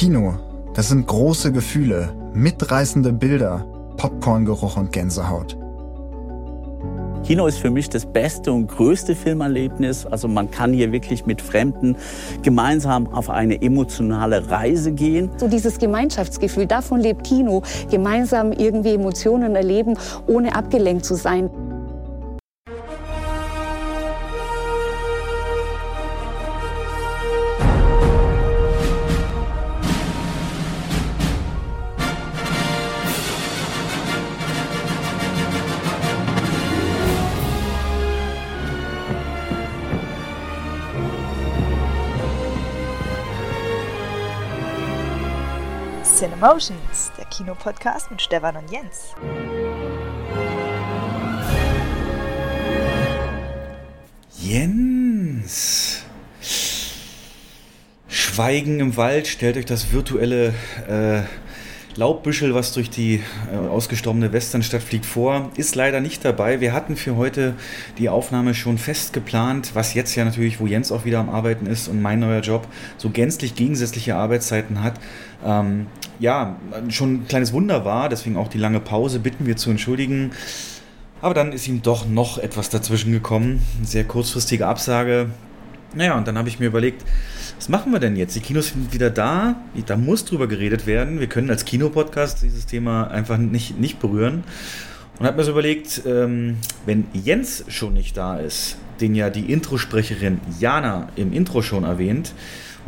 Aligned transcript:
Kino, 0.00 0.32
das 0.72 0.88
sind 0.88 1.06
große 1.06 1.52
Gefühle, 1.52 2.08
mitreißende 2.32 3.12
Bilder, 3.12 3.66
Popcorngeruch 3.98 4.78
und 4.78 4.92
Gänsehaut. 4.92 5.58
Kino 7.22 7.46
ist 7.46 7.58
für 7.58 7.68
mich 7.68 7.90
das 7.90 8.06
beste 8.06 8.50
und 8.50 8.66
größte 8.68 9.14
Filmerlebnis. 9.14 10.06
Also 10.06 10.26
man 10.26 10.50
kann 10.50 10.72
hier 10.72 10.90
wirklich 10.90 11.26
mit 11.26 11.42
Fremden 11.42 11.96
gemeinsam 12.40 13.08
auf 13.08 13.28
eine 13.28 13.60
emotionale 13.60 14.48
Reise 14.50 14.92
gehen. 14.92 15.30
So 15.36 15.48
dieses 15.48 15.76
Gemeinschaftsgefühl, 15.76 16.64
davon 16.64 17.00
lebt 17.00 17.24
Kino. 17.24 17.62
Gemeinsam 17.90 18.52
irgendwie 18.52 18.94
Emotionen 18.94 19.54
erleben, 19.54 19.98
ohne 20.26 20.56
abgelenkt 20.56 21.04
zu 21.04 21.14
sein. 21.14 21.50
Cinemotions, 46.40 47.12
der 47.18 47.26
Kinopodcast 47.26 48.10
mit 48.10 48.22
Stefan 48.22 48.56
und 48.56 48.70
Jens. 48.70 49.14
Jens. 54.38 56.02
Schweigen 58.08 58.80
im 58.80 58.96
Wald, 58.96 59.26
stellt 59.26 59.58
euch 59.58 59.66
das 59.66 59.92
virtuelle 59.92 60.54
äh, 60.88 61.24
Laubbüschel, 61.96 62.54
was 62.54 62.72
durch 62.72 62.88
die 62.88 63.20
äh, 63.52 63.56
ausgestorbene 63.56 64.32
Westernstadt 64.32 64.82
fliegt, 64.82 65.04
vor. 65.04 65.50
Ist 65.56 65.74
leider 65.74 66.00
nicht 66.00 66.24
dabei. 66.24 66.60
Wir 66.60 66.72
hatten 66.72 66.96
für 66.96 67.16
heute 67.16 67.54
die 67.98 68.08
Aufnahme 68.08 68.54
schon 68.54 68.78
fest 68.78 69.12
geplant, 69.12 69.72
was 69.74 69.92
jetzt 69.92 70.14
ja 70.14 70.24
natürlich, 70.24 70.58
wo 70.58 70.66
Jens 70.66 70.90
auch 70.90 71.04
wieder 71.04 71.18
am 71.18 71.28
Arbeiten 71.28 71.66
ist 71.66 71.88
und 71.88 72.00
mein 72.00 72.20
neuer 72.20 72.40
Job 72.40 72.66
so 72.96 73.10
gänzlich 73.10 73.54
gegensätzliche 73.54 74.16
Arbeitszeiten 74.16 74.82
hat. 74.82 74.94
Ähm, 75.44 75.88
ja, 76.20 76.56
schon 76.90 77.14
ein 77.14 77.26
kleines 77.26 77.52
Wunder 77.52 77.84
war, 77.84 78.08
deswegen 78.08 78.36
auch 78.36 78.48
die 78.48 78.58
lange 78.58 78.78
Pause, 78.78 79.18
bitten 79.18 79.46
wir 79.46 79.56
zu 79.56 79.70
entschuldigen. 79.70 80.32
Aber 81.22 81.34
dann 81.34 81.52
ist 81.52 81.66
ihm 81.66 81.82
doch 81.82 82.06
noch 82.06 82.38
etwas 82.38 82.70
dazwischen 82.70 83.12
gekommen. 83.12 83.62
Eine 83.78 83.86
sehr 83.86 84.04
kurzfristige 84.04 84.66
Absage. 84.66 85.30
Naja, 85.94 86.16
und 86.16 86.28
dann 86.28 86.38
habe 86.38 86.48
ich 86.48 86.60
mir 86.60 86.66
überlegt, 86.66 87.04
was 87.56 87.68
machen 87.68 87.92
wir 87.92 87.98
denn 87.98 88.16
jetzt? 88.16 88.36
Die 88.36 88.40
Kinos 88.40 88.68
sind 88.68 88.92
wieder 88.94 89.10
da, 89.10 89.56
da 89.86 89.96
muss 89.96 90.24
drüber 90.24 90.46
geredet 90.46 90.86
werden. 90.86 91.20
Wir 91.20 91.26
können 91.26 91.50
als 91.50 91.64
Kinopodcast 91.64 92.42
dieses 92.42 92.64
Thema 92.66 93.08
einfach 93.08 93.38
nicht, 93.38 93.78
nicht 93.78 93.98
berühren. 93.98 94.44
Und 95.18 95.26
habe 95.26 95.36
mir 95.36 95.44
so 95.44 95.50
überlegt, 95.50 96.02
ähm, 96.06 96.56
wenn 96.86 97.06
Jens 97.12 97.64
schon 97.68 97.92
nicht 97.92 98.16
da 98.16 98.38
ist, 98.38 98.78
den 99.00 99.14
ja 99.14 99.28
die 99.28 99.52
Introsprecherin 99.52 100.40
Jana 100.58 101.08
im 101.16 101.32
Intro 101.32 101.60
schon 101.60 101.84
erwähnt, 101.84 102.32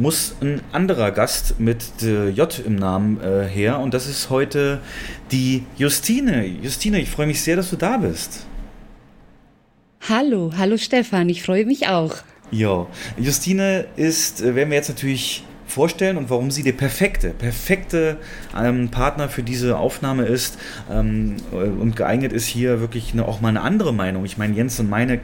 muss 0.03 0.34
ein 0.41 0.61
anderer 0.72 1.12
Gast 1.12 1.61
mit 1.61 1.83
J 2.03 2.62
im 2.67 2.77
Namen 2.77 3.20
äh, 3.20 3.47
her. 3.47 3.78
Und 3.78 3.95
das 3.95 4.08
ist 4.08 4.28
heute 4.28 4.81
die 5.31 5.64
Justine. 5.78 6.45
Justine, 6.45 7.00
ich 7.00 7.08
freue 7.08 7.27
mich 7.27 7.41
sehr, 7.41 7.56
dass 7.56 7.70
du 7.70 7.77
da 7.77 7.97
bist. 7.97 8.47
Hallo, 10.08 10.53
hallo 10.58 10.77
Stefan, 10.77 11.28
ich 11.28 11.45
freue 11.45 11.64
mich 11.64 11.86
auch. 11.86 12.17
Ja, 12.50 12.89
Justine 13.17 13.86
ist, 13.97 14.42
äh, 14.42 14.56
werden 14.56 14.70
wir 14.70 14.77
jetzt 14.77 14.89
natürlich 14.89 15.45
vorstellen 15.73 16.17
und 16.17 16.28
warum 16.28 16.50
sie 16.50 16.62
der 16.62 16.73
perfekte, 16.73 17.30
perfekte 17.30 18.19
ähm, 18.61 18.91
Partner 18.91 19.28
für 19.28 19.42
diese 19.42 19.78
Aufnahme 19.78 20.25
ist 20.25 20.58
ähm, 20.91 21.36
äh, 21.53 21.56
und 21.56 21.97
geeignet 21.97 22.33
ist, 22.33 22.47
hier 22.47 22.80
wirklich 22.80 23.12
eine, 23.12 23.27
auch 23.27 23.41
mal 23.41 23.48
eine 23.48 23.63
andere 23.63 23.95
Meinung. 23.95 24.24
Ich 24.24 24.36
meine, 24.36 24.55
Jens 24.55 24.79
und 24.80 24.90
meine, 24.90 25.20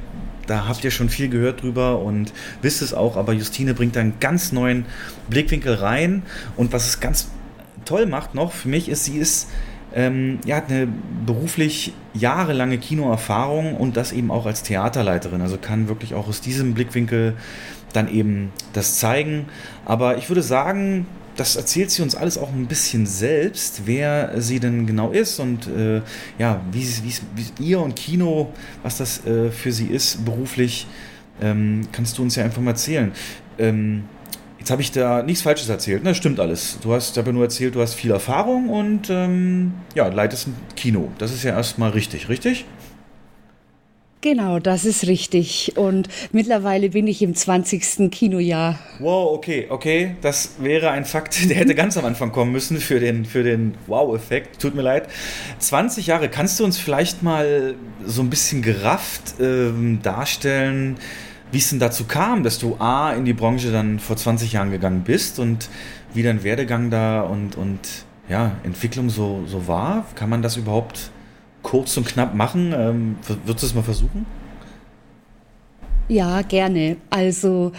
da 0.49 0.67
habt 0.67 0.83
ihr 0.83 0.91
schon 0.91 1.09
viel 1.09 1.29
gehört 1.29 1.63
drüber 1.63 2.01
und 2.01 2.33
wisst 2.63 2.83
es 2.83 2.93
auch, 2.93 3.17
aber 3.17 3.33
Justine 3.33 3.75
bringt 3.75 3.95
da 3.95 4.01
einen 4.01 4.19
ganz 4.19 4.51
neuen 4.51 4.87
Blickwinkel 5.31 5.75
rein 5.75 6.23
und 6.57 6.73
was 6.73 6.89
es 6.89 6.99
ganz 7.01 7.31
toll 7.85 8.07
macht 8.07 8.35
noch 8.35 8.53
für 8.53 8.69
mich 8.69 8.89
ist, 8.89 9.05
sie 9.05 9.19
ist 9.19 9.49
ähm, 9.95 10.39
ja, 10.45 10.57
hat 10.57 10.71
eine 10.71 10.87
beruflich 11.25 11.95
jahrelange 12.13 12.79
Kinoerfahrung 12.79 13.75
und 13.75 13.97
das 13.97 14.13
eben 14.13 14.31
auch 14.31 14.47
als 14.47 14.63
Theaterleiterin. 14.63 15.41
Also 15.41 15.57
kann 15.57 15.89
wirklich 15.89 16.15
auch 16.15 16.29
aus 16.29 16.41
diesem 16.41 16.75
Blickwinkel 16.75 17.37
dann 17.93 18.13
eben 18.13 18.53
das 18.75 18.99
zeigen. 18.99 19.47
Aber 19.87 20.19
ich 20.19 20.29
würde 20.29 20.43
sagen, 20.43 21.07
das 21.39 21.55
erzählt 21.57 21.91
sie 21.91 22.03
uns 22.03 22.15
alles 22.15 22.37
auch 22.37 22.53
ein 22.53 22.67
bisschen 22.67 23.07
selbst, 23.07 23.83
wer 23.85 24.41
sie 24.41 24.59
denn 24.59 24.87
genau 24.87 25.11
ist 25.11 25.39
und 25.39 25.69
äh, 25.69 26.03
ja, 26.39 26.61
wie, 26.73 26.87
wie, 27.37 27.65
ihr 27.65 27.81
und 27.81 27.95
Kino, 27.95 28.53
was 28.83 28.99
das 28.99 29.25
äh, 29.25 29.51
für 29.51 29.73
sie 29.73 29.87
ist 29.87 30.25
beruflich, 30.25 30.87
ähm, 31.41 31.83
kannst 31.93 32.19
du 32.19 32.23
uns 32.23 32.35
ja 32.35 32.45
einfach 32.45 32.61
mal 32.61 32.73
erzählen. 32.73 33.13
Ähm, 33.59 34.05
Jetzt 34.59 34.73
habe 34.73 34.83
ich 34.83 34.91
da 34.91 35.23
nichts 35.23 35.43
Falsches 35.43 35.69
erzählt. 35.69 36.03
Ne? 36.03 36.15
stimmt 36.15 36.41
alles. 36.41 36.79
Du 36.83 36.93
hast, 36.93 37.17
ja 37.17 37.23
nur 37.23 37.45
erzählt, 37.45 37.75
du 37.77 37.81
hast 37.81 37.95
viel 37.95 38.11
Erfahrung 38.11 38.69
und 38.69 39.09
ähm, 39.09 39.73
ja, 39.95 40.09
leitest 40.09 40.49
ein 40.49 40.57
Kino. 40.75 41.11
Das 41.19 41.33
ist 41.33 41.45
ja 41.45 41.53
erstmal 41.57 41.91
richtig, 41.91 42.29
richtig? 42.29 42.67
Genau, 44.21 44.59
das 44.59 44.85
ist 44.85 45.07
richtig. 45.07 45.75
Und 45.77 46.09
mittlerweile 46.33 46.91
bin 46.91 47.07
ich 47.07 47.23
im 47.23 47.37
20. 47.37 48.11
Kinojahr. 48.11 48.77
Wow, 48.99 49.37
okay, 49.37 49.67
okay. 49.71 50.17
Das 50.23 50.57
wäre 50.59 50.91
ein 50.91 51.05
Fakt, 51.05 51.49
der 51.49 51.57
hätte 51.57 51.77
ganz 51.77 51.97
am 51.97 52.05
Anfang 52.05 52.33
kommen 52.33 52.51
müssen 52.51 52.79
für 52.79 52.99
den, 52.99 53.25
für 53.25 53.45
den 53.45 53.75
Wow-Effekt. 53.87 54.61
Tut 54.61 54.75
mir 54.75 54.83
leid. 54.83 55.09
20 55.61 56.09
Jahre, 56.09 56.29
kannst 56.29 56.59
du 56.59 56.65
uns 56.65 56.79
vielleicht 56.79 57.23
mal 57.23 57.77
so 58.05 58.23
ein 58.23 58.31
bisschen 58.31 58.61
gerafft 58.63 59.35
ähm, 59.41 60.01
darstellen, 60.03 60.97
wie 61.53 61.59
es 61.59 61.71
denn 61.71 61.79
dazu 61.79 62.05
kam, 62.05 62.43
dass 62.43 62.59
du 62.59 62.77
A 62.81 63.13
in 63.13 63.25
die 63.25 63.33
Branche 63.33 63.71
dann 63.71 64.01
vor 64.01 64.17
20 64.17 64.53
Jahren 64.53 64.73
gegangen 64.73 65.03
bist 65.05 65.39
und 65.39 65.69
wie 66.13 66.25
dein 66.25 66.43
Werdegang 66.43 66.91
da 66.91 67.21
und, 67.21 67.57
und 67.57 67.79
ja, 68.29 68.57
Entwicklung 68.65 69.11
so, 69.11 69.45
so 69.47 69.69
war. 69.69 70.07
Kann 70.17 70.29
man 70.29 70.43
das 70.43 70.57
überhaupt 70.57 71.11
kurz 71.63 71.97
und 71.97 72.07
knapp 72.07 72.35
machen? 72.35 72.73
Ähm, 72.77 73.17
würdest 73.45 73.63
du 73.63 73.67
es 73.67 73.75
mal 73.75 73.83
versuchen? 73.83 74.27
Ja, 76.09 76.43
gerne. 76.43 76.97
Also 77.11 77.73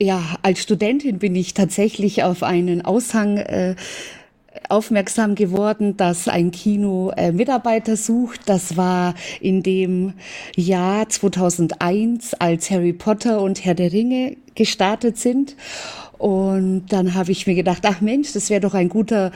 ja, 0.00 0.20
als 0.42 0.60
Studentin 0.60 1.18
bin 1.18 1.34
ich 1.34 1.54
tatsächlich 1.54 2.22
auf 2.22 2.42
einen 2.42 2.84
Aushang 2.84 3.38
äh, 3.38 3.76
aufmerksam 4.68 5.34
geworden, 5.34 5.96
dass 5.96 6.28
ein 6.28 6.50
Kino 6.50 7.12
äh, 7.16 7.32
Mitarbeiter 7.32 7.96
sucht. 7.96 8.40
Das 8.46 8.76
war 8.76 9.14
in 9.40 9.62
dem 9.62 10.14
Jahr 10.56 11.08
2001, 11.08 12.34
als 12.34 12.70
Harry 12.70 12.92
Potter 12.92 13.40
und 13.40 13.64
Herr 13.64 13.74
der 13.74 13.92
Ringe 13.92 14.36
gestartet 14.54 15.18
sind. 15.18 15.56
Und 16.18 16.86
dann 16.88 17.14
habe 17.14 17.32
ich 17.32 17.46
mir 17.46 17.54
gedacht, 17.54 17.82
ach 17.84 18.00
Mensch, 18.00 18.32
das 18.32 18.50
wäre 18.50 18.60
doch 18.60 18.74
ein 18.74 18.88
guter 18.88 19.32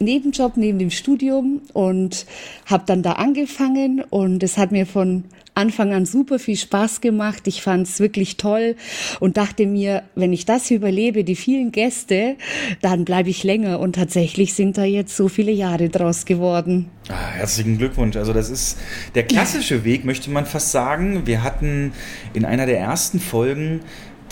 Nebenjob 0.00 0.56
neben 0.56 0.78
dem 0.78 0.90
Studium 0.90 1.62
und 1.72 2.26
habe 2.66 2.84
dann 2.86 3.02
da 3.02 3.12
angefangen 3.12 4.02
und 4.10 4.42
es 4.42 4.58
hat 4.58 4.72
mir 4.72 4.86
von 4.86 5.24
Anfang 5.56 5.94
an 5.94 6.04
super 6.04 6.38
viel 6.38 6.56
Spaß 6.56 7.00
gemacht. 7.00 7.48
Ich 7.48 7.62
fand 7.62 7.88
es 7.88 7.98
wirklich 7.98 8.36
toll 8.36 8.76
und 9.20 9.38
dachte 9.38 9.66
mir, 9.66 10.02
wenn 10.14 10.34
ich 10.34 10.44
das 10.44 10.70
überlebe, 10.70 11.24
die 11.24 11.34
vielen 11.34 11.72
Gäste, 11.72 12.36
dann 12.82 13.06
bleibe 13.06 13.30
ich 13.30 13.42
länger. 13.42 13.80
Und 13.80 13.94
tatsächlich 13.94 14.52
sind 14.52 14.76
da 14.76 14.84
jetzt 14.84 15.16
so 15.16 15.28
viele 15.28 15.52
Jahre 15.52 15.88
draus 15.88 16.26
geworden. 16.26 16.90
Ah, 17.08 17.30
herzlichen 17.32 17.78
Glückwunsch. 17.78 18.16
Also 18.16 18.34
das 18.34 18.50
ist 18.50 18.78
der 19.14 19.22
klassische 19.22 19.82
Weg, 19.84 20.04
möchte 20.04 20.30
man 20.30 20.44
fast 20.44 20.72
sagen. 20.72 21.26
Wir 21.26 21.42
hatten 21.42 21.92
in 22.34 22.44
einer 22.44 22.66
der 22.66 22.78
ersten 22.78 23.18
Folgen 23.18 23.80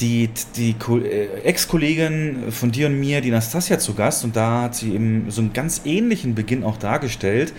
die, 0.00 0.30
die 0.56 0.74
äh, 1.04 1.42
Ex-Kollegin 1.44 2.50
von 2.50 2.72
dir 2.72 2.86
und 2.86 2.98
mir, 2.98 3.20
die 3.20 3.30
Nastasia, 3.30 3.78
zu 3.78 3.94
Gast 3.94 4.24
und 4.24 4.36
da 4.36 4.62
hat 4.62 4.74
sie 4.74 4.92
eben 4.92 5.30
so 5.30 5.40
einen 5.40 5.52
ganz 5.52 5.82
ähnlichen 5.84 6.34
Beginn 6.34 6.64
auch 6.64 6.76
dargestellt. 6.76 7.52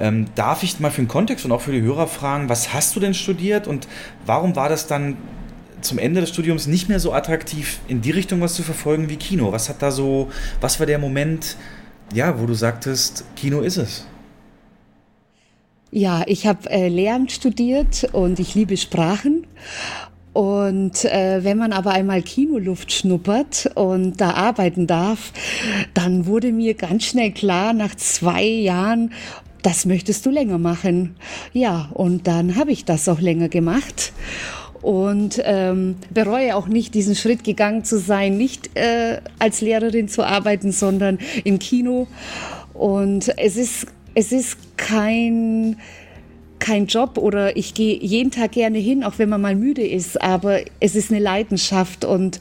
Ähm, 0.00 0.26
darf 0.34 0.62
ich 0.62 0.80
mal 0.80 0.90
für 0.90 1.02
den 1.02 1.08
Kontext 1.08 1.44
und 1.44 1.52
auch 1.52 1.60
für 1.60 1.72
die 1.72 1.82
Hörer 1.82 2.06
fragen, 2.06 2.48
was 2.48 2.72
hast 2.72 2.96
du 2.96 3.00
denn 3.00 3.14
studiert 3.14 3.66
und 3.66 3.86
warum 4.24 4.56
war 4.56 4.68
das 4.68 4.86
dann 4.86 5.16
zum 5.80 5.98
Ende 5.98 6.20
des 6.20 6.30
Studiums 6.30 6.66
nicht 6.66 6.88
mehr 6.88 6.98
so 6.98 7.12
attraktiv, 7.12 7.78
in 7.86 8.00
die 8.00 8.10
Richtung 8.10 8.40
was 8.40 8.54
zu 8.54 8.62
verfolgen 8.62 9.08
wie 9.08 9.16
Kino? 9.16 9.52
Was 9.52 9.68
hat 9.68 9.82
da 9.82 9.90
so, 9.90 10.30
was 10.60 10.80
war 10.80 10.86
der 10.86 10.98
Moment, 10.98 11.56
ja, 12.12 12.40
wo 12.40 12.46
du 12.46 12.54
sagtest, 12.54 13.24
Kino 13.36 13.60
ist 13.60 13.76
es? 13.76 14.06
Ja, 15.92 16.24
ich 16.26 16.46
habe 16.46 16.68
äh, 16.68 16.88
Lehramt 16.88 17.30
studiert 17.30 18.08
und 18.12 18.40
ich 18.40 18.54
liebe 18.54 18.76
Sprachen 18.76 19.46
und 20.36 21.06
äh, 21.06 21.44
wenn 21.44 21.56
man 21.56 21.72
aber 21.72 21.92
einmal 21.92 22.20
Kinoluft 22.20 22.92
schnuppert 22.92 23.70
und 23.74 24.20
da 24.20 24.32
arbeiten 24.32 24.86
darf, 24.86 25.32
dann 25.94 26.26
wurde 26.26 26.52
mir 26.52 26.74
ganz 26.74 27.04
schnell 27.04 27.30
klar, 27.30 27.72
nach 27.72 27.94
zwei 27.94 28.44
Jahren, 28.44 29.14
das 29.62 29.86
möchtest 29.86 30.26
du 30.26 30.30
länger 30.30 30.58
machen. 30.58 31.16
Ja, 31.54 31.88
und 31.94 32.26
dann 32.26 32.56
habe 32.56 32.70
ich 32.70 32.84
das 32.84 33.08
auch 33.08 33.18
länger 33.18 33.48
gemacht. 33.48 34.12
und 34.82 35.40
ähm, 35.42 35.96
bereue 36.12 36.54
auch 36.54 36.68
nicht, 36.68 36.92
diesen 36.92 37.14
Schritt 37.14 37.42
gegangen 37.42 37.84
zu 37.84 37.98
sein, 37.98 38.36
nicht 38.36 38.76
äh, 38.76 39.22
als 39.38 39.62
Lehrerin 39.62 40.06
zu 40.06 40.22
arbeiten, 40.22 40.70
sondern 40.70 41.18
im 41.44 41.58
Kino. 41.58 42.08
Und 42.74 43.32
es 43.38 43.56
ist, 43.56 43.86
es 44.14 44.32
ist 44.32 44.58
kein, 44.76 45.78
kein 46.66 46.86
Job 46.86 47.16
oder 47.16 47.56
ich 47.56 47.74
gehe 47.74 47.96
jeden 47.96 48.32
Tag 48.32 48.52
gerne 48.52 48.78
hin, 48.78 49.04
auch 49.04 49.18
wenn 49.18 49.28
man 49.28 49.40
mal 49.40 49.54
müde 49.54 49.86
ist, 49.86 50.20
aber 50.20 50.60
es 50.80 50.96
ist 50.96 51.12
eine 51.12 51.20
Leidenschaft 51.20 52.04
und 52.04 52.40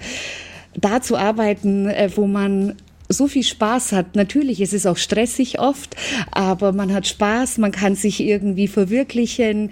da 0.73 0.99
zu 0.99 1.15
arbeiten, 1.15 1.87
äh, 1.87 2.09
wo 2.15 2.25
man 2.25 2.73
so 3.07 3.27
viel 3.27 3.43
Spaß 3.43 3.91
hat. 3.91 4.15
Natürlich 4.15 4.61
ist 4.61 4.73
es 4.73 4.87
auch 4.87 4.97
stressig 4.97 5.59
oft, 5.59 5.95
aber 6.31 6.71
man 6.71 6.91
hat 6.91 7.05
Spaß, 7.05 7.59
man 7.59 7.71
kann 7.71 7.95
sich 7.95 8.19
irgendwie 8.19 8.67
verwirklichen. 8.67 9.69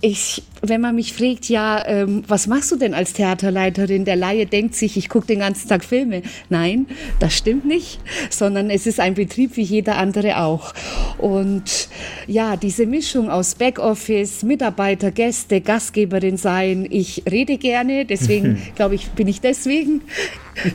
Ich, 0.00 0.44
wenn 0.62 0.80
man 0.80 0.94
mich 0.94 1.12
fragt, 1.12 1.48
ja, 1.48 1.84
ähm, 1.84 2.22
was 2.28 2.46
machst 2.46 2.70
du 2.70 2.76
denn 2.76 2.94
als 2.94 3.14
Theaterleiterin? 3.14 4.04
Der 4.04 4.14
Laie 4.14 4.46
denkt 4.46 4.76
sich, 4.76 4.96
ich 4.96 5.08
gucke 5.08 5.26
den 5.26 5.40
ganzen 5.40 5.68
Tag 5.68 5.84
Filme. 5.84 6.22
Nein, 6.48 6.86
das 7.18 7.36
stimmt 7.36 7.64
nicht, 7.64 7.98
sondern 8.30 8.70
es 8.70 8.86
ist 8.86 9.00
ein 9.00 9.14
Betrieb 9.14 9.56
wie 9.56 9.62
jeder 9.62 9.96
andere 9.96 10.38
auch. 10.38 10.72
Und 11.18 11.88
ja, 12.28 12.54
diese 12.54 12.86
Mischung 12.86 13.28
aus 13.28 13.56
Backoffice, 13.56 14.44
Mitarbeiter, 14.44 15.10
Gäste, 15.10 15.60
Gastgeberin 15.60 16.36
sein. 16.36 16.86
Ich 16.88 17.24
rede 17.28 17.58
gerne, 17.58 18.04
deswegen 18.04 18.62
glaube 18.76 18.94
ich, 18.94 19.08
bin 19.10 19.26
ich 19.26 19.40
deswegen 19.40 20.02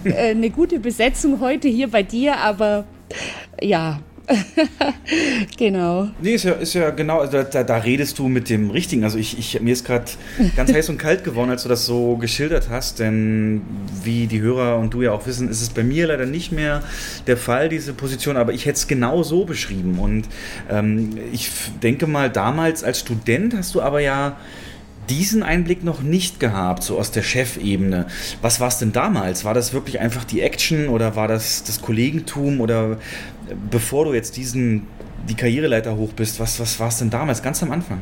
äh, 0.04 0.32
eine 0.32 0.50
gute 0.50 0.80
Besetzung 0.80 1.40
heute 1.40 1.70
hier 1.70 1.88
bei 1.88 2.04
dir, 2.04 2.40
aber 2.40 2.84
ja, 3.62 4.02
genau. 5.58 6.10
Nee, 6.22 6.36
ist 6.36 6.46
ja, 6.46 6.54
ist 6.54 6.74
ja 6.74 6.90
genau, 6.92 7.20
also 7.20 7.44
da, 7.44 7.64
da 7.64 7.78
redest 7.78 8.20
du 8.20 8.28
mit 8.28 8.50
dem 8.50 8.70
Richtigen. 8.70 9.04
Also 9.04 9.18
ich, 9.18 9.38
ich 9.38 9.60
mir 9.62 9.74
ist 9.74 9.86
gerade 9.86 10.06
ganz 10.56 10.72
heiß 10.72 10.90
und 10.90 10.98
kalt 10.98 11.24
geworden, 11.24 11.50
als 11.50 11.64
du 11.64 11.70
das 11.70 11.86
so 11.86 12.18
geschildert 12.18 12.70
hast, 12.70 13.00
denn 13.00 13.62
wie 14.04 14.28
die 14.28 14.42
Hörer 14.42 14.78
und 14.80 14.94
du 14.94 15.02
ja 15.02 15.12
auch 15.12 15.28
wissen, 15.28 15.50
ist 15.50 15.62
es 15.62 15.70
bei 15.70 15.84
mir 15.84 16.08
leider 16.08 16.26
nicht 16.26 16.52
mehr 16.52 16.84
der 17.28 17.38
Fall, 17.38 17.70
diese 17.70 17.94
Position, 17.94 18.38
aber 18.38 18.54
ich 18.54 18.66
hätte 18.66 18.78
es 18.78 18.88
genau 18.88 19.24
so 19.24 19.46
beschrieben. 19.46 20.00
Und 20.00 20.28
ähm, 20.70 21.18
ich 21.32 21.50
denke 21.82 22.08
mal, 22.08 22.30
damals 22.30 22.84
als 22.84 23.00
Student 23.00 23.56
hast 23.56 23.76
du 23.76 23.82
aber 23.82 24.00
ja 24.00 24.38
diesen 25.10 25.44
Einblick 25.44 25.84
noch 25.84 26.02
nicht 26.02 26.40
gehabt, 26.40 26.84
so 26.84 26.98
aus 26.98 27.12
der 27.12 27.24
Chefebene. 27.24 28.08
Was 28.42 28.60
war 28.60 28.70
es 28.70 28.78
denn 28.78 28.94
damals? 28.94 29.44
War 29.44 29.54
das 29.54 29.74
wirklich 29.74 30.00
einfach 30.00 30.24
die 30.24 30.42
Action 30.42 30.88
oder 30.88 31.16
war 31.16 31.28
das 31.28 31.64
das 31.64 31.82
Kollegentum 31.82 32.62
oder 32.62 32.98
bevor 33.70 34.06
du 34.06 34.14
jetzt 34.14 34.38
diesen, 34.38 34.88
die 35.28 35.36
Karriereleiter 35.36 35.96
hoch 35.96 36.14
bist, 36.14 36.40
was, 36.40 36.60
was 36.60 36.80
war 36.80 36.88
es 36.90 37.00
denn 37.00 37.10
damals, 37.10 37.42
ganz 37.42 37.62
am 37.64 37.72
Anfang? 37.72 38.02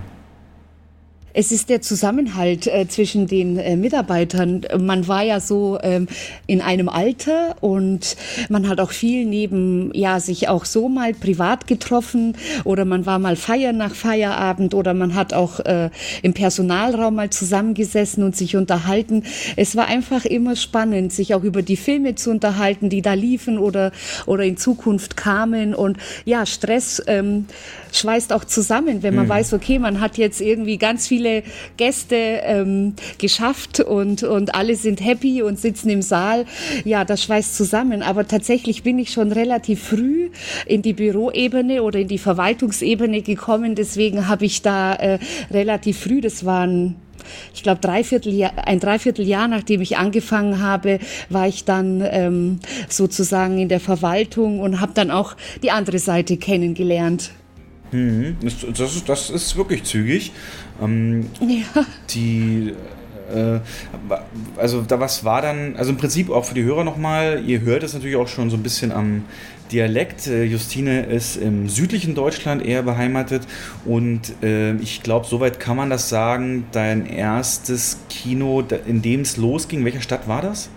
Es 1.34 1.52
ist 1.52 1.70
der 1.70 1.82
Zusammenhalt 1.82 2.68
äh, 2.68 2.88
zwischen 2.88 3.28
den 3.28 3.58
äh, 3.58 3.76
Mitarbeitern. 3.76 4.66
Man 4.80 5.08
war 5.08 5.24
ja 5.24 5.40
so 5.40 5.80
ähm, 5.82 6.08
in 6.46 6.62
einem 6.62 6.90
Alter 6.90 7.56
und 7.62 8.18
man 8.50 8.68
hat 8.68 8.80
auch 8.80 8.92
viel 8.92 9.26
neben, 9.26 9.92
ja, 9.94 10.20
sich 10.20 10.50
auch 10.50 10.66
so 10.66 10.90
mal 10.90 11.14
privat 11.14 11.68
getroffen 11.68 12.36
oder 12.66 12.86
man 12.86 13.06
war 13.06 13.20
mal 13.20 13.36
feiern 13.36 13.78
nach 13.78 13.96
Feierabend 13.96 14.74
oder 14.74 14.94
man 14.94 15.16
hat 15.16 15.34
auch 15.34 15.60
äh, 15.62 15.90
im 16.22 16.34
Personalraum 16.34 17.16
mal 17.16 17.30
zusammengesessen 17.30 18.24
und 18.24 18.36
sich 18.36 18.56
unterhalten. 18.56 19.24
Es 19.56 19.76
war 19.76 19.88
einfach 19.88 20.26
immer 20.26 20.56
spannend, 20.56 21.14
sich 21.14 21.34
auch 21.34 21.44
über 21.44 21.62
die 21.62 21.78
Filme 21.78 22.16
zu 22.16 22.30
unterhalten, 22.30 22.90
die 22.90 23.02
da 23.02 23.14
liefen 23.14 23.58
oder, 23.58 23.92
oder 24.26 24.44
in 24.44 24.58
Zukunft 24.58 25.16
kamen 25.16 25.74
und 25.74 25.98
ja, 26.26 26.46
Stress 26.46 27.02
ähm, 27.08 27.46
schweißt 27.92 28.34
auch 28.34 28.44
zusammen, 28.44 29.04
wenn 29.04 29.16
man 29.16 29.26
mhm. 29.26 29.30
weiß, 29.30 29.54
okay, 29.54 29.80
man 29.80 30.02
hat 30.02 30.18
jetzt 30.18 30.42
irgendwie 30.42 30.78
ganz 30.78 31.08
viele 31.22 31.44
Gäste 31.78 32.16
ähm, 32.16 32.94
geschafft 33.20 33.80
und, 33.80 34.24
und 34.24 34.56
alle 34.56 34.76
sind 34.76 35.04
happy 35.04 35.44
und 35.44 35.60
sitzen 35.60 35.90
im 35.90 36.02
Saal. 36.02 36.46
Ja, 36.84 37.06
das 37.06 37.24
schweißt 37.24 37.56
zusammen. 37.56 38.02
Aber 38.02 38.28
tatsächlich 38.28 38.82
bin 38.82 38.98
ich 38.98 39.12
schon 39.12 39.32
relativ 39.32 39.84
früh 39.84 40.32
in 40.66 40.82
die 40.82 40.94
Büroebene 40.94 41.84
oder 41.84 42.00
in 42.00 42.08
die 42.08 42.18
Verwaltungsebene 42.18 43.22
gekommen. 43.22 43.76
Deswegen 43.76 44.28
habe 44.28 44.46
ich 44.46 44.64
da 44.64 44.96
äh, 44.96 45.20
relativ 45.52 46.00
früh, 46.00 46.22
das 46.22 46.44
waren 46.46 46.96
ich 47.54 47.62
glaube, 47.62 47.80
Dreivierteljahr, 47.80 48.68
ein 48.68 48.80
Dreivierteljahr, 48.80 49.48
nachdem 49.48 49.82
ich 49.82 49.96
angefangen 49.96 50.60
habe, 50.60 50.98
war 51.30 51.48
ich 51.48 51.66
dann 51.66 52.04
ähm, 52.04 52.60
sozusagen 52.90 53.60
in 53.60 53.70
der 53.70 53.80
Verwaltung 53.80 54.60
und 54.60 54.82
habe 54.82 54.94
dann 54.96 55.12
auch 55.12 55.38
die 55.62 55.70
andere 55.70 56.00
Seite 56.00 56.38
kennengelernt. 56.38 57.32
Mhm. 57.92 58.38
Das, 58.42 59.04
das 59.06 59.30
ist 59.30 59.56
wirklich 59.56 59.84
zügig. 59.84 60.32
Ähm, 60.82 61.28
ja. 61.40 61.86
Die 62.10 62.74
äh, 63.34 63.60
also 64.58 64.82
da 64.82 65.00
was 65.00 65.24
war 65.24 65.42
dann, 65.42 65.76
also 65.78 65.92
im 65.92 65.98
Prinzip 65.98 66.30
auch 66.30 66.46
für 66.46 66.54
die 66.54 66.64
Hörer 66.64 66.84
nochmal, 66.84 67.44
ihr 67.46 67.62
hört 67.62 67.84
es 67.84 67.94
natürlich 67.94 68.16
auch 68.16 68.28
schon 68.28 68.50
so 68.50 68.58
ein 68.58 68.64
bisschen 68.64 68.92
am 68.92 69.24
Dialekt. 69.72 70.28
Äh, 70.28 70.44
Justine 70.44 71.04
ist 71.04 71.38
im 71.38 71.70
südlichen 71.70 72.16
Deutschland 72.16 72.64
eher 72.66 72.84
beheimatet 72.84 73.44
und 73.86 74.34
äh, 74.44 74.76
ich 74.76 75.04
glaube, 75.04 75.26
soweit 75.28 75.60
kann 75.60 75.78
man 75.78 75.90
das 75.90 76.10
sagen, 76.10 76.66
dein 76.72 77.06
erstes 77.06 78.00
Kino, 78.10 78.64
in 78.86 79.02
dem 79.02 79.22
es 79.22 79.38
losging, 79.38 79.86
welche 79.86 80.02
Stadt 80.02 80.28
war 80.28 80.42
das? 80.42 80.70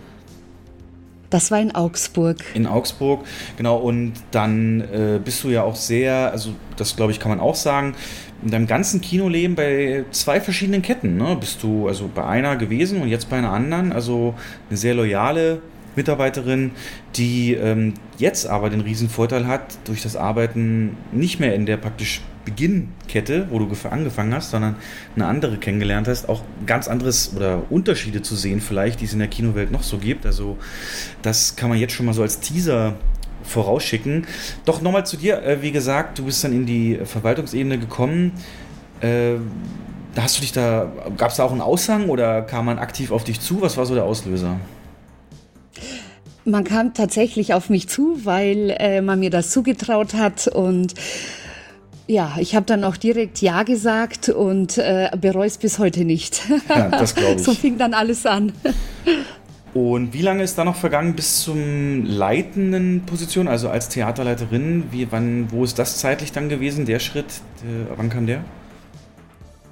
Das 1.35 1.51
war 1.51 1.59
in 1.59 1.75
Augsburg. 1.75 2.45
In 2.55 2.65
Augsburg, 2.65 3.27
genau. 3.57 3.79
Und 3.79 4.13
dann 4.31 4.83
äh, 4.83 5.19
bist 5.19 5.43
du 5.43 5.49
ja 5.49 5.65
auch 5.65 5.75
sehr, 5.75 6.31
also 6.31 6.51
das 6.77 6.95
glaube 6.95 7.11
ich 7.11 7.19
kann 7.19 7.29
man 7.29 7.41
auch 7.41 7.57
sagen, 7.57 7.97
in 8.45 8.53
deinem 8.53 8.69
ganzen 8.69 9.01
Kinoleben 9.01 9.57
bei 9.57 10.05
zwei 10.13 10.41
verschiedenen 10.41 10.81
Ketten. 10.81 11.17
Ne? 11.17 11.37
Bist 11.41 11.61
du 11.65 11.89
also 11.89 12.09
bei 12.15 12.25
einer 12.25 12.55
gewesen 12.55 13.03
und 13.03 13.09
jetzt 13.09 13.31
bei 13.31 13.39
einer 13.39 13.53
anderen. 13.53 13.91
Also 13.91 14.35
eine 14.69 14.77
sehr 14.77 14.95
loyale 14.95 15.59
Mitarbeiterin, 15.97 16.73
die 17.17 17.55
ähm, 17.55 17.95
jetzt 18.19 18.47
aber 18.47 18.71
den 18.71 18.81
riesen 18.81 19.09
Vorteil 19.09 19.47
hat, 19.47 19.79
durch 19.85 20.03
das 20.03 20.17
Arbeiten 20.17 20.97
nicht 21.13 21.41
mehr 21.41 21.55
in 21.55 21.67
der 21.67 21.77
praktisch 21.77 22.21
Beginnkette, 22.45 23.47
wo 23.51 23.59
du 23.59 23.69
angefangen 23.89 24.35
hast, 24.35 24.51
sondern 24.51 24.77
eine 25.17 25.27
andere 25.27 25.57
kennengelernt 25.57 26.09
hast, 26.09 26.29
auch 26.29 26.43
ganz 26.67 26.89
anderes 26.89 27.35
oder 27.35 27.63
Unterschiede 27.71 28.23
zu 28.23 28.37
sehen 28.37 28.61
vielleicht, 28.61 29.01
die 29.01 29.07
es 29.07 29.13
in 29.13 29.19
der 29.19 29.29
Kinowelt 29.29 29.71
noch 29.71 29.83
so 29.83 29.99
gibt. 29.99 30.27
Also 30.27 30.59
das 31.23 31.57
kann 31.57 31.69
man 31.69 31.79
jetzt 31.79 31.95
schon 31.95 32.07
mal 32.07 32.13
so 32.13 32.23
als 32.23 32.41
Teaser 32.41 32.95
vorausschicken. 33.43 34.27
Doch 34.65 34.81
nochmal 34.81 35.07
zu 35.07 35.17
dir, 35.17 35.43
äh, 35.43 35.63
wie 35.63 35.73
gesagt, 35.73 36.19
du 36.19 36.25
bist 36.25 36.43
dann 36.45 36.53
in 36.53 36.67
die 36.67 36.99
Verwaltungsebene 37.05 37.79
gekommen. 37.79 38.33
Äh, 39.01 39.35
hast 40.17 40.39
du 40.39 40.41
dich 40.43 40.53
da, 40.53 40.91
gab 41.17 41.31
es 41.31 41.37
da 41.37 41.45
auch 41.45 41.53
einen 41.53 41.61
Aushang 41.61 42.09
oder 42.09 42.43
kam 42.43 42.67
man 42.67 42.79
aktiv 42.79 43.11
auf 43.11 43.25
dich 43.25 43.41
zu? 43.41 43.61
Was 43.61 43.77
war 43.77 43.87
so 43.87 43.95
der 43.95 44.05
Auslöser? 44.05 44.59
Man 46.45 46.65
kam 46.65 46.93
tatsächlich 46.93 47.55
auf 47.55 47.71
mich 47.71 47.89
zu, 47.89 48.25
weil 48.25 48.75
äh, 48.79 49.01
man 49.01 49.19
mir 49.21 49.31
das 49.31 49.51
zugetraut 49.51 50.15
hat 50.15 50.47
und 50.47 50.95
ja, 52.07 52.35
ich 52.39 52.55
habe 52.55 52.67
dann 52.67 52.85
auch 52.85 52.99
direkt 52.99 53.41
Ja 53.41 53.63
gesagt 53.63 54.29
und 54.29 54.77
äh, 54.77 55.11
bereue 55.19 55.47
es 55.47 55.57
bis 55.57 55.79
heute 55.79 56.05
nicht. 56.05 56.43
Ja, 56.69 56.91
das 56.91 57.15
glaube 57.15 57.35
ich. 57.37 57.45
so 57.45 57.55
fing 57.55 57.79
dann 57.79 57.95
alles 57.95 58.27
an. 58.27 58.53
Und 59.75 60.15
wie 60.15 60.23
lange 60.23 60.45
ist 60.45 60.57
da 60.57 60.65
noch 60.65 60.77
vergangen 60.77 61.17
bis 61.17 61.41
zum 61.41 62.05
leitenden 62.05 63.03
Position, 63.07 63.49
also 63.49 63.69
als 63.69 63.89
Theaterleiterin? 63.89 64.85
Wie, 64.93 65.11
wann, 65.11 65.51
wo 65.51 65.65
ist 65.65 65.81
das 65.81 65.99
zeitlich 65.99 66.31
dann 66.31 66.49
gewesen, 66.49 66.87
der 66.87 67.01
Schritt? 67.01 67.27
Äh, 67.27 67.91
wann 67.97 68.09
kam 68.09 68.27
der? 68.27 68.45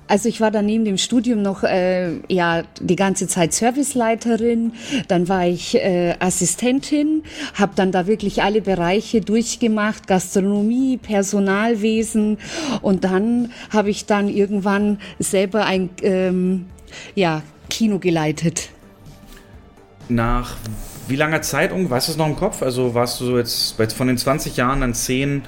Also 0.09 0.29
ich 0.29 0.41
war 0.41 0.51
dann 0.51 0.67
neben 0.67 0.85
dem 0.85 0.99
Studium 0.99 1.43
noch 1.43 1.63
äh, 1.63 2.11
ja 2.29 2.65
die 2.81 2.97
ganze 2.97 3.29
Zeit 3.29 3.53
Serviceleiterin, 3.53 4.73
dann 5.09 5.29
war 5.29 5.47
ich 5.47 5.75
äh, 5.77 6.15
Assistentin, 6.19 7.23
habe 7.55 7.73
dann 7.77 7.93
da 7.93 8.07
wirklich 8.07 8.43
alle 8.43 8.61
Bereiche 8.61 9.21
durchgemacht, 9.21 10.07
Gastronomie, 10.07 10.99
Personalwesen 10.99 12.39
und 12.83 13.05
dann 13.05 13.53
habe 13.71 13.91
ich 13.91 14.07
dann 14.07 14.29
irgendwann 14.29 14.99
selber 15.19 15.65
ein 15.65 15.91
ähm, 16.03 16.67
ja, 17.15 17.43
Kino 17.71 17.99
geleitet. 17.99 18.69
Nach 20.09 20.57
wie 21.09 21.17
langer 21.17 21.43
Zeit, 21.43 21.73
weißt 21.73 22.09
du 22.09 22.13
es 22.13 22.19
noch 22.19 22.27
im 22.27 22.37
Kopf? 22.37 22.63
Also 22.63 22.95
warst 22.95 23.21
du 23.21 23.25
so 23.25 23.39
jetzt 23.39 23.93
von 23.95 24.07
den 24.07 24.19
20 24.19 24.57
Jahren 24.57 24.81
dann 24.81 24.95
10 24.95 25.43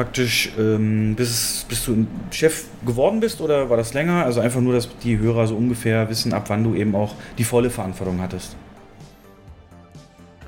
praktisch, 0.00 0.50
ähm, 0.58 1.14
bis, 1.14 1.66
bis 1.68 1.84
du 1.84 2.06
Chef 2.30 2.64
geworden 2.86 3.20
bist 3.20 3.42
oder 3.42 3.68
war 3.68 3.76
das 3.76 3.92
länger? 3.92 4.24
Also 4.24 4.40
einfach 4.40 4.62
nur, 4.62 4.72
dass 4.72 4.88
die 5.04 5.18
Hörer 5.18 5.46
so 5.46 5.54
ungefähr 5.54 6.08
wissen, 6.08 6.32
ab 6.32 6.44
wann 6.48 6.64
du 6.64 6.74
eben 6.74 6.94
auch 6.96 7.14
die 7.36 7.44
volle 7.44 7.68
Verantwortung 7.68 8.18
hattest. 8.22 8.56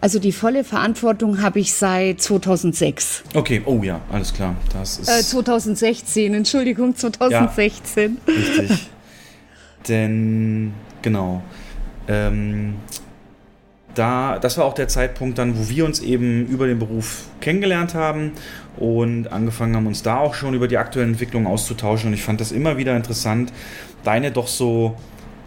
Also 0.00 0.18
die 0.18 0.32
volle 0.32 0.64
Verantwortung 0.64 1.42
habe 1.42 1.61
ich 1.61 1.75
seit 1.75 2.23
2006. 2.23 3.25
Okay, 3.35 3.61
oh 3.66 3.82
ja, 3.82 4.00
alles 4.11 4.32
klar. 4.32 4.56
Das 4.73 4.99
ist 4.99 5.11
äh, 5.11 5.23
2016, 5.23 6.32
Entschuldigung, 6.32 6.97
2016. 6.97 8.16
Ja, 8.26 8.32
richtig. 8.32 8.88
Denn, 9.88 10.73
genau. 11.02 11.42
Ähm, 12.09 12.76
da, 13.95 14.39
das 14.39 14.59
war 14.59 14.65
auch 14.65 14.75
der 14.75 14.89
Zeitpunkt 14.89 15.39
dann, 15.39 15.59
wo 15.59 15.69
wir 15.69 15.85
uns 15.85 16.01
eben 16.01 16.47
über 16.47 16.67
den 16.67 16.79
Beruf 16.79 17.25
kennengelernt 17.41 17.95
haben 17.95 18.33
und 18.77 19.31
angefangen 19.33 19.77
haben, 19.77 19.87
uns 19.87 20.03
da 20.03 20.19
auch 20.19 20.35
schon 20.35 20.55
über 20.55 20.69
die 20.69 20.79
aktuellen 20.79 21.11
Entwicklungen 21.11 21.47
auszutauschen. 21.47 22.09
Und 22.09 22.15
ich 22.15 22.23
fand 22.23 22.41
das 22.41 22.53
immer 22.53 22.77
wieder 22.77 22.97
interessant, 22.97 23.53
deine 24.05 24.31
doch 24.31 24.49
so 24.49 24.97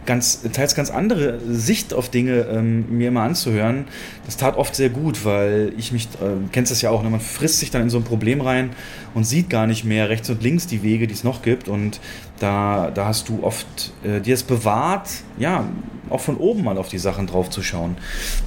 ganz, 0.05 0.41
teils 0.53 0.75
ganz 0.75 0.89
andere 0.89 1.39
Sicht 1.47 1.93
auf 1.93 2.09
Dinge 2.09 2.41
ähm, 2.51 2.85
mir 2.97 3.09
immer 3.09 3.21
anzuhören. 3.21 3.85
Das 4.25 4.37
tat 4.37 4.57
oft 4.57 4.75
sehr 4.75 4.89
gut, 4.89 5.25
weil 5.25 5.73
ich 5.77 5.91
mich, 5.91 6.05
äh, 6.15 6.47
kennst 6.51 6.71
das 6.71 6.81
ja 6.81 6.89
auch, 6.89 7.03
ne? 7.03 7.09
man 7.09 7.19
frisst 7.19 7.59
sich 7.59 7.71
dann 7.71 7.81
in 7.81 7.89
so 7.89 7.97
ein 7.97 8.03
Problem 8.03 8.41
rein 8.41 8.71
und 9.13 9.25
sieht 9.25 9.49
gar 9.49 9.67
nicht 9.67 9.83
mehr 9.83 10.09
rechts 10.09 10.29
und 10.29 10.43
links 10.43 10.67
die 10.67 10.83
Wege, 10.83 11.07
die 11.07 11.13
es 11.13 11.23
noch 11.23 11.41
gibt. 11.41 11.67
Und 11.67 11.99
da, 12.39 12.91
da 12.91 13.05
hast 13.05 13.29
du 13.29 13.43
oft 13.43 13.93
äh, 14.03 14.21
dir 14.21 14.33
es 14.33 14.43
bewahrt, 14.43 15.09
ja, 15.37 15.67
auch 16.09 16.21
von 16.21 16.37
oben 16.37 16.63
mal 16.63 16.77
auf 16.77 16.89
die 16.89 16.99
Sachen 16.99 17.27
drauf 17.27 17.49
zu 17.49 17.63
schauen. 17.63 17.97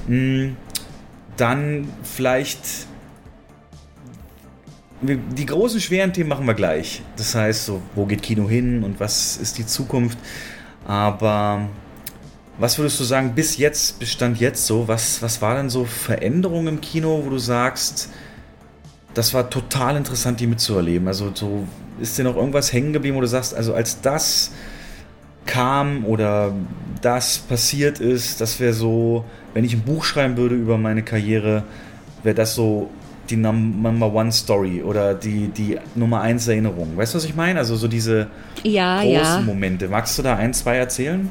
Mhm. 0.07 0.55
Dann 1.37 1.87
vielleicht 2.03 2.59
die 5.01 5.45
großen 5.45 5.79
schweren 5.79 6.11
Themen 6.11 6.29
machen 6.29 6.45
wir 6.45 6.53
gleich. 6.53 7.01
Das 7.15 7.33
heißt, 7.33 7.65
so, 7.65 7.81
wo 7.95 8.05
geht 8.05 8.21
Kino 8.21 8.49
hin 8.49 8.83
und 8.83 8.99
was 8.99 9.37
ist 9.37 9.57
die 9.57 9.65
Zukunft? 9.65 10.17
Aber 10.89 11.69
was 12.57 12.79
würdest 12.79 12.99
du 12.99 13.03
sagen, 13.03 13.35
bis 13.35 13.57
jetzt, 13.57 13.99
bis 13.99 14.11
Stand 14.11 14.39
jetzt 14.39 14.65
so, 14.65 14.87
was, 14.87 15.21
was 15.21 15.39
war 15.39 15.55
denn 15.55 15.69
so 15.69 15.85
Veränderungen 15.85 16.67
im 16.67 16.81
Kino, 16.81 17.21
wo 17.23 17.29
du 17.29 17.37
sagst, 17.37 18.09
das 19.13 19.35
war 19.35 19.51
total 19.51 19.97
interessant, 19.97 20.39
die 20.39 20.47
mitzuerleben? 20.47 21.07
Also 21.07 21.29
so, 21.31 21.67
ist 21.99 22.17
dir 22.17 22.23
noch 22.23 22.35
irgendwas 22.35 22.73
hängen 22.73 22.91
geblieben, 22.91 23.17
wo 23.17 23.21
du 23.21 23.27
sagst, 23.27 23.53
also 23.53 23.75
als 23.75 24.01
das 24.01 24.51
kam 25.45 26.05
oder 26.05 26.55
das 27.03 27.37
passiert 27.37 27.99
ist, 27.99 28.41
das 28.41 28.59
wäre 28.59 28.73
so, 28.73 29.25
wenn 29.53 29.65
ich 29.65 29.75
ein 29.75 29.81
Buch 29.83 30.03
schreiben 30.03 30.37
würde 30.37 30.55
über 30.55 30.79
meine 30.79 31.03
Karriere, 31.03 31.65
wäre 32.23 32.33
das 32.33 32.55
so 32.55 32.89
die 33.29 33.37
Number 33.37 34.13
One 34.13 34.31
Story 34.31 34.81
oder 34.81 35.13
die, 35.13 35.47
die 35.49 35.77
Nummer 35.95 36.21
eins 36.21 36.47
Erinnerung. 36.47 36.97
Weißt 36.97 37.13
du, 37.13 37.17
was 37.17 37.25
ich 37.25 37.35
meine? 37.35 37.59
Also 37.59 37.75
so 37.75 37.87
diese 37.87 38.27
ja, 38.63 39.01
großen 39.01 39.13
ja. 39.13 39.41
Momente. 39.41 39.87
Magst 39.87 40.17
du 40.17 40.23
da 40.23 40.35
ein, 40.35 40.53
zwei 40.53 40.77
erzählen? 40.77 41.29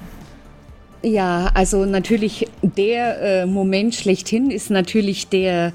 Ja, 1.02 1.52
also 1.54 1.84
natürlich 1.84 2.48
der 2.60 3.22
äh, 3.22 3.46
Moment 3.46 3.94
schlechthin 3.94 4.50
ist 4.50 4.68
natürlich 4.68 5.28
der 5.28 5.72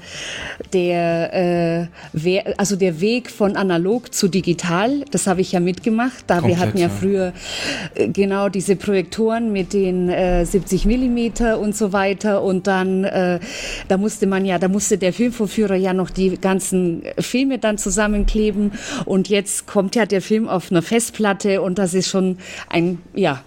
der 0.74 1.88
äh, 2.12 2.52
also 2.58 2.76
der 2.76 3.00
Weg 3.00 3.30
von 3.30 3.56
analog 3.56 4.12
zu 4.12 4.28
digital. 4.28 5.02
Das 5.10 5.26
habe 5.26 5.40
ich 5.40 5.52
ja 5.52 5.60
mitgemacht. 5.60 6.24
Da 6.26 6.40
Komplett, 6.40 6.58
wir 6.58 6.66
hatten 6.66 6.78
ja, 6.78 6.88
ja. 6.88 6.92
früher 6.92 7.32
äh, 7.94 8.08
genau 8.08 8.50
diese 8.50 8.76
Projektoren 8.76 9.50
mit 9.50 9.72
den 9.72 10.10
äh, 10.10 10.44
70 10.44 10.84
Millimeter 10.84 11.58
und 11.58 11.74
so 11.74 11.94
weiter 11.94 12.42
und 12.42 12.66
dann 12.66 13.04
äh, 13.04 13.40
da 13.88 13.96
musste 13.96 14.26
man 14.26 14.44
ja, 14.44 14.58
da 14.58 14.68
musste 14.68 14.98
der 14.98 15.14
Filmvorführer 15.14 15.76
ja 15.76 15.94
noch 15.94 16.10
die 16.10 16.36
ganzen 16.36 17.02
Filme 17.18 17.58
dann 17.58 17.78
zusammenkleben 17.78 18.72
und 19.06 19.30
jetzt 19.30 19.66
kommt 19.66 19.96
ja 19.96 20.04
der 20.04 20.20
Film 20.20 20.50
auf 20.50 20.70
einer 20.70 20.82
Festplatte 20.82 21.62
und 21.62 21.78
das 21.78 21.94
ist 21.94 22.08
schon 22.08 22.36
ein 22.68 22.98
ja 23.14 23.42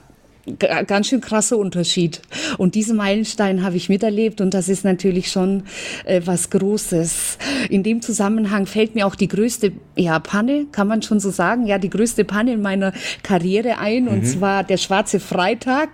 ganz 0.58 1.08
schön 1.08 1.22
krasser 1.22 1.58
Unterschied. 1.58 2.22
Und 2.58 2.76
diesen 2.76 2.96
Meilenstein 2.96 3.64
habe 3.64 3.76
ich 3.78 3.90
miterlebt 3.90 4.42
und 4.42 4.54
das 4.54 4.70
ist 4.70 4.86
natürlich 4.86 5.30
schon 5.30 5.64
äh, 6.06 6.22
was 6.26 6.50
Großes. 6.50 7.38
In 7.70 7.84
dem 7.84 8.02
Zusammenhang 8.02 8.66
fällt 8.66 8.96
mir 8.96 9.08
auch 9.08 9.16
die 9.16 9.28
größte 9.28 9.74
ja, 9.96 10.20
Panne, 10.20 10.68
kann 10.72 10.88
man 10.88 11.02
schon 11.02 11.20
so 11.20 11.32
sagen, 11.32 11.66
ja, 11.66 11.78
die 11.78 11.90
größte 11.90 12.24
Panne 12.24 12.54
in 12.54 12.62
meiner 12.62 12.94
Karriere 13.24 13.80
ein 13.80 14.04
mhm. 14.04 14.10
und 14.10 14.26
zwar 14.26 14.64
der 14.64 14.78
Schwarze 14.78 15.20
Freitag 15.20 15.90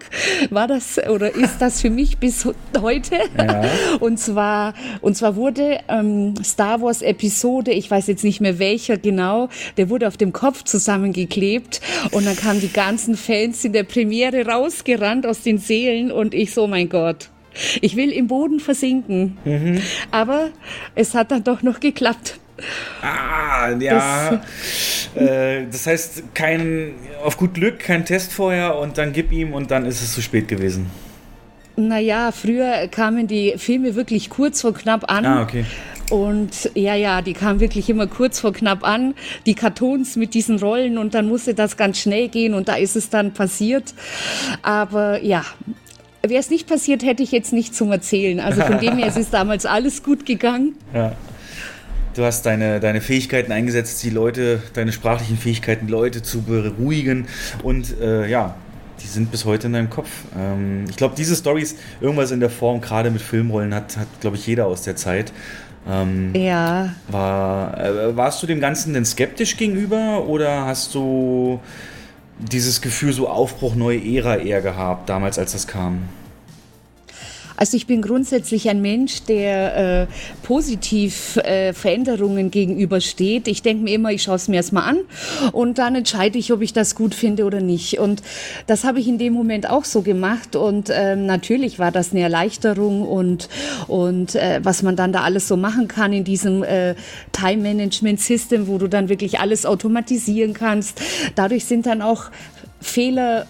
war 0.50 0.68
das 0.68 1.00
oder 1.10 1.34
ist 1.34 1.60
das 1.60 1.82
für 1.82 1.90
mich 1.90 2.18
bis 2.18 2.48
heute. 2.80 3.16
Ja. 3.38 3.64
Und 4.00 4.20
zwar 4.20 4.74
und 5.02 5.16
zwar 5.16 5.36
wurde 5.36 5.80
ähm, 5.88 6.34
Star 6.44 6.82
Wars 6.82 7.02
Episode, 7.02 7.72
ich 7.72 7.90
weiß 7.90 8.08
jetzt 8.08 8.24
nicht 8.24 8.42
mehr 8.42 8.60
welcher 8.60 8.98
genau, 8.98 9.50
der 9.78 9.90
wurde 9.90 10.08
auf 10.08 10.18
dem 10.18 10.34
Kopf 10.34 10.64
zusammengeklebt 10.64 11.82
und 12.12 12.26
dann 12.26 12.36
kamen 12.36 12.60
die 12.60 12.72
ganzen 12.72 13.16
Fans 13.16 13.64
in 13.64 13.74
der 13.74 13.84
Premiere 13.84 14.43
rausgerannt 14.46 15.26
aus 15.26 15.42
den 15.42 15.58
Seelen 15.58 16.12
und 16.12 16.34
ich 16.34 16.54
so, 16.54 16.68
mein 16.68 16.90
Gott. 16.90 17.30
Ich 17.82 17.96
will 17.96 18.12
im 18.12 18.28
Boden 18.28 18.60
versinken. 18.60 19.38
Mhm. 19.46 19.82
Aber 20.12 20.50
es 20.96 21.14
hat 21.14 21.32
dann 21.32 21.44
doch 21.44 21.62
noch 21.62 21.80
geklappt. 21.80 22.40
Ah, 23.02 23.72
ja. 23.80 24.42
Das, 25.14 25.22
äh, 25.22 25.66
das 25.72 25.88
heißt, 25.88 26.24
kein, 26.34 26.94
auf 27.24 27.38
gut 27.38 27.56
Glück, 27.56 27.80
kein 27.80 28.06
Test 28.06 28.32
vorher 28.32 28.78
und 28.78 28.98
dann 28.98 29.14
gib 29.14 29.32
ihm 29.32 29.54
und 29.54 29.72
dann 29.72 29.86
ist 29.86 30.02
es 30.02 30.14
zu 30.14 30.22
spät 30.22 30.48
gewesen. 30.48 30.90
Naja, 31.76 32.32
früher 32.32 32.88
kamen 32.88 33.28
die 33.28 33.56
Filme 33.58 33.96
wirklich 33.96 34.30
kurz 34.30 34.62
vor 34.62 34.74
knapp 34.74 35.10
an. 35.12 35.26
Ah, 35.26 35.42
okay. 35.42 35.66
Und 36.14 36.70
ja, 36.76 36.94
ja, 36.94 37.24
die 37.24 37.34
kam 37.34 37.60
wirklich 37.60 37.90
immer 37.90 38.06
kurz 38.06 38.40
vor 38.40 38.54
knapp 38.54 38.84
an, 38.84 39.16
die 39.48 39.56
Kartons 39.56 40.16
mit 40.16 40.36
diesen 40.36 40.60
Rollen 40.60 41.00
und 41.00 41.16
dann 41.16 41.28
musste 41.28 41.56
das 41.56 41.76
ganz 41.76 41.98
schnell 41.98 42.28
gehen 42.28 42.54
und 42.54 42.68
da 42.68 42.76
ist 42.76 42.96
es 42.96 43.10
dann 43.10 43.34
passiert. 43.34 43.96
Aber 44.62 45.24
ja, 45.24 45.44
wäre 46.22 46.40
es 46.40 46.52
nicht 46.52 46.70
passiert, 46.70 47.02
hätte 47.02 47.24
ich 47.24 47.32
jetzt 47.32 47.52
nicht 47.52 47.74
zum 47.74 47.92
Erzählen. 47.92 48.40
Also 48.40 48.62
von 48.62 48.78
dem 48.78 48.96
her, 48.98 49.08
es 49.08 49.18
ist 49.18 49.34
damals 49.34 49.66
alles 49.66 50.04
gut 50.04 50.28
gegangen. 50.28 50.76
Ja. 50.94 51.16
Du 52.14 52.24
hast 52.24 52.46
deine, 52.46 52.80
deine 52.80 53.02
Fähigkeiten 53.02 53.52
eingesetzt, 53.52 54.04
die 54.04 54.12
Leute, 54.12 54.62
deine 54.76 54.92
sprachlichen 54.92 55.40
Fähigkeiten, 55.40 55.88
Leute 55.88 56.22
zu 56.22 56.44
beruhigen 56.44 57.26
und 57.64 58.00
äh, 58.00 58.30
ja, 58.30 58.54
die 59.02 59.08
sind 59.08 59.32
bis 59.32 59.46
heute 59.46 59.66
in 59.66 59.74
deinem 59.74 59.90
Kopf. 59.90 60.10
Ähm, 60.38 60.86
ich 60.88 60.96
glaube, 60.96 61.16
diese 61.18 61.36
Stories, 61.36 61.76
irgendwas 62.02 62.30
in 62.30 62.40
der 62.40 62.52
Form, 62.52 62.82
gerade 62.82 63.10
mit 63.10 63.24
Filmrollen, 63.24 63.74
hat, 63.74 63.98
hat 63.98 64.08
glaube 64.22 64.38
ich, 64.38 64.46
jeder 64.46 64.68
aus 64.68 64.84
der 64.84 64.96
Zeit. 64.96 65.34
Ähm, 65.90 66.34
ja. 66.36 66.90
War, 67.10 67.78
äh, 67.78 68.16
warst 68.16 68.42
du 68.42 68.48
dem 68.48 68.60
Ganzen 68.60 68.94
denn 68.94 69.06
skeptisch 69.06 69.58
gegenüber 69.58 70.26
oder 70.28 70.66
hast 70.66 70.96
du 70.96 71.60
dieses 72.40 72.82
Gefühl 72.82 73.14
so 73.14 73.28
Aufbruch, 73.28 73.76
neue 73.76 74.00
Ära 74.00 74.38
eher 74.38 74.62
gehabt, 74.62 75.10
damals 75.10 75.38
als 75.38 75.52
das 75.52 75.68
kam? 75.68 76.04
Also 77.56 77.78
ich 77.78 77.88
bin 77.88 78.02
grundsätzlich 78.02 78.70
ein 78.70 78.82
Mensch, 78.82 79.24
der 79.24 80.02
äh, 80.02 80.08
positiv 80.44 81.38
äh, 81.38 81.74
Veränderungen 81.74 82.52
gegenübersteht. 82.52 83.48
Ich 83.48 83.62
denke 83.62 83.84
mir 83.84 83.96
immer, 83.96 84.12
ich 84.12 84.24
schaue 84.24 84.36
es 84.36 84.48
mir 84.48 84.58
erstmal 84.58 84.90
an 84.90 84.98
und 85.52 85.78
dann 85.78 85.96
entscheide 85.96 86.38
ich, 86.38 86.52
ob 86.52 86.62
ich 86.62 86.74
das 86.74 86.96
gut 86.96 87.14
finde 87.16 87.46
oder 87.46 87.62
nicht. 87.62 88.00
Und 88.00 88.22
das 88.68 88.84
habe 88.84 89.00
ich 89.00 89.08
in 89.08 89.18
dem 89.18 89.34
Moment 89.34 89.70
auch 89.70 89.86
so 89.86 90.02
gemacht. 90.02 90.56
Und 90.56 90.90
ähm, 90.92 91.26
natürlich 91.26 91.80
war 91.80 91.92
das 91.92 92.12
eine 92.12 92.22
Erleichterung 92.22 93.04
und, 93.04 93.50
und 93.88 94.36
äh, 94.36 94.60
was 94.64 94.84
man 94.84 94.96
dann 94.96 95.14
da 95.14 95.22
alles 95.22 95.48
so 95.48 95.58
machen 95.58 95.88
kann 95.88 96.14
in 96.14 96.24
diesem 96.24 96.64
äh, 96.64 96.96
Time-Management-System, 97.32 98.68
wo 98.68 98.78
du 98.78 98.88
dann 98.88 99.10
wirklich 99.10 99.40
alles 99.40 99.66
automatisieren 99.66 100.54
kannst. 100.54 101.02
Dadurch 101.36 101.66
sind 101.66 101.86
dann 101.86 102.02
auch 102.02 102.26
Fehler 102.82 103.48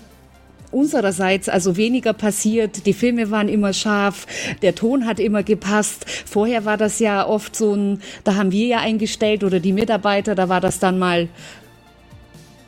unsererseits 0.74 1.50
also 1.50 1.78
weniger 1.78 2.14
passiert. 2.14 2.86
Die 2.86 2.94
Filme 2.94 3.32
waren 3.32 3.50
immer 3.50 3.74
scharf, 3.74 4.26
der 4.62 4.76
Ton 4.76 5.06
hat 5.06 5.20
immer 5.20 5.44
gepasst. 5.44 6.06
Vorher 6.26 6.66
war 6.66 6.78
das 6.78 7.00
ja 7.00 7.26
oft 7.26 7.56
so 7.56 7.76
ein, 7.76 8.02
da 8.24 8.36
haben 8.36 8.52
wir 8.52 8.68
ja 8.68 8.80
eingestellt 8.80 9.44
oder 9.44 9.60
die 9.60 9.74
Mitarbeiter, 9.74 10.36
da 10.36 10.50
war 10.50 10.62
das 10.62 10.80
dann 10.80 11.00
mal 11.00 11.28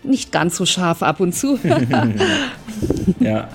nicht 0.03 0.31
ganz 0.31 0.57
so 0.57 0.65
scharf 0.65 1.01
ab 1.01 1.19
und 1.19 1.33
zu. 1.33 1.59
ja, 3.19 3.49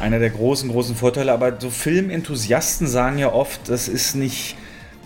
einer 0.00 0.18
der 0.18 0.30
großen, 0.30 0.70
großen 0.70 0.96
Vorteile. 0.96 1.32
Aber 1.32 1.58
so 1.58 1.70
Filmenthusiasten 1.70 2.86
sagen 2.86 3.18
ja 3.18 3.32
oft, 3.32 3.68
das 3.68 3.88
ist 3.88 4.14
nicht 4.14 4.56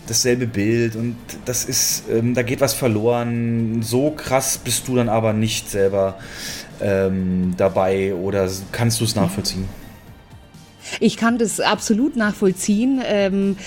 dasselbe 0.07 0.47
Bild 0.47 0.95
und 0.95 1.17
das 1.45 1.65
ist, 1.65 2.03
ähm, 2.09 2.33
da 2.33 2.41
geht 2.41 2.61
was 2.61 2.73
verloren. 2.73 3.81
So 3.81 4.11
krass 4.11 4.57
bist 4.57 4.87
du 4.87 4.95
dann 4.95 5.09
aber 5.09 5.33
nicht 5.33 5.69
selber 5.69 6.17
ähm, 6.81 7.53
dabei 7.57 8.13
oder 8.13 8.47
kannst 8.71 8.99
du 8.99 9.05
es 9.05 9.15
nachvollziehen? 9.15 9.67
Ich 10.99 11.17
kann 11.17 11.37
das 11.37 11.59
absolut 11.59 12.15
nachvollziehen. 12.15 13.01
Ähm, 13.05 13.57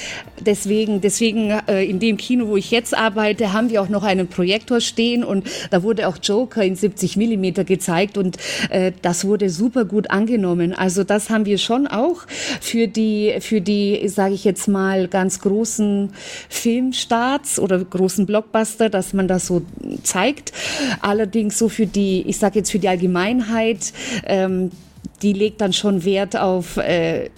deswegen, 0.40 1.00
deswegen 1.00 1.50
äh, 1.66 1.84
in 1.84 1.98
dem 2.00 2.16
Kino, 2.16 2.48
wo 2.48 2.56
ich 2.56 2.70
jetzt 2.70 2.96
arbeite, 2.96 3.52
haben 3.52 3.70
wir 3.70 3.82
auch 3.82 3.88
noch 3.88 4.02
einen 4.02 4.28
Projektor 4.28 4.80
stehen 4.80 5.24
und 5.24 5.48
da 5.70 5.82
wurde 5.82 6.08
auch 6.08 6.16
Joker 6.22 6.62
in 6.62 6.76
70 6.76 7.16
Millimeter 7.16 7.64
gezeigt 7.64 8.18
und 8.18 8.36
äh, 8.70 8.92
das 9.02 9.24
wurde 9.24 9.50
super 9.50 9.84
gut 9.84 10.10
angenommen. 10.10 10.72
Also 10.72 11.04
das 11.04 11.30
haben 11.30 11.46
wir 11.46 11.58
schon 11.58 11.86
auch 11.86 12.26
für 12.60 12.88
die, 12.88 13.34
für 13.40 13.60
die, 13.60 14.08
sage 14.08 14.34
ich 14.34 14.44
jetzt 14.44 14.68
mal, 14.68 15.08
ganz 15.08 15.40
großen 15.40 16.12
Filmstarts 16.48 17.58
oder 17.58 17.78
großen 17.78 18.26
Blockbuster, 18.26 18.90
dass 18.90 19.12
man 19.12 19.28
das 19.28 19.46
so 19.46 19.62
zeigt. 20.02 20.52
Allerdings 21.00 21.58
so 21.58 21.68
für 21.68 21.86
die, 21.86 22.22
ich 22.26 22.38
sage 22.38 22.60
jetzt 22.60 22.70
für 22.70 22.78
die 22.78 22.88
Allgemeinheit. 22.88 23.92
Ähm, 24.26 24.70
die 25.22 25.32
legt 25.32 25.60
dann 25.60 25.72
schon 25.72 26.04
Wert 26.04 26.36
auf 26.36 26.76
äh, 26.76 27.30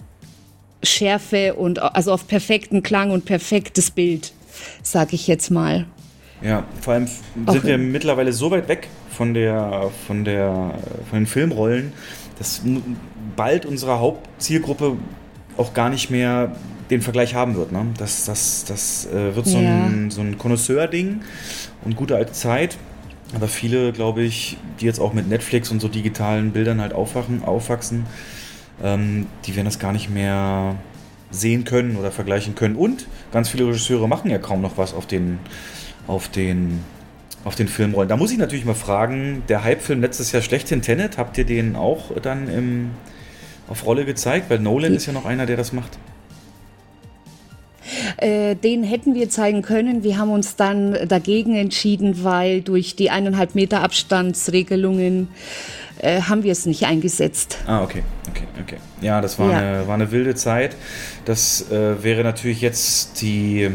Schärfe 0.83 1.55
und 1.55 1.79
also 1.79 2.11
auf 2.11 2.27
perfekten 2.27 2.83
Klang 2.83 3.11
und 3.11 3.25
perfektes 3.25 3.91
Bild, 3.91 4.33
sag 4.81 5.13
ich 5.13 5.27
jetzt 5.27 5.49
mal. 5.49 5.85
Ja, 6.41 6.65
vor 6.81 6.93
allem 6.95 7.07
sind 7.07 7.49
Auch, 7.49 7.63
wir 7.63 7.77
mittlerweile 7.77 8.33
so 8.33 8.51
weit 8.51 8.67
weg 8.67 8.89
von 9.09 9.33
der 9.33 9.91
von 10.07 10.25
der 10.25 10.73
von 11.09 11.19
den 11.19 11.27
Filmrollen, 11.27 11.93
dass 12.37 12.61
bald 13.35 13.65
unsere 13.65 13.99
Hauptzielgruppe 13.99 14.97
auch 15.55 15.73
gar 15.73 15.89
nicht 15.89 16.09
mehr 16.09 16.55
den 16.89 17.01
Vergleich 17.01 17.33
haben 17.33 17.55
wird. 17.55 17.71
Ne? 17.71 17.85
Das, 17.97 18.25
das, 18.25 18.65
das 18.65 19.07
äh, 19.07 19.35
wird 19.35 19.47
so 19.47 19.57
ja. 19.57 19.85
ein, 19.85 20.11
so 20.11 20.21
ein 20.21 20.37
Connoisseur-Ding 20.37 21.21
und 21.85 21.95
gute 21.95 22.15
alte 22.15 22.33
Zeit. 22.33 22.77
Aber 23.35 23.47
viele, 23.47 23.91
glaube 23.91 24.23
ich, 24.23 24.57
die 24.79 24.85
jetzt 24.85 24.99
auch 24.99 25.13
mit 25.13 25.27
Netflix 25.27 25.71
und 25.71 25.79
so 25.79 25.87
digitalen 25.87 26.51
Bildern 26.51 26.79
halt 26.79 26.93
aufwachen, 26.93 27.43
aufwachsen, 27.43 28.05
ähm, 28.83 29.27
die 29.45 29.55
werden 29.55 29.65
das 29.65 29.79
gar 29.79 29.91
nicht 29.91 30.09
mehr 30.09 30.75
sehen 31.31 31.63
können 31.63 31.95
oder 31.95 32.11
vergleichen 32.11 32.55
können. 32.55 32.75
Und 32.75 33.07
ganz 33.31 33.49
viele 33.49 33.65
Regisseure 33.65 34.07
machen 34.07 34.29
ja 34.29 34.37
kaum 34.37 34.61
noch 34.61 34.77
was 34.77 34.93
auf 34.93 35.07
den, 35.07 35.39
auf 36.05 36.29
den, 36.29 36.79
auf 37.43 37.55
den 37.55 37.67
Filmrollen. 37.67 38.07
Da 38.07 38.17
muss 38.17 38.31
ich 38.31 38.37
natürlich 38.37 38.65
mal 38.65 38.75
fragen, 38.75 39.41
der 39.49 39.63
Hype-Film 39.63 40.01
letztes 40.01 40.31
Jahr 40.31 40.43
schlechthin 40.43 40.81
Tenet, 40.81 41.17
habt 41.17 41.37
ihr 41.37 41.45
den 41.45 41.75
auch 41.75 42.11
dann 42.21 42.47
im, 42.47 42.91
auf 43.67 43.85
Rolle 43.85 44.05
gezeigt? 44.05 44.49
Weil 44.49 44.59
Nolan 44.59 44.93
ist 44.93 45.07
ja 45.07 45.13
noch 45.13 45.25
einer, 45.25 45.47
der 45.47 45.57
das 45.57 45.73
macht. 45.73 45.97
Äh, 48.17 48.55
den 48.55 48.83
hätten 48.83 49.13
wir 49.15 49.29
zeigen 49.29 49.61
können. 49.61 50.03
Wir 50.03 50.17
haben 50.17 50.31
uns 50.31 50.55
dann 50.55 50.97
dagegen 51.07 51.55
entschieden, 51.55 52.23
weil 52.23 52.61
durch 52.61 52.95
die 52.95 53.09
eineinhalb 53.09 53.55
Meter 53.55 53.81
Abstandsregelungen 53.81 55.29
äh, 55.99 56.21
haben 56.21 56.43
wir 56.43 56.51
es 56.51 56.65
nicht 56.65 56.85
eingesetzt. 56.85 57.57
Ah, 57.65 57.83
okay, 57.83 58.03
okay, 58.29 58.45
okay. 58.61 58.77
Ja, 59.01 59.21
das 59.21 59.39
war, 59.39 59.51
ja. 59.51 59.57
Eine, 59.57 59.87
war 59.87 59.95
eine 59.95 60.11
wilde 60.11 60.35
Zeit. 60.35 60.75
Das 61.25 61.71
äh, 61.71 62.03
wäre 62.03 62.23
natürlich 62.23 62.61
jetzt 62.61 63.21
die 63.21 63.69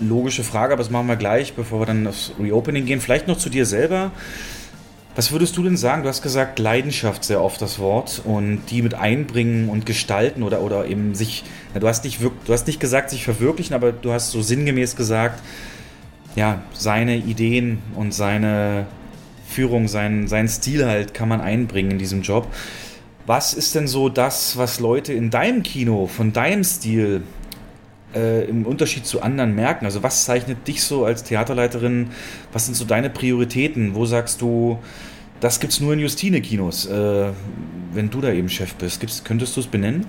logische 0.00 0.44
Frage, 0.44 0.72
aber 0.72 0.82
das 0.82 0.90
machen 0.90 1.06
wir 1.06 1.16
gleich, 1.16 1.54
bevor 1.54 1.80
wir 1.80 1.86
dann 1.86 2.06
aufs 2.06 2.32
Reopening 2.40 2.86
gehen. 2.86 3.00
Vielleicht 3.00 3.28
noch 3.28 3.38
zu 3.38 3.50
dir 3.50 3.66
selber. 3.66 4.12
Was 5.14 5.30
würdest 5.30 5.56
du 5.58 5.62
denn 5.62 5.76
sagen? 5.76 6.02
Du 6.02 6.08
hast 6.08 6.22
gesagt, 6.22 6.58
Leidenschaft 6.58 7.22
sehr 7.24 7.42
oft 7.42 7.60
das 7.60 7.78
Wort 7.78 8.22
und 8.24 8.62
die 8.70 8.80
mit 8.80 8.94
einbringen 8.94 9.68
und 9.68 9.84
gestalten 9.84 10.42
oder, 10.42 10.62
oder 10.62 10.86
eben 10.86 11.14
sich, 11.14 11.44
na, 11.74 11.80
du, 11.80 11.88
hast 11.88 12.04
nicht, 12.04 12.20
du 12.22 12.52
hast 12.52 12.66
nicht 12.66 12.80
gesagt, 12.80 13.10
sich 13.10 13.22
verwirklichen, 13.22 13.74
aber 13.74 13.92
du 13.92 14.12
hast 14.12 14.30
so 14.30 14.40
sinngemäß 14.40 14.96
gesagt, 14.96 15.42
ja, 16.34 16.62
seine 16.72 17.18
Ideen 17.18 17.82
und 17.94 18.14
seine 18.14 18.86
Führung, 19.46 19.86
sein, 19.86 20.28
seinen 20.28 20.48
Stil 20.48 20.86
halt 20.86 21.12
kann 21.12 21.28
man 21.28 21.42
einbringen 21.42 21.90
in 21.90 21.98
diesem 21.98 22.22
Job. 22.22 22.48
Was 23.26 23.52
ist 23.52 23.74
denn 23.74 23.86
so 23.86 24.08
das, 24.08 24.56
was 24.56 24.80
Leute 24.80 25.12
in 25.12 25.30
deinem 25.30 25.62
Kino 25.62 26.06
von 26.06 26.32
deinem 26.32 26.64
Stil 26.64 27.22
äh, 28.14 28.44
im 28.44 28.66
Unterschied 28.66 29.06
zu 29.06 29.22
anderen 29.22 29.54
merken? 29.54 29.84
Also 29.84 30.02
was 30.02 30.24
zeichnet 30.24 30.66
dich 30.68 30.82
so 30.82 31.04
als 31.04 31.22
Theaterleiterin? 31.24 32.10
Was 32.52 32.66
sind 32.66 32.74
so 32.74 32.84
deine 32.84 33.10
Prioritäten? 33.10 33.94
Wo 33.94 34.06
sagst 34.06 34.40
du, 34.40 34.78
das 35.40 35.60
gibt 35.60 35.72
es 35.72 35.80
nur 35.80 35.92
in 35.92 36.00
Justine-Kinos, 36.00 36.86
äh, 36.86 37.30
wenn 37.92 38.10
du 38.10 38.20
da 38.20 38.32
eben 38.32 38.48
Chef 38.48 38.74
bist? 38.74 39.00
Gibt's, 39.00 39.24
könntest 39.24 39.56
du 39.56 39.60
es 39.60 39.66
benennen? 39.66 40.06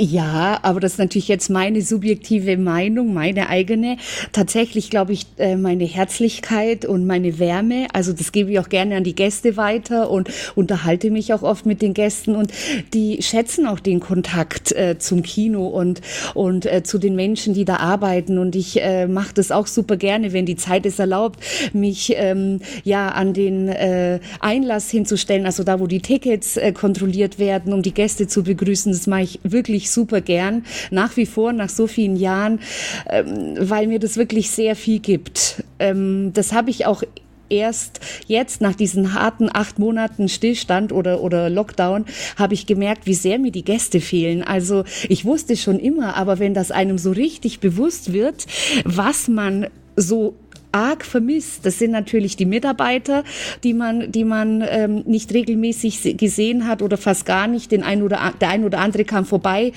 Ja, 0.00 0.60
aber 0.62 0.78
das 0.78 0.92
ist 0.92 0.98
natürlich 0.98 1.26
jetzt 1.26 1.50
meine 1.50 1.82
subjektive 1.82 2.56
Meinung, 2.56 3.12
meine 3.14 3.48
eigene. 3.48 3.96
Tatsächlich 4.30 4.90
glaube 4.90 5.12
ich, 5.12 5.26
äh, 5.38 5.56
meine 5.56 5.86
Herzlichkeit 5.86 6.84
und 6.84 7.04
meine 7.04 7.40
Wärme, 7.40 7.88
also 7.92 8.12
das 8.12 8.30
gebe 8.30 8.52
ich 8.52 8.60
auch 8.60 8.68
gerne 8.68 8.94
an 8.94 9.02
die 9.02 9.16
Gäste 9.16 9.56
weiter 9.56 10.08
und 10.08 10.30
unterhalte 10.54 11.10
mich 11.10 11.34
auch 11.34 11.42
oft 11.42 11.66
mit 11.66 11.82
den 11.82 11.94
Gästen 11.94 12.36
und 12.36 12.52
die 12.94 13.22
schätzen 13.22 13.66
auch 13.66 13.80
den 13.80 13.98
Kontakt 13.98 14.70
äh, 14.70 14.98
zum 15.00 15.24
Kino 15.24 15.66
und, 15.66 16.00
und 16.34 16.66
äh, 16.66 16.84
zu 16.84 16.98
den 16.98 17.16
Menschen, 17.16 17.52
die 17.52 17.64
da 17.64 17.78
arbeiten. 17.78 18.38
Und 18.38 18.54
ich 18.54 18.80
äh, 18.80 19.08
mache 19.08 19.34
das 19.34 19.50
auch 19.50 19.66
super 19.66 19.96
gerne, 19.96 20.32
wenn 20.32 20.46
die 20.46 20.54
Zeit 20.54 20.86
es 20.86 21.00
erlaubt, 21.00 21.40
mich 21.72 22.12
ähm, 22.14 22.60
ja 22.84 23.08
an 23.08 23.32
den 23.32 23.66
äh, 23.66 24.20
Einlass 24.38 24.90
hinzustellen, 24.92 25.44
also 25.44 25.64
da, 25.64 25.80
wo 25.80 25.88
die 25.88 26.02
Tickets 26.02 26.56
äh, 26.56 26.70
kontrolliert 26.70 27.40
werden, 27.40 27.72
um 27.72 27.82
die 27.82 27.94
Gäste 27.94 28.28
zu 28.28 28.44
begrüßen. 28.44 28.92
Das 28.92 29.08
mache 29.08 29.22
ich 29.22 29.40
wirklich 29.42 29.87
super 29.92 30.20
gern, 30.20 30.64
nach 30.90 31.16
wie 31.16 31.26
vor, 31.26 31.52
nach 31.52 31.68
so 31.68 31.86
vielen 31.86 32.16
Jahren, 32.16 32.60
ähm, 33.08 33.54
weil 33.58 33.86
mir 33.86 33.98
das 33.98 34.16
wirklich 34.16 34.50
sehr 34.50 34.76
viel 34.76 34.98
gibt. 35.00 35.64
Ähm, 35.78 36.32
das 36.34 36.52
habe 36.52 36.70
ich 36.70 36.86
auch 36.86 37.02
erst 37.50 38.00
jetzt 38.26 38.60
nach 38.60 38.74
diesen 38.74 39.14
harten 39.14 39.48
acht 39.52 39.78
Monaten 39.78 40.28
Stillstand 40.28 40.92
oder, 40.92 41.22
oder 41.22 41.50
Lockdown 41.50 42.04
habe 42.36 42.54
ich 42.54 42.66
gemerkt, 42.66 43.06
wie 43.06 43.14
sehr 43.14 43.38
mir 43.38 43.52
die 43.52 43.64
Gäste 43.64 44.00
fehlen. 44.00 44.42
Also 44.42 44.84
ich 45.08 45.24
wusste 45.24 45.56
schon 45.56 45.78
immer, 45.78 46.16
aber 46.16 46.38
wenn 46.38 46.54
das 46.54 46.70
einem 46.70 46.98
so 46.98 47.10
richtig 47.10 47.60
bewusst 47.60 48.12
wird, 48.12 48.46
was 48.84 49.28
man 49.28 49.68
so 49.96 50.34
arg 50.72 51.04
vermisst. 51.04 51.64
Das 51.64 51.78
sind 51.78 51.90
natürlich 51.90 52.36
die 52.36 52.46
Mitarbeiter, 52.46 53.24
die 53.64 53.74
man, 53.74 54.12
die 54.12 54.24
man 54.24 54.64
ähm, 54.68 55.02
nicht 55.06 55.32
regelmäßig 55.32 56.16
gesehen 56.16 56.66
hat 56.66 56.82
oder 56.82 56.96
fast 56.96 57.26
gar 57.26 57.46
nicht. 57.46 57.72
Den 57.72 57.82
ein 57.82 58.02
oder 58.02 58.32
der 58.40 58.50
ein 58.50 58.64
oder 58.64 58.80
andere 58.80 59.04
kam 59.04 59.24
vorbei, 59.24 59.72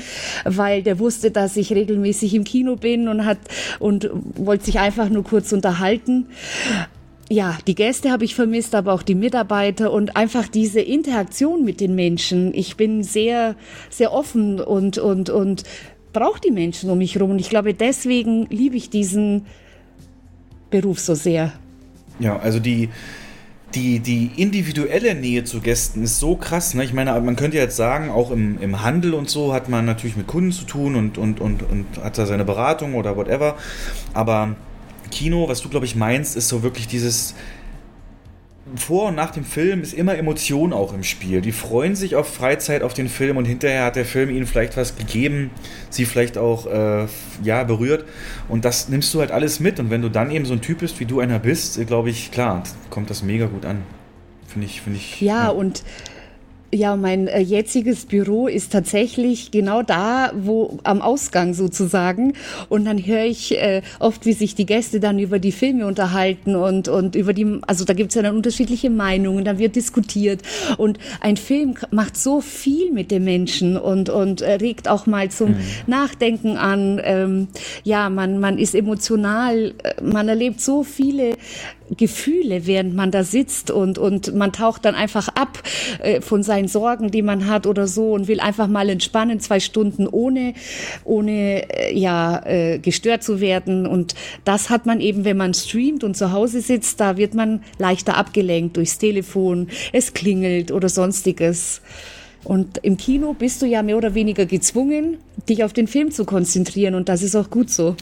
weil 0.46 0.84
der 0.84 1.00
wusste, 1.00 1.32
dass 1.32 1.58
ich 1.58 1.74
regelmäßig 1.74 2.34
im 2.34 2.44
Kino 2.44 2.76
bin 2.76 3.08
und 3.08 3.26
hat 3.26 3.40
und 3.80 4.10
wollte 4.36 4.66
sich 4.66 4.80
einfach 4.80 5.10
nur 5.10 5.24
kurz 5.24 5.52
unterhalten 5.52 6.28
ja, 7.32 7.58
die 7.66 7.76
Gäste 7.76 8.12
habe 8.12 8.26
ich 8.26 8.36
vermisst, 8.36 8.76
aber 8.76 8.92
auch 8.92 9.04
die 9.04 9.16
Mitarbeiter 9.16 9.94
und 9.94 10.18
einfach 10.18 10.50
diese 10.50 10.82
Interaktion 10.82 11.64
mit 11.64 11.80
den 11.80 11.96
Menschen. 11.96 12.54
Ich 12.54 12.76
bin 12.76 13.04
sehr, 13.04 13.56
sehr 13.90 14.12
offen 14.12 14.60
und, 14.60 14.98
und, 14.98 15.30
und 15.30 15.64
brauche 16.12 16.42
die 16.42 16.52
Menschen 16.52 16.90
um 16.90 16.98
mich 16.98 17.16
herum. 17.16 17.32
Und 17.32 17.40
ich 17.40 17.50
glaube, 17.50 17.74
deswegen 17.74 18.48
liebe 18.50 18.76
ich 18.76 18.90
diesen 18.90 19.46
Beruf 20.72 21.00
so 21.00 21.14
sehr. 21.14 21.52
Ja, 22.20 22.38
also 22.38 22.60
die, 22.60 22.90
die, 23.76 24.00
die 24.00 24.32
individuelle 24.38 25.16
Nähe 25.16 25.44
zu 25.44 25.62
Gästen 25.62 26.04
ist 26.04 26.20
so 26.20 26.36
krass. 26.36 26.74
Ne? 26.74 26.84
Ich 26.84 26.94
meine, 26.94 27.20
man 27.22 27.36
könnte 27.36 27.58
jetzt 27.58 27.78
sagen, 27.78 28.10
auch 28.10 28.32
im, 28.32 28.60
im 28.62 28.82
Handel 28.82 29.14
und 29.14 29.30
so 29.30 29.54
hat 29.54 29.70
man 29.70 29.86
natürlich 29.86 30.18
mit 30.18 30.28
Kunden 30.28 30.52
zu 30.52 30.66
tun 30.66 30.96
und, 30.96 31.18
und, 31.18 31.40
und, 31.40 31.64
und 31.64 31.86
hat 32.04 32.18
da 32.18 32.26
seine 32.26 32.46
Beratung 32.46 32.96
oder 32.96 33.16
whatever. 33.16 33.56
Aber 34.14 34.56
Kino, 35.12 35.48
was 35.48 35.62
du, 35.62 35.70
glaube 35.70 35.86
ich, 35.86 35.96
meinst, 35.96 36.36
ist 36.36 36.50
so 36.50 36.64
wirklich 36.64 36.88
dieses 36.88 37.36
vor 38.76 39.10
und 39.10 39.16
nach 39.16 39.32
dem 39.32 39.44
Film 39.44 39.82
ist 39.82 39.94
immer 39.94 40.16
Emotion 40.18 40.74
auch 40.74 40.94
im 40.94 41.04
Spiel. 41.04 41.42
Die 41.42 41.52
freuen 41.52 41.96
sich 41.96 42.16
auf 42.16 42.34
Freizeit 42.34 42.84
auf 42.84 42.94
den 42.94 43.10
Film 43.10 43.38
und 43.38 43.46
hinterher 43.46 43.86
hat 43.86 43.96
der 43.96 44.06
Film 44.06 44.30
ihnen 44.30 44.46
vielleicht 44.46 44.78
was 44.78 44.96
gegeben, 44.96 45.52
sie 45.90 46.06
vielleicht 46.06 46.38
auch 46.38 46.68
äh, 46.68 47.08
ja 47.44 47.64
berührt 47.64 48.06
und 48.48 48.66
das 48.66 48.90
nimmst 48.90 49.14
du 49.14 49.20
halt 49.20 49.32
alles 49.32 49.60
mit 49.60 49.80
und 49.80 49.90
wenn 49.90 50.02
du 50.02 50.10
dann 50.10 50.32
eben 50.32 50.46
so 50.46 50.54
ein 50.54 50.62
Typ 50.62 50.80
bist, 50.80 51.00
wie 51.00 51.06
du 51.06 51.20
einer 51.20 51.40
bist, 51.40 51.86
glaube 51.88 52.10
ich, 52.10 52.32
klar, 52.32 52.64
kommt 52.90 53.10
das 53.10 53.24
mega 53.24 53.46
gut 53.46 53.66
an. 53.66 53.84
Finde 54.48 54.68
ich, 54.68 54.82
finde 54.82 55.00
ich. 55.00 55.22
Ja, 55.22 55.46
ja, 55.46 55.50
und 55.50 55.84
ja, 56.74 56.96
mein 56.96 57.28
äh, 57.28 57.40
jetziges 57.40 58.06
Büro 58.06 58.48
ist 58.48 58.72
tatsächlich 58.72 59.52
genau 59.52 59.84
da, 59.84 60.32
wo 60.36 60.80
am 60.84 61.02
Ausgang 61.02 61.54
sozusagen. 61.54 62.34
Und 62.70 62.86
dann 62.86 63.06
höre 63.06 63.26
ich 63.26 63.58
äh, 63.58 63.82
oft, 64.00 64.26
wie 64.26 64.34
sich 64.34 64.56
die 64.56 64.66
Gäste 64.66 65.00
dann 65.00 65.20
über 65.20 65.40
die 65.40 65.52
Filme 65.52 65.86
unterhalten 65.86 66.56
und, 66.56 66.88
und 66.88 67.16
über 67.16 67.34
die, 67.34 67.60
also 67.68 67.84
da 67.84 67.94
gibt's 67.94 68.16
ja 68.16 68.22
dann 68.22 68.36
unterschiedliche 68.36 68.90
Meinungen, 68.90 69.44
da 69.44 69.58
wird 69.58 69.76
diskutiert. 69.76 70.42
Und 70.78 70.98
ein 71.20 71.38
Film 71.38 71.76
macht 71.92 72.16
so 72.16 72.42
viel 72.42 72.92
mit 72.92 73.12
den 73.12 73.24
Menschen 73.24 73.78
und, 73.78 74.10
und 74.10 74.42
äh, 74.42 74.54
regt 74.54 74.88
auch 74.88 75.06
mal 75.06 75.30
zum 75.30 75.52
mhm. 75.52 75.62
Nachdenken 75.88 76.58
an. 76.58 77.02
Ähm, 77.04 77.48
ja, 77.84 78.10
man, 78.10 78.40
man 78.40 78.58
ist 78.58 78.76
emotional, 78.76 79.74
äh, 79.84 80.02
man 80.02 80.30
erlebt 80.30 80.62
so 80.62 80.84
viele 80.84 81.36
Gefühle, 81.98 82.66
während 82.66 82.96
man 82.96 83.12
da 83.12 83.24
sitzt 83.24 83.70
und, 83.72 83.98
und 83.98 84.34
man 84.36 84.54
taucht 84.54 84.86
dann 84.86 84.96
einfach 84.96 85.28
ab 85.30 85.62
äh, 86.02 86.22
von 86.22 86.44
seinen 86.44 86.68
Sorgen, 86.68 87.12
die 87.12 87.22
man 87.22 87.48
hat 87.48 87.68
oder 87.68 87.88
so 87.88 88.14
und 88.14 88.28
will 88.28 88.40
einfach 88.40 88.68
mal 88.68 88.90
entspannen, 88.90 89.40
zwei 89.40 89.60
Stunden 89.60 90.08
ohne, 90.08 90.54
ohne 91.04 91.70
äh, 91.70 91.98
ja, 91.98 92.46
äh, 92.46 92.80
gestört 92.80 93.24
zu 93.24 93.42
werden. 93.42 93.86
Und 93.86 94.16
das 94.46 94.70
hat 94.70 94.86
man 94.86 95.02
eben, 95.02 95.26
wenn 95.26 95.38
man 95.38 95.54
streamt 95.54 96.04
und 96.04 96.16
zu 96.16 96.32
Hause 96.32 96.62
sitzt, 96.62 97.00
da 97.00 97.18
wird 97.18 97.34
man 97.34 97.64
leichter 97.78 98.18
abgelenkt 98.18 98.78
durchs 98.78 98.98
Telefon, 98.98 99.68
es 99.92 100.14
klingelt 100.14 100.72
oder 100.72 100.90
sonstiges. 100.90 101.82
Und 102.44 102.80
im 102.80 102.98
Kino 102.98 103.34
bist 103.34 103.62
du 103.62 103.66
ja 103.66 103.84
mehr 103.84 103.98
oder 103.98 104.16
weniger 104.16 104.46
gezwungen, 104.46 105.18
dich 105.48 105.64
auf 105.64 105.74
den 105.74 105.88
Film 105.88 106.12
zu 106.12 106.26
konzentrieren 106.26 106.96
und 106.96 107.08
das 107.10 107.22
ist 107.22 107.36
auch 107.36 107.50
gut 107.50 107.70
so. 107.70 107.96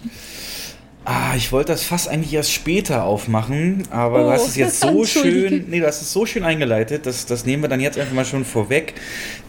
Ah, 1.05 1.33
ich 1.35 1.51
wollte 1.51 1.71
das 1.71 1.83
fast 1.83 2.09
eigentlich 2.09 2.33
erst 2.33 2.51
später 2.51 3.05
aufmachen, 3.05 3.83
aber 3.89 4.21
oh, 4.21 4.23
du 4.25 4.31
hast 4.31 4.47
es 4.49 4.55
jetzt 4.55 4.79
so 4.81 5.05
schön, 5.05 5.65
nee, 5.69 5.79
du 5.79 5.87
hast 5.87 6.01
es 6.01 6.11
so 6.11 6.25
schön 6.25 6.43
eingeleitet, 6.43 7.05
das, 7.05 7.25
das 7.25 7.45
nehmen 7.45 7.63
wir 7.63 7.69
dann 7.69 7.79
jetzt 7.79 7.97
einfach 7.97 8.13
mal 8.13 8.25
schon 8.25 8.45
vorweg, 8.45 8.95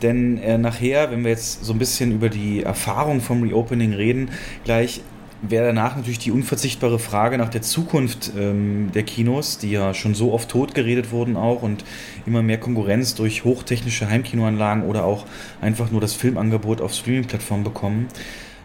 denn 0.00 0.38
äh, 0.38 0.58
nachher, 0.58 1.10
wenn 1.10 1.24
wir 1.24 1.30
jetzt 1.30 1.64
so 1.64 1.72
ein 1.72 1.78
bisschen 1.78 2.12
über 2.12 2.28
die 2.28 2.62
Erfahrung 2.62 3.20
vom 3.20 3.42
Reopening 3.42 3.92
reden, 3.92 4.30
gleich 4.64 5.02
wäre 5.42 5.66
danach 5.66 5.96
natürlich 5.96 6.18
die 6.18 6.32
unverzichtbare 6.32 6.98
Frage 6.98 7.38
nach 7.38 7.48
der 7.48 7.62
Zukunft 7.62 8.32
ähm, 8.38 8.90
der 8.94 9.02
Kinos, 9.04 9.58
die 9.58 9.70
ja 9.70 9.94
schon 9.94 10.14
so 10.14 10.32
oft 10.32 10.48
totgeredet 10.50 11.12
wurden 11.12 11.36
auch 11.36 11.62
und 11.62 11.84
immer 12.26 12.42
mehr 12.42 12.58
Konkurrenz 12.58 13.14
durch 13.14 13.44
hochtechnische 13.44 14.08
Heimkinoanlagen 14.08 14.84
oder 14.84 15.04
auch 15.04 15.26
einfach 15.60 15.90
nur 15.90 16.00
das 16.00 16.14
Filmangebot 16.14 16.80
auf 16.80 16.92
Streaming-Plattformen 16.92 17.64
bekommen. 17.64 18.08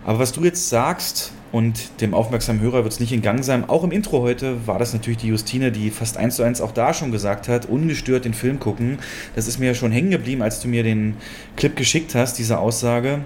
Aber 0.05 0.19
was 0.19 0.33
du 0.33 0.43
jetzt 0.43 0.69
sagst, 0.69 1.31
und 1.55 2.01
dem 2.01 2.13
aufmerksamen 2.13 2.61
Hörer 2.61 2.83
wird 2.83 2.91
es 2.91 2.99
nicht 2.99 3.13
in 3.13 3.21
Gang 3.21 3.41
sein, 3.41 3.69
auch 3.69 3.85
im 3.85 3.91
Intro 3.91 4.21
heute 4.21 4.67
war 4.67 4.77
das 4.77 4.91
natürlich 4.91 5.19
die 5.19 5.29
Justine, 5.29 5.71
die 5.71 5.89
fast 5.89 6.17
eins 6.17 6.35
zu 6.35 6.43
eins 6.43 6.59
auch 6.59 6.73
da 6.73 6.93
schon 6.93 7.13
gesagt 7.13 7.47
hat, 7.47 7.65
ungestört 7.65 8.25
den 8.25 8.33
Film 8.33 8.59
gucken. 8.59 8.97
Das 9.37 9.47
ist 9.47 9.57
mir 9.57 9.67
ja 9.67 9.73
schon 9.73 9.89
hängen 9.89 10.11
geblieben, 10.11 10.41
als 10.41 10.59
du 10.59 10.67
mir 10.67 10.83
den 10.83 11.15
Clip 11.55 11.73
geschickt 11.73 12.13
hast, 12.13 12.39
diese 12.39 12.57
Aussage. 12.57 13.21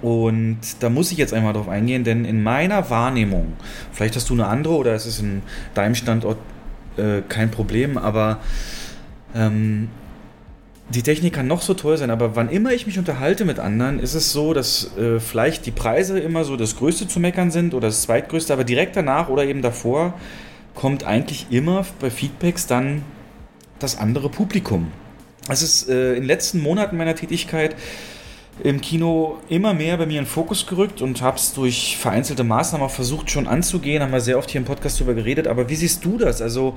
Und 0.00 0.58
da 0.78 0.90
muss 0.90 1.10
ich 1.10 1.18
jetzt 1.18 1.34
einmal 1.34 1.54
drauf 1.54 1.68
eingehen, 1.68 2.04
denn 2.04 2.24
in 2.24 2.40
meiner 2.40 2.88
Wahrnehmung, 2.88 3.54
vielleicht 3.90 4.14
hast 4.14 4.30
du 4.30 4.34
eine 4.34 4.46
andere 4.46 4.74
oder 4.74 4.94
es 4.94 5.04
ist 5.04 5.18
in 5.18 5.42
deinem 5.74 5.96
Standort 5.96 6.38
äh, 6.96 7.22
kein 7.28 7.50
Problem, 7.50 7.98
aber 7.98 8.38
ähm, 9.34 9.88
die 10.88 11.02
Technik 11.02 11.34
kann 11.34 11.48
noch 11.48 11.62
so 11.62 11.74
toll 11.74 11.96
sein, 11.96 12.10
aber 12.10 12.36
wann 12.36 12.48
immer 12.48 12.72
ich 12.72 12.86
mich 12.86 12.98
unterhalte 12.98 13.44
mit 13.44 13.58
anderen, 13.58 13.98
ist 13.98 14.14
es 14.14 14.32
so, 14.32 14.54
dass 14.54 14.96
äh, 14.96 15.18
vielleicht 15.18 15.66
die 15.66 15.72
Preise 15.72 16.18
immer 16.18 16.44
so 16.44 16.56
das 16.56 16.76
Größte 16.76 17.08
zu 17.08 17.18
meckern 17.18 17.50
sind 17.50 17.74
oder 17.74 17.88
das 17.88 18.02
Zweitgrößte, 18.02 18.52
aber 18.52 18.64
direkt 18.64 18.94
danach 18.94 19.28
oder 19.28 19.44
eben 19.44 19.62
davor 19.62 20.14
kommt 20.74 21.04
eigentlich 21.04 21.46
immer 21.50 21.84
bei 22.00 22.10
Feedbacks 22.10 22.66
dann 22.66 23.02
das 23.80 23.98
andere 23.98 24.28
Publikum. 24.28 24.92
Es 25.48 25.62
ist 25.62 25.88
äh, 25.88 26.10
in 26.10 26.22
den 26.22 26.26
letzten 26.26 26.60
Monaten 26.60 26.96
meiner 26.96 27.14
Tätigkeit 27.14 27.74
im 28.62 28.80
Kino 28.80 29.38
immer 29.48 29.74
mehr 29.74 29.96
bei 29.96 30.06
mir 30.06 30.18
in 30.18 30.24
den 30.24 30.30
Fokus 30.30 30.66
gerückt 30.66 31.02
und 31.02 31.20
habe 31.20 31.36
es 31.36 31.52
durch 31.52 31.96
vereinzelte 31.98 32.44
Maßnahmen 32.44 32.86
auch 32.86 32.92
versucht 32.92 33.30
schon 33.30 33.46
anzugehen, 33.46 34.02
haben 34.02 34.12
wir 34.12 34.20
sehr 34.20 34.38
oft 34.38 34.50
hier 34.50 34.60
im 34.60 34.64
Podcast 34.64 34.98
darüber 34.98 35.14
geredet, 35.14 35.46
aber 35.46 35.68
wie 35.68 35.74
siehst 35.74 36.04
du 36.04 36.16
das? 36.16 36.40
Also 36.40 36.76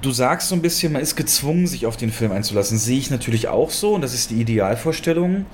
du 0.00 0.10
sagst 0.10 0.48
so 0.48 0.54
ein 0.54 0.62
bisschen, 0.62 0.92
man 0.92 1.02
ist 1.02 1.16
gezwungen, 1.16 1.66
sich 1.66 1.86
auf 1.86 1.96
den 1.96 2.10
Film 2.10 2.32
einzulassen. 2.32 2.78
Sehe 2.78 2.98
ich 2.98 3.10
natürlich 3.10 3.48
auch 3.48 3.70
so 3.70 3.94
und 3.94 4.02
das 4.02 4.14
ist 4.14 4.30
die 4.30 4.40
Idealvorstellung. 4.40 5.46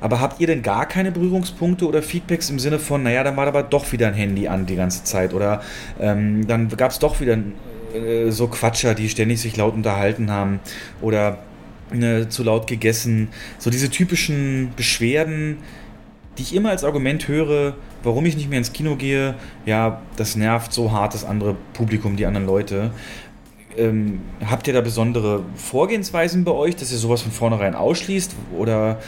Aber 0.00 0.20
habt 0.20 0.40
ihr 0.40 0.46
denn 0.46 0.62
gar 0.62 0.86
keine 0.86 1.12
Berührungspunkte 1.12 1.86
oder 1.86 2.02
Feedbacks 2.02 2.48
im 2.48 2.58
Sinne 2.58 2.78
von, 2.78 3.02
naja, 3.02 3.22
dann 3.22 3.36
war 3.36 3.46
aber 3.46 3.62
doch 3.62 3.92
wieder 3.92 4.08
ein 4.08 4.14
Handy 4.14 4.48
an 4.48 4.64
die 4.64 4.76
ganze 4.76 5.04
Zeit 5.04 5.34
oder 5.34 5.60
ähm, 6.00 6.46
dann 6.46 6.68
gab 6.68 6.90
es 6.90 6.98
doch 6.98 7.20
wieder 7.20 7.36
äh, 7.94 8.30
so 8.30 8.48
Quatscher, 8.48 8.94
die 8.94 9.10
ständig 9.10 9.40
sich 9.42 9.58
laut 9.58 9.74
unterhalten 9.74 10.30
haben 10.30 10.60
oder 11.02 11.38
äh, 11.92 12.28
zu 12.28 12.42
laut 12.42 12.66
gegessen. 12.66 13.28
So 13.58 13.68
diese 13.68 13.90
typischen 13.90 14.72
Beschwerden, 14.74 15.58
die 16.38 16.42
ich 16.42 16.54
immer 16.54 16.70
als 16.70 16.82
Argument 16.82 17.28
höre, 17.28 17.74
warum 18.02 18.24
ich 18.24 18.36
nicht 18.36 18.48
mehr 18.48 18.58
ins 18.58 18.72
Kino 18.72 18.96
gehe. 18.96 19.34
Ja, 19.66 20.00
das 20.16 20.34
nervt 20.34 20.72
so 20.72 20.92
hart 20.92 21.12
das 21.12 21.24
andere 21.24 21.56
Publikum, 21.74 22.16
die 22.16 22.24
anderen 22.24 22.46
Leute. 22.46 22.92
Ähm, 23.76 24.20
habt 24.44 24.66
ihr 24.66 24.74
da 24.74 24.80
besondere 24.80 25.44
Vorgehensweisen 25.54 26.44
bei 26.44 26.50
euch, 26.50 26.76
dass 26.76 26.90
ihr 26.90 26.98
sowas 26.98 27.22
von 27.22 27.32
vornherein 27.32 27.74
ausschließt? 27.74 28.34
Oder 28.56 28.98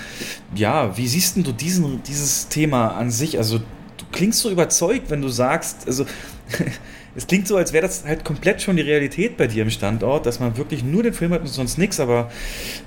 ja, 0.54 0.96
wie 0.96 1.08
siehst 1.08 1.36
du 1.36 1.52
diesen, 1.52 2.02
dieses 2.04 2.48
Thema 2.48 2.88
an 2.88 3.10
sich? 3.10 3.38
Also, 3.38 3.58
du 3.58 4.04
klingst 4.12 4.40
so 4.40 4.50
überzeugt, 4.50 5.10
wenn 5.10 5.20
du 5.20 5.28
sagst, 5.28 5.86
also 5.86 6.06
es 7.16 7.26
klingt 7.26 7.48
so, 7.48 7.56
als 7.56 7.72
wäre 7.72 7.86
das 7.86 8.04
halt 8.04 8.24
komplett 8.24 8.62
schon 8.62 8.76
die 8.76 8.82
Realität 8.82 9.36
bei 9.36 9.46
dir 9.46 9.62
im 9.64 9.70
Standort, 9.70 10.26
dass 10.26 10.40
man 10.40 10.56
wirklich 10.56 10.84
nur 10.84 11.02
den 11.02 11.12
Film 11.12 11.32
hat 11.32 11.40
und 11.40 11.48
sonst 11.48 11.78
nichts, 11.78 11.98
aber 11.98 12.30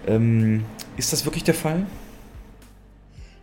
ähm, 0.08 0.64
ist 0.98 1.12
das 1.14 1.26
wirklich 1.26 1.44
der 1.44 1.54
Fall? 1.54 1.86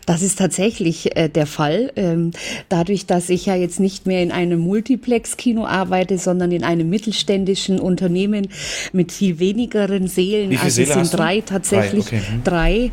Das 0.06 0.22
ist 0.22 0.38
tatsächlich 0.38 1.16
äh, 1.16 1.28
der 1.28 1.46
Fall. 1.46 1.92
Ähm, 1.96 2.32
dadurch, 2.68 3.06
dass 3.06 3.28
ich 3.28 3.46
ja 3.46 3.54
jetzt 3.54 3.78
nicht 3.78 4.06
mehr 4.06 4.22
in 4.22 4.32
einem 4.32 4.60
Multiplex-Kino 4.60 5.64
arbeite, 5.64 6.18
sondern 6.18 6.50
in 6.50 6.64
einem 6.64 6.90
mittelständischen 6.90 7.78
Unternehmen 7.78 8.48
mit 8.92 9.12
viel 9.12 9.38
wenigeren 9.38 10.08
Seelen. 10.08 10.50
Wie 10.50 10.56
viele 10.56 10.64
also 10.64 10.74
Seele 10.82 11.00
es 11.00 11.08
sind 11.08 11.18
drei 11.18 11.40
tatsächlich. 11.40 12.06
Drei, 12.06 12.16
okay. 12.16 12.26
Hm. 12.28 12.44
Drei. 12.44 12.90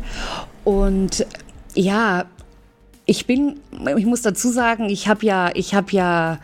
Und 0.64 1.26
ja, 1.74 2.26
ich 3.06 3.26
bin, 3.26 3.56
ich 3.96 4.06
muss 4.06 4.22
dazu 4.22 4.50
sagen, 4.50 4.88
ich 4.88 5.08
habe 5.08 5.26
ja, 5.26 5.50
ich 5.54 5.74
habe 5.74 5.90
ja 5.90 6.38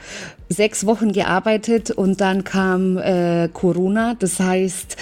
sechs 0.48 0.86
Wochen 0.86 1.12
gearbeitet 1.12 1.90
und 1.90 2.20
dann 2.20 2.44
kam 2.44 2.98
äh, 2.98 3.48
Corona. 3.52 4.14
Das 4.14 4.38
heißt, 4.38 4.96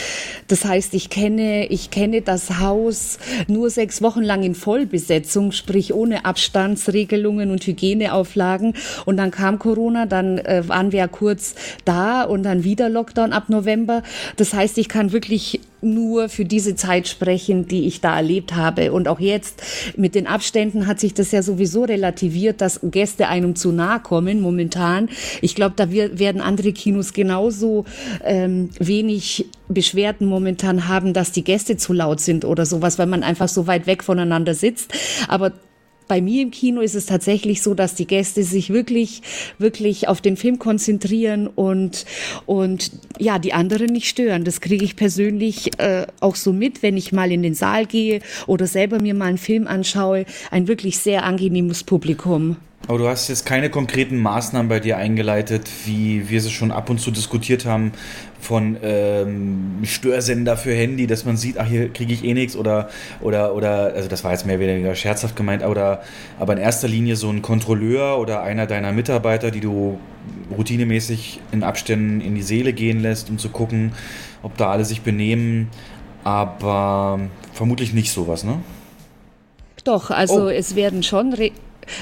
das 0.49 0.65
heißt, 0.65 0.95
ich 0.95 1.11
kenne, 1.11 1.67
ich 1.67 1.91
kenne 1.91 2.23
das 2.23 2.61
Haus 2.61 3.19
nur 3.47 3.71
sechs 3.71 4.01
Wochen 4.03 4.23
lang 4.23 4.43
in 4.43 4.55
Vollbesetzung, 4.55 5.53
sprich 5.53 5.93
ohne 5.93 6.25
Abstandsregelungen 6.25 7.51
und 7.51 7.67
Hygieneauflagen. 7.67 8.75
Und 9.05 9.17
dann 9.17 9.31
kam 9.31 9.59
Corona, 9.59 10.07
dann 10.07 10.39
äh, 10.39 10.67
waren 10.67 10.93
wir 10.93 11.01
ja 11.01 11.09
kurz 11.09 11.55
da 11.85 12.23
und 12.23 12.43
dann 12.43 12.65
wieder 12.65 12.89
Lockdown 12.89 13.33
ab 13.33 13.49
November. 13.49 14.03
Das 14.37 14.55
heißt, 14.55 14.79
ich 14.79 14.89
kann 14.89 15.13
wirklich 15.13 15.61
nur 15.85 16.29
für 16.29 16.45
diese 16.45 16.75
Zeit 16.75 17.07
sprechen, 17.09 17.69
die 17.69 17.87
ich 17.87 18.01
da 18.01 18.17
erlebt 18.17 18.55
habe. 18.55 18.93
Und 18.93 19.09
auch 19.09 19.21
jetzt 19.21 19.63
mit 19.97 20.15
den 20.15 20.27
Abständen 20.27 20.87
hat 20.87 21.01
sich 21.01 21.15
das 21.15 21.31
ja 21.33 21.43
sowieso 21.43 21.85
relativiert, 21.85 22.61
dass 22.61 22.81
Gäste 22.83 23.29
einem 23.29 23.55
zu 23.55 23.73
nahe 23.73 24.01
kommen 24.01 24.41
momentan. 24.41 25.09
Ich 25.41 25.55
glaube, 25.55 25.75
da 25.77 25.91
wir, 25.91 26.19
werden 26.19 26.41
andere 26.41 26.73
Kinos 26.73 27.13
genauso 27.13 27.85
ähm, 28.25 28.71
wenig 28.79 29.47
Beschwerden 29.69 30.27
momentan 30.27 30.89
haben, 30.89 31.13
dass 31.13 31.33
die 31.33 31.45
Gäste 31.45 31.77
zu 31.77 31.93
laut 31.93 32.21
sind 32.21 32.45
oder 32.45 32.67
sowas, 32.67 32.99
weil 32.99 33.07
man 33.07 33.23
einfach 33.23 33.49
so 33.49 33.67
weit 33.67 33.87
weg 33.87 34.03
voneinander 34.03 34.55
sitzt. 34.55 34.93
Aber 35.29 35.53
bei 36.09 36.21
mir 36.21 36.43
im 36.43 36.51
Kino 36.51 36.81
ist 36.81 36.95
es 36.95 37.07
tatsächlich 37.07 37.63
so, 37.63 37.75
dass 37.75 37.95
die 37.95 38.07
Gäste 38.07 38.43
sich 38.43 38.71
wirklich, 38.71 39.23
wirklich 39.59 40.09
auf 40.09 40.21
den 40.21 40.37
Film 40.37 40.59
konzentrieren 40.59 41.47
und, 41.47 42.05
und 42.47 42.91
ja, 43.19 43.39
die 43.39 43.53
anderen 43.53 43.87
nicht 43.87 44.09
stören. 44.09 44.45
Das 44.45 44.61
kriege 44.61 44.85
ich 44.85 44.97
persönlich 44.97 45.79
äh, 45.79 46.07
auch 46.21 46.37
so 46.37 46.53
mit, 46.53 46.83
wenn 46.83 46.97
ich 46.97 47.13
mal 47.13 47.33
in 47.33 47.43
den 47.43 47.55
Saal 47.55 47.87
gehe 47.87 48.21
oder 48.47 48.67
selber 48.67 49.01
mir 49.01 49.15
mal 49.15 49.27
einen 49.27 49.39
Film 49.39 49.67
anschaue. 49.67 50.27
Ein 50.51 50.69
wirklich 50.69 50.99
sehr 50.99 51.25
angenehmes 51.25 51.85
Publikum. 51.85 52.57
Aber 52.87 52.99
du 52.99 53.09
hast 53.09 53.29
jetzt 53.29 53.47
keine 53.47 53.71
konkreten 53.71 54.19
Maßnahmen 54.19 54.69
bei 54.69 54.79
dir 54.79 54.99
eingeleitet, 54.99 55.69
wie 55.87 56.29
wir 56.29 56.41
sie 56.43 56.51
schon 56.51 56.71
ab 56.71 56.91
und 56.91 57.01
zu 57.01 57.11
diskutiert 57.11 57.65
haben, 57.65 57.93
von 58.41 58.77
ähm, 58.83 59.79
Störsender 59.85 60.59
für 60.59 60.75
Handy, 60.75 61.07
dass 61.07 61.25
man 61.25 61.39
sieht, 61.39 61.57
ach, 61.59 61.67
hier 61.67 61.89
kriege 61.91 62.13
ich 62.13 62.25
eh 62.25 62.35
nichts 62.35 62.57
oder, 62.57 62.91
oder, 63.23 63.55
oder, 63.55 63.95
also 63.95 64.07
das 64.09 64.23
war 64.23 64.33
jetzt 64.33 64.45
mehr 64.45 64.57
oder 64.57 64.69
weniger 64.69 64.95
scherzhaft 64.95 65.35
gemeint, 65.35 65.65
oder, 65.65 66.03
aber 66.39 66.53
in 66.53 66.59
erster 66.59 66.87
Linie 66.87 67.17
so 67.17 67.31
ein 67.31 67.41
Kontrolleur 67.41 68.19
oder 68.19 68.43
einer 68.43 68.67
deiner 68.67 68.93
Mitarbeiter, 68.93 69.51
die 69.51 69.61
du 69.61 69.99
routinemäßig 70.55 71.41
in 71.53 71.63
Abständen 71.63 72.21
in 72.21 72.35
die 72.35 72.43
Seele 72.43 72.75
gehen 72.75 73.01
lässt, 73.01 73.31
um 73.31 73.39
zu 73.39 73.49
gucken, 73.49 73.93
ob 74.43 74.59
da 74.59 74.71
alle 74.71 74.85
sich 74.85 75.01
benehmen, 75.01 75.69
aber 76.23 77.19
vermutlich 77.55 77.95
nicht 77.95 78.13
sowas, 78.13 78.45
ne? 78.45 78.61
Doch, 79.85 80.11
also 80.11 80.47
Oh. 80.47 80.49
es 80.49 80.77
werden 80.77 81.03
schon 81.03 81.33
re 81.33 81.51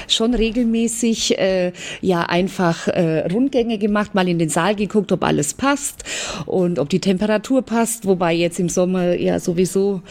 schon 0.07 0.33
regelmäßig 0.33 1.37
äh, 1.37 1.71
ja 2.01 2.23
einfach 2.23 2.87
äh, 2.87 3.27
Rundgänge 3.31 3.77
gemacht, 3.77 4.15
mal 4.15 4.27
in 4.27 4.39
den 4.39 4.49
Saal 4.49 4.75
geguckt, 4.75 5.11
ob 5.11 5.23
alles 5.23 5.53
passt 5.53 6.03
und 6.45 6.79
ob 6.79 6.89
die 6.89 6.99
Temperatur 6.99 7.61
passt, 7.61 8.05
wobei 8.05 8.33
jetzt 8.33 8.59
im 8.59 8.69
Sommer 8.69 9.15
ja 9.15 9.39
sowieso 9.39 10.01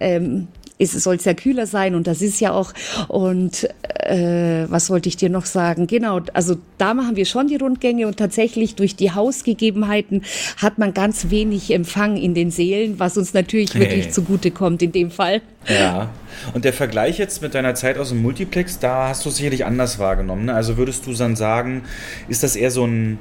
ähm, 0.00 0.48
es 0.80 0.92
soll 0.92 1.18
ja 1.22 1.34
kühler 1.34 1.66
sein 1.66 1.94
und 1.94 2.06
das 2.06 2.22
ist 2.22 2.40
ja 2.40 2.52
auch. 2.52 2.72
Und 3.08 3.68
äh, 3.84 4.64
was 4.68 4.90
wollte 4.90 5.08
ich 5.08 5.16
dir 5.16 5.28
noch 5.28 5.46
sagen? 5.46 5.86
Genau, 5.86 6.20
also 6.32 6.56
da 6.78 6.94
machen 6.94 7.16
wir 7.16 7.26
schon 7.26 7.48
die 7.48 7.56
Rundgänge 7.56 8.06
und 8.06 8.16
tatsächlich 8.16 8.74
durch 8.74 8.96
die 8.96 9.12
Hausgegebenheiten 9.12 10.22
hat 10.56 10.78
man 10.78 10.94
ganz 10.94 11.30
wenig 11.30 11.70
Empfang 11.72 12.16
in 12.16 12.34
den 12.34 12.50
Seelen, 12.50 12.98
was 12.98 13.16
uns 13.16 13.34
natürlich 13.34 13.74
wirklich 13.74 14.06
Hey. 14.06 14.12
zugute 14.12 14.50
kommt 14.50 14.82
in 14.82 14.92
dem 14.92 15.10
Fall. 15.10 15.42
Ja. 15.68 16.10
Und 16.54 16.64
der 16.64 16.72
Vergleich 16.72 17.18
jetzt 17.18 17.42
mit 17.42 17.54
deiner 17.54 17.74
Zeit 17.74 17.98
aus 17.98 18.08
dem 18.10 18.22
Multiplex, 18.22 18.78
da 18.78 19.08
hast 19.08 19.26
du 19.26 19.30
sicherlich 19.30 19.64
anders 19.66 19.98
wahrgenommen. 19.98 20.46
Ne? 20.46 20.54
Also 20.54 20.76
würdest 20.76 21.06
du 21.06 21.12
dann 21.12 21.36
sagen, 21.36 21.82
ist 22.28 22.42
das 22.42 22.56
eher 22.56 22.70
so 22.70 22.86
ein, 22.86 23.18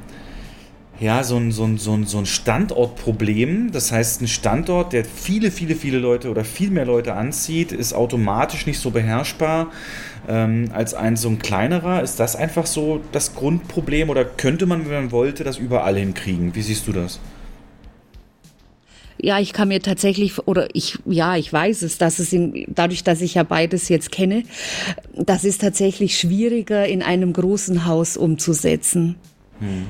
ja, 1.00 1.24
so 1.24 1.38
ein, 1.38 1.52
so 1.52 1.64
ein, 1.64 1.78
so 1.78 1.94
ein, 1.94 2.06
so 2.06 2.18
ein 2.18 2.26
Standortproblem? 2.26 3.72
Das 3.72 3.92
heißt, 3.92 4.22
ein 4.22 4.28
Standort, 4.28 4.92
der 4.92 5.06
viele, 5.06 5.50
viele, 5.50 5.76
viele 5.76 5.98
Leute 5.98 6.30
oder 6.30 6.44
viel 6.44 6.72
mehr 6.72 6.86
Leute 6.86 7.14
anzieht, 7.14 7.72
ist 7.72 7.94
automatisch 7.94 8.66
nicht 8.66 8.80
so 8.80 8.92
beherrschbar 8.92 9.72
ähm, 10.28 10.70
als 10.74 10.94
ein 10.94 11.16
so 11.16 11.30
ein 11.30 11.40
kleinerer. 11.40 12.04
Ist 12.04 12.20
das 12.20 12.36
einfach 12.36 12.66
so 12.66 13.00
das 13.14 13.34
Grundproblem 13.34 14.10
oder 14.10 14.26
könnte 14.26 14.66
man, 14.66 14.86
wenn 14.86 14.94
man 14.94 15.12
wollte, 15.12 15.46
das 15.46 15.58
überall 15.58 15.96
hinkriegen? 15.96 16.54
Wie 16.54 16.62
siehst 16.62 16.86
du 16.88 16.92
das? 16.92 17.20
Ja, 19.22 19.40
ich 19.40 19.52
kann 19.52 19.68
mir 19.68 19.82
tatsächlich, 19.82 20.48
oder 20.48 20.74
ich, 20.74 20.98
ja, 21.06 21.36
ich 21.36 21.52
weiß 21.52 21.82
es, 21.82 21.98
dass 21.98 22.20
es 22.20 22.32
in, 22.32 22.66
dadurch, 22.70 23.04
dass 23.04 23.22
ich 23.22 23.34
ja 23.34 23.44
beides 23.44 23.90
jetzt 23.90 24.12
kenne, 24.12 24.44
das 25.14 25.44
ist 25.44 25.60
tatsächlich 25.62 26.18
schwieriger 26.18 26.86
in 26.88 27.02
einem 27.04 27.34
großen 27.34 27.86
Haus 27.86 28.16
umzusetzen. 28.16 29.16
Ähm, 29.62 29.88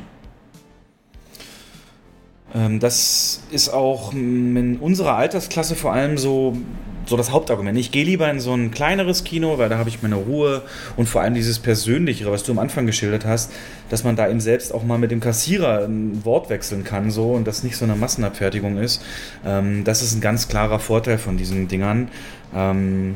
das 2.80 3.42
ist 3.52 3.70
auch 3.70 4.14
in 4.14 4.78
unserer 4.80 5.16
Altersklasse 5.16 5.76
vor 5.76 5.94
allem 5.94 6.18
so, 6.18 6.58
so 7.06 7.18
das 7.18 7.32
Hauptargument. 7.32 7.78
Ich 7.78 7.92
gehe 7.92 8.06
lieber 8.06 8.30
in 8.30 8.40
so 8.40 8.54
ein 8.54 8.72
kleineres 8.72 9.24
Kino, 9.24 9.58
weil 9.58 9.70
da 9.70 9.78
habe 9.78 9.90
ich 9.90 10.02
meine 10.02 10.16
Ruhe 10.16 10.64
und 10.96 11.08
vor 11.08 11.22
allem 11.22 11.34
dieses 11.34 11.60
Persönlichere, 11.60 12.32
was 12.32 12.44
du 12.44 12.52
am 12.52 12.60
Anfang 12.60 12.86
geschildert 12.86 13.26
hast, 13.26 13.52
dass 13.90 14.04
man 14.04 14.16
da 14.16 14.30
eben 14.30 14.40
selbst 14.40 14.74
auch 14.74 14.84
mal 14.84 14.98
mit 14.98 15.12
dem 15.12 15.20
Kassierer 15.20 15.86
ein 15.86 16.24
Wort 16.24 16.50
wechseln 16.50 16.84
kann 16.84 17.12
so 17.12 17.32
und 17.32 17.48
das 17.48 17.64
nicht 17.64 17.76
so 17.76 17.86
eine 17.86 17.96
Massenabfertigung 17.96 18.78
ist. 18.78 19.04
Ähm, 19.46 19.84
das 19.84 20.02
ist 20.02 20.16
ein 20.16 20.22
ganz 20.22 20.48
klarer 20.48 20.80
Vorteil 20.80 21.18
von 21.18 21.38
diesen 21.38 21.68
Dingern. 21.68 22.10
Ähm, 22.56 23.16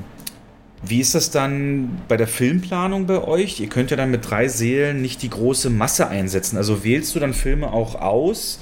wie 0.86 1.00
ist 1.00 1.15
das 1.15 1.32
dann 1.32 2.02
bei 2.10 2.17
der 2.17 2.28
Filmplanung 2.28 3.06
bei 3.06 3.24
euch? 3.24 3.60
Ihr 3.62 3.69
könnt 3.69 3.89
ja 3.89 3.96
dann 3.96 4.12
mit 4.12 4.30
drei 4.30 4.50
Seelen 4.50 5.02
nicht 5.02 5.22
die 5.22 5.30
große 5.30 5.69
Masse 5.69 6.10
einsetzen. 6.10 6.58
Also 6.58 6.84
wählst 6.84 7.15
du 7.15 7.19
dann 7.19 7.34
Filme 7.34 7.72
auch 7.72 7.96
aus, 7.96 8.60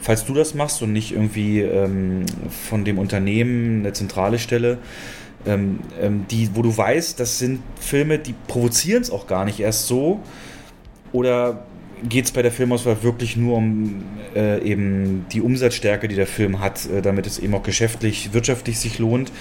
falls 0.00 0.24
du 0.24 0.34
das 0.34 0.54
machst 0.54 0.82
und 0.82 0.92
nicht 0.92 1.12
irgendwie 1.12 1.60
ähm, 1.60 2.24
von 2.68 2.84
dem 2.84 2.98
Unternehmen 2.98 3.80
eine 3.80 3.92
zentrale 3.92 4.38
Stelle, 4.38 4.78
ähm, 5.46 5.80
ähm, 6.00 6.26
die, 6.30 6.50
wo 6.54 6.62
du 6.62 6.76
weißt, 6.76 7.18
das 7.20 7.38
sind 7.38 7.60
Filme, 7.78 8.18
die 8.18 8.34
provozieren 8.46 9.02
es 9.02 9.10
auch 9.10 9.26
gar 9.26 9.44
nicht 9.44 9.60
erst 9.60 9.86
so. 9.86 10.20
Oder 11.12 11.64
geht 12.08 12.26
es 12.26 12.32
bei 12.32 12.42
der 12.42 12.52
Filmauswahl 12.52 13.02
wirklich 13.02 13.36
nur 13.36 13.56
um 13.56 14.02
äh, 14.34 14.62
eben 14.62 15.26
die 15.32 15.40
Umsatzstärke, 15.40 16.08
die 16.08 16.14
der 16.14 16.26
Film 16.26 16.60
hat, 16.60 16.88
äh, 16.88 17.02
damit 17.02 17.26
es 17.26 17.38
eben 17.38 17.54
auch 17.54 17.62
geschäftlich, 17.62 18.32
wirtschaftlich 18.32 18.78
sich 18.78 18.98
lohnt. 18.98 19.32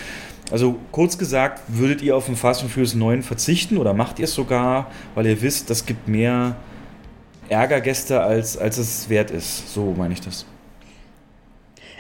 Also 0.52 0.78
kurz 0.92 1.18
gesagt, 1.18 1.62
würdet 1.68 2.02
ihr 2.02 2.16
auf 2.16 2.26
den 2.26 2.36
Fast 2.36 2.64
and 2.64 2.72
Furious 2.72 2.96
9 2.96 3.22
verzichten 3.22 3.78
oder 3.78 3.94
macht 3.94 4.20
ihr 4.20 4.26
es 4.26 4.34
sogar, 4.34 4.92
weil 5.16 5.28
ihr 5.28 5.42
wisst, 5.42 5.70
das 5.70 5.86
gibt 5.86 6.08
mehr 6.08 6.56
Ärgergäste, 7.50 8.22
als, 8.22 8.58
als 8.58 8.78
es 8.78 9.10
wert 9.10 9.32
ist? 9.32 9.74
So 9.74 9.94
meine 9.98 10.14
ich 10.14 10.22
das. 10.22 10.46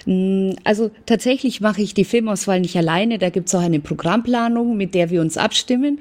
Mm, 0.06 0.52
also 0.64 0.92
tatsächlich 1.06 1.62
mache 1.62 1.82
ich 1.82 1.94
die 1.94 2.06
Filmauswahl 2.06 2.60
nicht 2.60 2.78
alleine. 2.78 3.18
Da 3.18 3.30
gibt 3.30 3.48
es 3.48 3.56
auch 3.56 3.62
eine 3.62 3.80
Programmplanung, 3.80 4.78
mit 4.78 4.96
der 4.96 5.10
wir 5.10 5.22
uns 5.22 5.38
abstimmen 5.38 6.00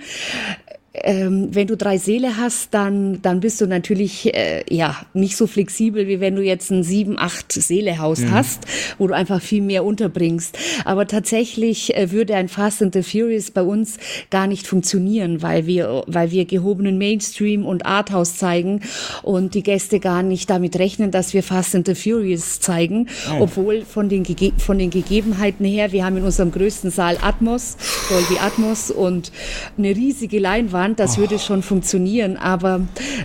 ähm, 0.95 1.49
wenn 1.53 1.67
du 1.67 1.77
drei 1.77 1.99
Seele 1.99 2.37
hast, 2.37 2.73
dann, 2.73 3.21
dann 3.23 3.41
bist 3.41 3.61
du 3.61 3.67
natürlich 3.67 4.35
äh, 4.35 4.65
ja 4.71 4.97
nicht 5.13 5.37
so 5.37 5.47
flexibel, 5.47 6.09
wie 6.09 6.21
wenn 6.21 6.35
du 6.35 6.43
jetzt 6.43 6.71
ein 6.71 6.83
sieben, 6.83 7.19
acht 7.19 7.53
Seele-Haus 7.53 8.21
mhm. 8.21 8.33
hast, 8.33 8.63
wo 8.99 9.07
du 9.07 9.15
einfach 9.15 9.43
viel 9.43 9.63
mehr 9.63 9.85
unterbringst. 9.85 10.59
Aber 10.85 11.07
tatsächlich 11.07 11.97
äh, 11.97 12.11
würde 12.11 12.35
ein 12.37 12.49
Fast 12.49 12.83
and 12.83 12.95
the 12.95 13.03
Furious 13.03 13.51
bei 13.51 13.63
uns 13.63 13.99
gar 14.31 14.47
nicht 14.47 14.67
funktionieren, 14.67 15.43
weil 15.43 15.67
wir, 15.67 16.05
weil 16.07 16.31
wir 16.31 16.47
gehobenen 16.47 16.99
Mainstream 16.99 17.67
und 17.67 17.87
Arthouse 17.87 18.37
zeigen 18.37 18.81
und 19.23 19.55
die 19.55 19.63
Gäste 19.63 20.01
gar 20.01 20.23
nicht 20.23 20.49
damit 20.49 20.79
rechnen, 20.79 21.11
dass 21.11 21.35
wir 21.35 21.43
Fast 21.43 21.75
and 21.75 21.87
the 21.87 21.95
Furious 21.95 22.61
zeigen, 22.61 23.09
oh. 23.31 23.43
obwohl 23.43 23.83
von 23.83 24.09
den, 24.09 24.23
Gege 24.23 24.53
von 24.59 24.79
den 24.79 24.91
Gegebenheiten 24.91 25.67
her, 25.67 25.93
wir 25.93 26.05
haben 26.05 26.17
in 26.17 26.25
unserem 26.25 26.51
größten 26.51 26.91
Saal 26.91 27.19
Atmos, 27.21 27.77
Dolby 28.09 28.39
Atmos 28.41 28.91
und 28.91 29.33
eine 29.77 29.95
riesige 29.95 30.39
Leinwand 30.39 30.88
geplant, 30.89 30.99
das 30.99 31.17
oh. 31.17 31.21
würde 31.21 31.39
schon 31.39 31.63
funktionieren, 31.63 32.37
aber 32.37 32.81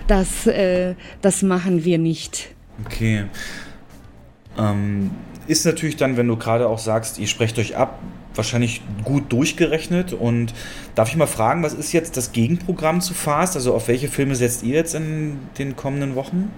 das, 0.06 0.46
äh, 0.46 0.94
das 1.22 1.42
machen 1.42 1.84
wir 1.84 1.98
nicht. 1.98 2.48
Okay. 2.84 3.24
Ähm, 4.58 5.10
ist 5.46 5.66
natürlich 5.66 5.96
dann, 5.96 6.16
wenn 6.16 6.28
du 6.28 6.36
gerade 6.36 6.68
auch 6.68 6.78
sagst, 6.78 7.18
ihr 7.18 7.26
sprecht 7.26 7.58
euch 7.58 7.76
ab, 7.76 7.98
wahrscheinlich 8.34 8.82
gut 9.04 9.32
durchgerechnet. 9.32 10.12
Und 10.12 10.54
darf 10.94 11.08
ich 11.08 11.16
mal 11.16 11.26
fragen, 11.26 11.62
was 11.62 11.74
ist 11.74 11.92
jetzt 11.92 12.16
das 12.16 12.32
Gegenprogramm 12.32 13.00
zu 13.00 13.14
Fast? 13.14 13.54
Also 13.56 13.74
auf 13.74 13.88
welche 13.88 14.08
Filme 14.08 14.34
setzt 14.34 14.62
ihr 14.62 14.74
jetzt 14.74 14.94
in 14.94 15.38
den 15.58 15.76
kommenden 15.76 16.14
Wochen? 16.14 16.50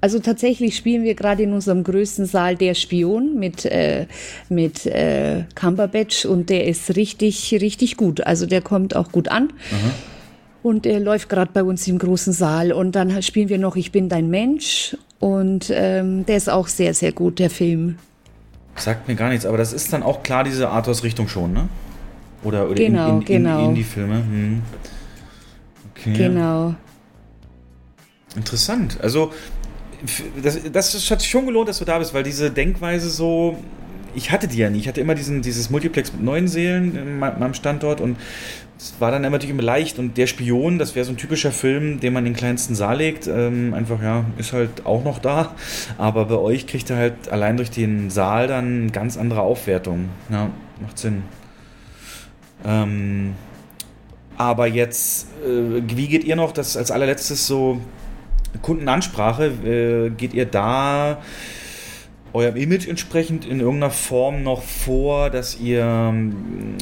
Also 0.00 0.18
tatsächlich 0.18 0.76
spielen 0.76 1.02
wir 1.02 1.14
gerade 1.14 1.42
in 1.42 1.52
unserem 1.52 1.84
größten 1.84 2.24
Saal 2.24 2.56
Der 2.56 2.74
Spion 2.74 3.38
mit, 3.38 3.66
äh, 3.66 4.06
mit 4.48 4.86
äh, 4.86 5.44
Cumberbatch 5.54 6.24
und 6.24 6.48
der 6.48 6.66
ist 6.66 6.96
richtig, 6.96 7.52
richtig 7.60 7.96
gut. 7.96 8.26
Also 8.26 8.46
der 8.46 8.62
kommt 8.62 8.96
auch 8.96 9.12
gut 9.12 9.28
an. 9.28 9.52
Aha. 9.70 9.90
Und 10.62 10.86
er 10.86 11.00
läuft 11.00 11.28
gerade 11.28 11.50
bei 11.52 11.62
uns 11.62 11.86
im 11.86 11.98
großen 11.98 12.32
Saal. 12.32 12.72
Und 12.72 12.92
dann 12.92 13.22
spielen 13.22 13.48
wir 13.48 13.58
noch 13.58 13.76
Ich 13.76 13.92
bin 13.92 14.08
dein 14.08 14.28
Mensch. 14.30 14.96
Und 15.18 15.70
ähm, 15.70 16.24
der 16.24 16.36
ist 16.36 16.48
auch 16.48 16.68
sehr, 16.68 16.94
sehr 16.94 17.12
gut, 17.12 17.38
der 17.38 17.50
Film. 17.50 17.96
Sagt 18.76 19.08
mir 19.08 19.14
gar 19.14 19.28
nichts, 19.28 19.44
aber 19.44 19.58
das 19.58 19.72
ist 19.72 19.92
dann 19.92 20.02
auch 20.02 20.22
klar 20.22 20.44
diese 20.44 20.70
Arthurs-Richtung 20.70 21.28
schon, 21.28 21.52
ne? 21.52 21.68
Oder, 22.42 22.66
oder 22.66 22.74
genau, 22.74 23.10
in, 23.10 23.20
in, 23.20 23.24
genau. 23.26 23.68
in, 23.68 23.74
die 23.74 23.84
Filme. 23.84 24.14
Hm. 24.14 24.62
Okay. 25.90 26.14
Genau. 26.14 26.74
Interessant. 28.34 28.98
Also 29.02 29.32
das, 30.42 30.60
das 30.72 31.10
hat 31.10 31.20
sich 31.20 31.30
schon 31.30 31.46
gelohnt, 31.46 31.68
dass 31.68 31.78
du 31.78 31.84
da 31.84 31.98
bist, 31.98 32.14
weil 32.14 32.22
diese 32.22 32.50
Denkweise 32.50 33.10
so, 33.10 33.56
ich 34.14 34.30
hatte 34.30 34.48
die 34.48 34.58
ja 34.58 34.70
nie. 34.70 34.78
Ich 34.78 34.88
hatte 34.88 35.00
immer 35.00 35.14
diesen, 35.14 35.42
dieses 35.42 35.70
Multiplex 35.70 36.12
mit 36.12 36.22
neun 36.22 36.48
Seelen 36.48 36.96
in 36.96 37.18
meinem 37.18 37.54
Standort 37.54 38.00
und 38.00 38.16
es 38.80 38.94
war 38.98 39.10
dann 39.10 39.22
natürlich 39.22 39.50
immer 39.50 39.62
leicht. 39.62 39.98
Und 39.98 40.16
der 40.16 40.26
Spion, 40.26 40.78
das 40.78 40.94
wäre 40.94 41.04
so 41.04 41.12
ein 41.12 41.18
typischer 41.18 41.52
Film, 41.52 42.00
den 42.00 42.14
man 42.14 42.24
in 42.24 42.32
den 42.32 42.38
kleinsten 42.38 42.74
Saal 42.74 42.96
legt. 42.96 43.26
Ähm, 43.26 43.74
einfach, 43.74 44.02
ja, 44.02 44.24
ist 44.38 44.54
halt 44.54 44.86
auch 44.86 45.04
noch 45.04 45.18
da. 45.18 45.54
Aber 45.98 46.24
bei 46.24 46.36
euch 46.36 46.66
kriegt 46.66 46.88
er 46.88 46.96
halt 46.96 47.28
allein 47.30 47.58
durch 47.58 47.70
den 47.70 48.08
Saal 48.08 48.46
dann 48.46 48.90
ganz 48.90 49.18
andere 49.18 49.42
Aufwertung. 49.42 50.08
Ja, 50.30 50.48
macht 50.80 50.98
Sinn. 50.98 51.24
Ähm, 52.64 53.34
aber 54.38 54.66
jetzt, 54.66 55.26
äh, 55.44 55.82
wie 55.94 56.08
geht 56.08 56.24
ihr 56.24 56.36
noch 56.36 56.52
das 56.52 56.78
als 56.78 56.90
allerletztes 56.90 57.46
so 57.46 57.78
Kundenansprache, 58.62 59.46
äh, 59.46 60.10
geht 60.10 60.34
ihr 60.34 60.46
da 60.46 61.18
eurem 62.32 62.56
Image 62.56 62.88
entsprechend 62.88 63.44
in 63.46 63.60
irgendeiner 63.60 63.90
Form 63.90 64.42
noch 64.42 64.62
vor, 64.62 65.30
dass 65.30 65.58
ihr 65.58 65.84
ähm, 65.84 66.76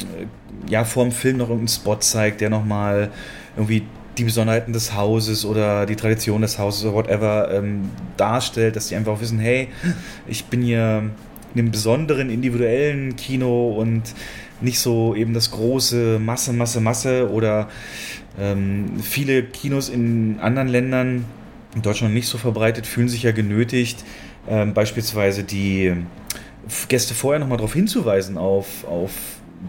ja 0.67 0.83
vor 0.83 1.03
dem 1.03 1.11
Film 1.11 1.37
noch 1.37 1.49
irgendeinen 1.49 1.69
Spot 1.69 1.97
zeigt, 1.97 2.41
der 2.41 2.49
nochmal 2.49 3.09
irgendwie 3.55 3.83
die 4.17 4.25
Besonderheiten 4.25 4.73
des 4.73 4.93
Hauses 4.93 5.45
oder 5.45 5.85
die 5.85 5.95
Tradition 5.95 6.41
des 6.41 6.59
Hauses 6.59 6.83
oder 6.83 6.93
whatever 6.93 7.51
ähm, 7.51 7.89
darstellt, 8.17 8.75
dass 8.75 8.89
die 8.89 8.95
einfach 8.95 9.19
wissen, 9.21 9.39
hey, 9.39 9.69
ich 10.27 10.45
bin 10.45 10.61
hier 10.61 11.09
in 11.53 11.59
einem 11.59 11.71
besonderen 11.71 12.29
individuellen 12.29 13.15
Kino 13.15 13.71
und 13.71 14.03
nicht 14.61 14.79
so 14.79 15.15
eben 15.15 15.33
das 15.33 15.51
große 15.51 16.19
Masse, 16.19 16.53
Masse, 16.53 16.81
Masse 16.81 17.31
oder 17.31 17.69
ähm, 18.37 18.99
viele 19.01 19.43
Kinos 19.43 19.89
in 19.89 20.37
anderen 20.41 20.67
Ländern 20.67 21.25
in 21.75 21.81
Deutschland 21.81 22.13
nicht 22.13 22.27
so 22.27 22.37
verbreitet, 22.37 22.87
fühlen 22.87 23.09
sich 23.09 23.23
ja 23.23 23.31
genötigt, 23.31 24.03
ähm, 24.47 24.73
beispielsweise 24.73 25.43
die 25.43 25.95
Gäste 26.87 27.13
vorher 27.13 27.39
nochmal 27.39 27.57
darauf 27.57 27.73
hinzuweisen, 27.73 28.37
auf, 28.37 28.85
auf 28.85 29.11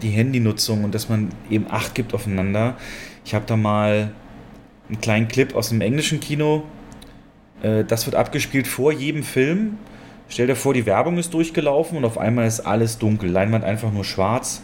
die 0.01 0.09
Handynutzung 0.09 0.83
und 0.83 0.95
dass 0.95 1.09
man 1.09 1.29
eben 1.49 1.67
Acht 1.69 1.95
gibt 1.95 2.13
aufeinander. 2.13 2.77
Ich 3.25 3.33
habe 3.33 3.45
da 3.45 3.57
mal 3.57 4.11
einen 4.87 5.01
kleinen 5.01 5.27
Clip 5.27 5.55
aus 5.55 5.69
dem 5.69 5.81
englischen 5.81 6.19
Kino. 6.19 6.63
Äh, 7.61 7.83
das 7.83 8.05
wird 8.05 8.15
abgespielt 8.15 8.67
vor 8.67 8.91
jedem 8.91 9.23
Film. 9.23 9.77
Stell 10.29 10.47
dir 10.47 10.55
vor, 10.55 10.73
die 10.73 10.85
Werbung 10.85 11.17
ist 11.17 11.33
durchgelaufen 11.33 11.97
und 11.97 12.05
auf 12.05 12.17
einmal 12.17 12.47
ist 12.47 12.61
alles 12.61 12.97
dunkel. 12.97 13.29
Leinwand 13.29 13.65
einfach 13.65 13.91
nur 13.91 14.05
schwarz. 14.05 14.61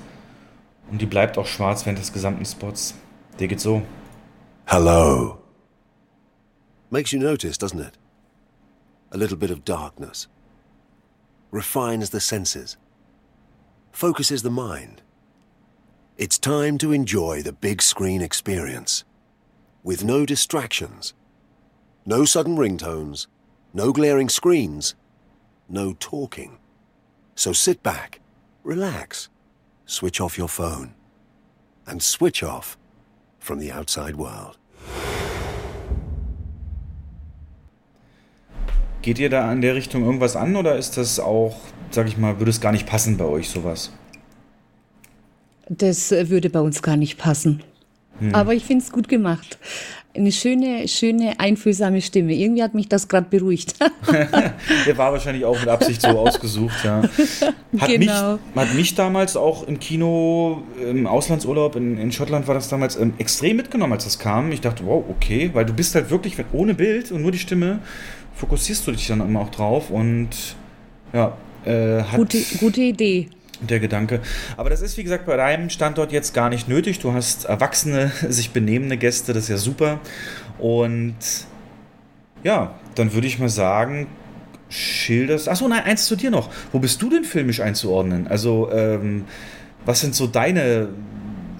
Und 0.89 1.01
die 1.01 1.05
bleibt 1.05 1.37
auch 1.37 1.47
schwarz 1.47 1.85
während 1.85 1.99
des 1.99 2.13
gesamten 2.13 2.45
Spots. 2.45 2.95
Der 3.39 3.47
geht 3.47 3.59
so. 3.59 3.81
Hello. 4.65 5.46
Makes 6.89 7.11
you 7.11 7.19
notice, 7.19 7.57
doesn't 7.57 7.79
it? 7.79 7.97
A 9.11 9.17
little 9.17 9.37
bit 9.37 9.51
of 9.51 9.65
darkness. 9.65 10.27
Refines 11.51 12.11
the 12.11 12.21
senses. 12.21 12.77
Focuses 13.91 14.43
the 14.43 14.49
mind. 14.49 15.01
It's 16.17 16.39
time 16.39 16.77
to 16.79 16.91
enjoy 16.91 17.41
the 17.41 17.53
big 17.53 17.81
screen 17.81 18.21
experience. 18.21 19.03
With 19.83 20.03
no 20.03 20.25
distractions. 20.25 21.13
No 22.05 22.25
sudden 22.25 22.57
ringtones. 22.57 23.27
No 23.73 23.91
glaring 23.91 24.29
screens. 24.29 24.95
No 25.69 25.95
talking. 25.99 26.57
So 27.35 27.53
sit 27.53 27.83
back, 27.83 28.19
relax, 28.63 29.29
switch 29.85 30.19
off 30.19 30.37
your 30.37 30.47
phone, 30.47 30.95
and 31.85 32.01
switch 32.01 32.41
off 32.41 32.77
from 33.37 33.59
the 33.59 33.71
outside 33.71 34.15
world. 34.15 34.57
Geht 39.07 39.19
ihr 39.19 39.29
da 39.29 39.49
in 39.53 39.61
der 39.61 39.73
Richtung 39.73 40.03
irgendwas 40.03 40.35
an 40.35 40.57
oder 40.57 40.75
ist 40.75 40.97
das 40.97 41.17
auch, 41.17 41.55
sag 41.91 42.09
ich 42.09 42.17
mal, 42.17 42.39
würde 42.39 42.49
es 42.49 42.59
gar 42.59 42.73
nicht 42.73 42.85
passen 42.85 43.15
bei 43.15 43.23
euch 43.23 43.47
sowas? 43.47 43.93
Das 45.69 46.11
äh, 46.11 46.29
würde 46.29 46.49
bei 46.49 46.59
uns 46.59 46.81
gar 46.81 46.97
nicht 46.97 47.17
passen. 47.17 47.63
Hm. 48.19 48.35
Aber 48.35 48.53
ich 48.53 48.65
finde 48.65 48.83
es 48.83 48.91
gut 48.91 49.07
gemacht. 49.07 49.59
Eine 50.13 50.33
schöne, 50.33 50.89
schöne, 50.89 51.39
einfühlsame 51.39 52.01
Stimme. 52.01 52.33
Irgendwie 52.33 52.61
hat 52.61 52.73
mich 52.73 52.89
das 52.89 53.07
gerade 53.07 53.27
beruhigt. 53.29 53.75
Der 54.85 54.97
war 54.97 55.13
wahrscheinlich 55.13 55.45
auch 55.45 55.57
mit 55.57 55.69
Absicht 55.69 56.01
so 56.01 56.09
ausgesucht, 56.09 56.75
ja. 56.83 57.03
Hat, 57.79 57.87
genau. 57.87 58.33
mich, 58.33 58.55
hat 58.55 58.73
mich 58.73 58.95
damals 58.95 59.37
auch 59.37 59.65
im 59.65 59.79
Kino, 59.79 60.63
im 60.83 61.07
Auslandsurlaub 61.07 61.77
in, 61.77 61.97
in 61.97 62.11
Schottland 62.11 62.45
war 62.49 62.55
das 62.55 62.67
damals 62.67 62.97
ähm, 62.97 63.13
extrem 63.19 63.55
mitgenommen, 63.55 63.93
als 63.93 64.03
das 64.03 64.19
kam. 64.19 64.51
Ich 64.51 64.59
dachte, 64.59 64.85
wow, 64.85 65.05
okay, 65.07 65.51
weil 65.53 65.63
du 65.63 65.71
bist 65.71 65.95
halt 65.95 66.09
wirklich 66.09 66.35
ohne 66.51 66.73
Bild 66.73 67.13
und 67.13 67.21
nur 67.21 67.31
die 67.31 67.39
Stimme 67.39 67.79
fokussierst 68.37 68.87
du 68.87 68.91
dich 68.91 69.07
dann 69.07 69.19
immer 69.21 69.41
auch 69.41 69.51
drauf 69.51 69.89
und 69.89 70.29
ja, 71.13 71.35
äh, 71.65 72.03
hat 72.03 72.15
gute, 72.15 72.39
gute 72.59 72.81
Idee. 72.81 73.29
Der 73.61 73.79
Gedanke. 73.79 74.21
Aber 74.55 74.69
das 74.69 74.81
ist, 74.81 74.97
wie 74.97 75.03
gesagt, 75.03 75.25
bei 75.25 75.35
deinem 75.35 75.71
Standort 75.71 76.11
jetzt 76.11 76.35
gar 76.35 76.49
nicht 76.49 76.67
nötig. 76.67 76.99
Du 76.99 77.13
hast 77.13 77.45
erwachsene, 77.45 78.11
sich 78.29 78.51
benehmende 78.51 78.97
Gäste, 78.97 79.33
das 79.33 79.43
ist 79.43 79.49
ja 79.49 79.57
super. 79.57 79.99
Und 80.59 81.15
ja, 82.43 82.75
dann 82.95 83.13
würde 83.13 83.25
ich 83.25 83.39
mal 83.39 83.49
sagen, 83.49 84.07
schilderst. 84.69 85.49
Achso, 85.49 85.67
nein, 85.67 85.83
eins 85.83 86.05
zu 86.05 86.15
dir 86.15 86.29
noch. 86.29 86.49
Wo 86.71 86.79
bist 86.79 87.01
du 87.01 87.09
denn 87.09 87.23
filmisch 87.23 87.61
einzuordnen? 87.61 88.27
Also, 88.27 88.69
ähm, 88.71 89.25
was 89.85 90.01
sind 90.01 90.13
so 90.13 90.27
deine, 90.27 90.89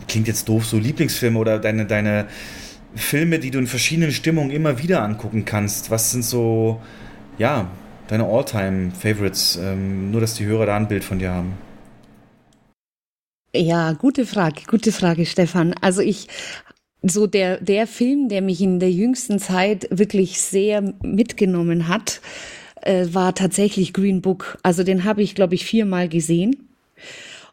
klingt 0.08 0.28
jetzt 0.28 0.48
doof, 0.48 0.66
so 0.66 0.78
Lieblingsfilme 0.78 1.40
oder 1.40 1.58
deine, 1.58 1.86
deine 1.86 2.28
Filme, 2.96 3.40
die 3.40 3.52
du 3.52 3.60
in 3.60 3.68
verschiedenen 3.68 4.12
Stimmungen 4.12 4.52
immer 4.52 4.82
wieder 4.82 5.04
angucken 5.04 5.46
kannst? 5.46 5.92
Was 5.92 6.12
sind 6.12 6.24
so, 6.24 6.82
ja, 7.38 7.70
deine 8.08 8.26
All-Time-Favorites? 8.26 9.60
Ähm, 9.62 10.12
nur, 10.12 10.22
dass 10.22 10.36
die 10.36 10.46
Hörer 10.46 10.66
da 10.66 10.78
ein 10.78 10.88
Bild 10.88 11.04
von 11.04 11.20
dir 11.20 11.32
haben. 11.32 11.54
Ja, 13.56 13.94
gute 13.94 14.26
Frage, 14.26 14.62
gute 14.68 14.92
Frage, 14.92 15.26
Stefan. 15.26 15.74
Also 15.82 16.02
ich 16.02 16.28
so 17.02 17.28
der, 17.28 17.62
der 17.62 17.88
Film, 17.88 18.30
der 18.30 18.42
mich 18.42 18.62
in 18.62 18.80
der 18.80 18.92
jüngsten 18.92 19.40
Zeit 19.40 19.88
wirklich 19.92 20.42
sehr 20.42 20.94
mitgenommen 21.02 21.88
hat, 21.88 22.22
äh, 22.82 23.08
war 23.12 23.36
tatsächlich 23.36 23.94
Green 23.94 24.22
Book. 24.22 24.58
Also 24.64 24.84
den 24.84 25.04
habe 25.04 25.22
ich, 25.22 25.36
glaube 25.36 25.56
ich, 25.56 25.66
viermal 25.66 26.10
gesehen. 26.10 26.68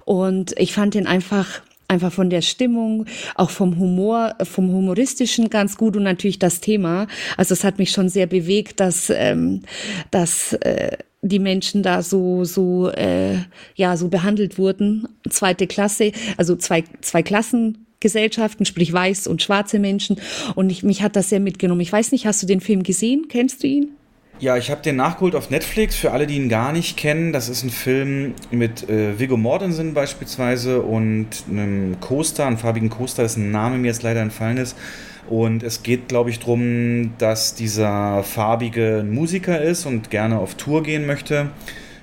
Und 0.05 0.59
ich 0.59 0.73
fand 0.73 0.95
den 0.95 1.07
einfach 1.07 1.63
einfach 1.89 2.13
von 2.13 2.31
der 2.31 2.43
Stimmung, 2.43 3.07
auch 3.35 3.51
vom 3.51 3.79
Humor, 3.79 4.35
vom 4.43 4.73
humoristischen 4.73 5.51
ganz 5.51 5.77
gut 5.77 5.97
und 5.97 6.03
natürlich 6.03 6.39
das 6.39 6.61
Thema. 6.61 7.07
Also 7.37 7.53
es 7.53 7.65
hat 7.65 7.79
mich 7.79 7.91
schon 7.91 8.09
sehr 8.09 8.27
bewegt, 8.27 8.81
dass 8.81 9.11
ähm, 9.11 9.63
dass 10.11 10.53
äh, 10.55 10.97
die 11.23 11.39
Menschen 11.39 11.83
da 11.83 12.03
so 12.03 12.45
so 12.45 12.91
äh, 12.91 13.39
ja 13.75 13.97
so 13.97 14.09
behandelt 14.09 14.59
wurden. 14.59 15.09
Zweite 15.29 15.67
Klasse, 15.67 16.13
also 16.37 16.57
zwei 16.57 16.85
zwei 17.01 17.23
Klassen 17.23 17.87
Gesellschaften, 18.01 18.67
sprich 18.67 18.93
weiß 18.93 19.27
und 19.27 19.41
schwarze 19.41 19.79
Menschen. 19.79 20.21
Und 20.55 20.69
ich, 20.69 20.83
mich 20.83 21.03
hat 21.03 21.17
das 21.17 21.31
sehr 21.31 21.41
mitgenommen. 21.41 21.81
Ich 21.81 21.91
weiß 21.91 22.13
nicht, 22.13 22.27
hast 22.27 22.43
du 22.43 22.47
den 22.47 22.61
Film 22.61 22.83
gesehen? 22.83 23.29
Kennst 23.31 23.63
du 23.63 23.67
ihn? 23.67 23.97
Ja, 24.41 24.57
ich 24.57 24.71
habe 24.71 24.83
den 24.83 24.97
nachgeholt 24.97 25.37
auf 25.37 25.51
Netflix. 25.51 25.95
Für 25.95 26.11
alle, 26.11 26.27
die 26.27 26.37
ihn 26.37 26.49
gar 26.49 26.73
nicht 26.73 26.97
kennen, 26.97 27.33
das 27.33 27.49
ist 27.49 27.63
ein 27.63 27.71
Film 27.71 28.35
mit 28.51 28.89
äh, 28.89 29.19
Viggo 29.19 29.37
Mortensen 29.37 29.95
beispielsweise 29.95 30.83
und 30.83 31.29
einem 31.49 32.01
Coaster, 32.01 32.47
einem 32.47 32.59
farbigen 32.59 32.91
Coaster, 32.91 33.23
dessen 33.23 33.53
Name 33.53 33.79
mir 33.79 33.89
jetzt 33.89 34.03
leider 34.03 34.21
entfallen 34.21 34.57
ist. 34.57 34.77
Und 35.29 35.63
es 35.63 35.83
geht, 35.83 36.09
glaube 36.09 36.31
ich, 36.31 36.41
darum, 36.41 37.13
dass 37.19 37.55
dieser 37.55 38.23
farbige 38.25 39.05
Musiker 39.09 39.63
ist 39.63 39.87
und 39.87 40.11
gerne 40.11 40.39
auf 40.39 40.57
Tour 40.57 40.83
gehen 40.83 41.07
möchte. 41.07 41.51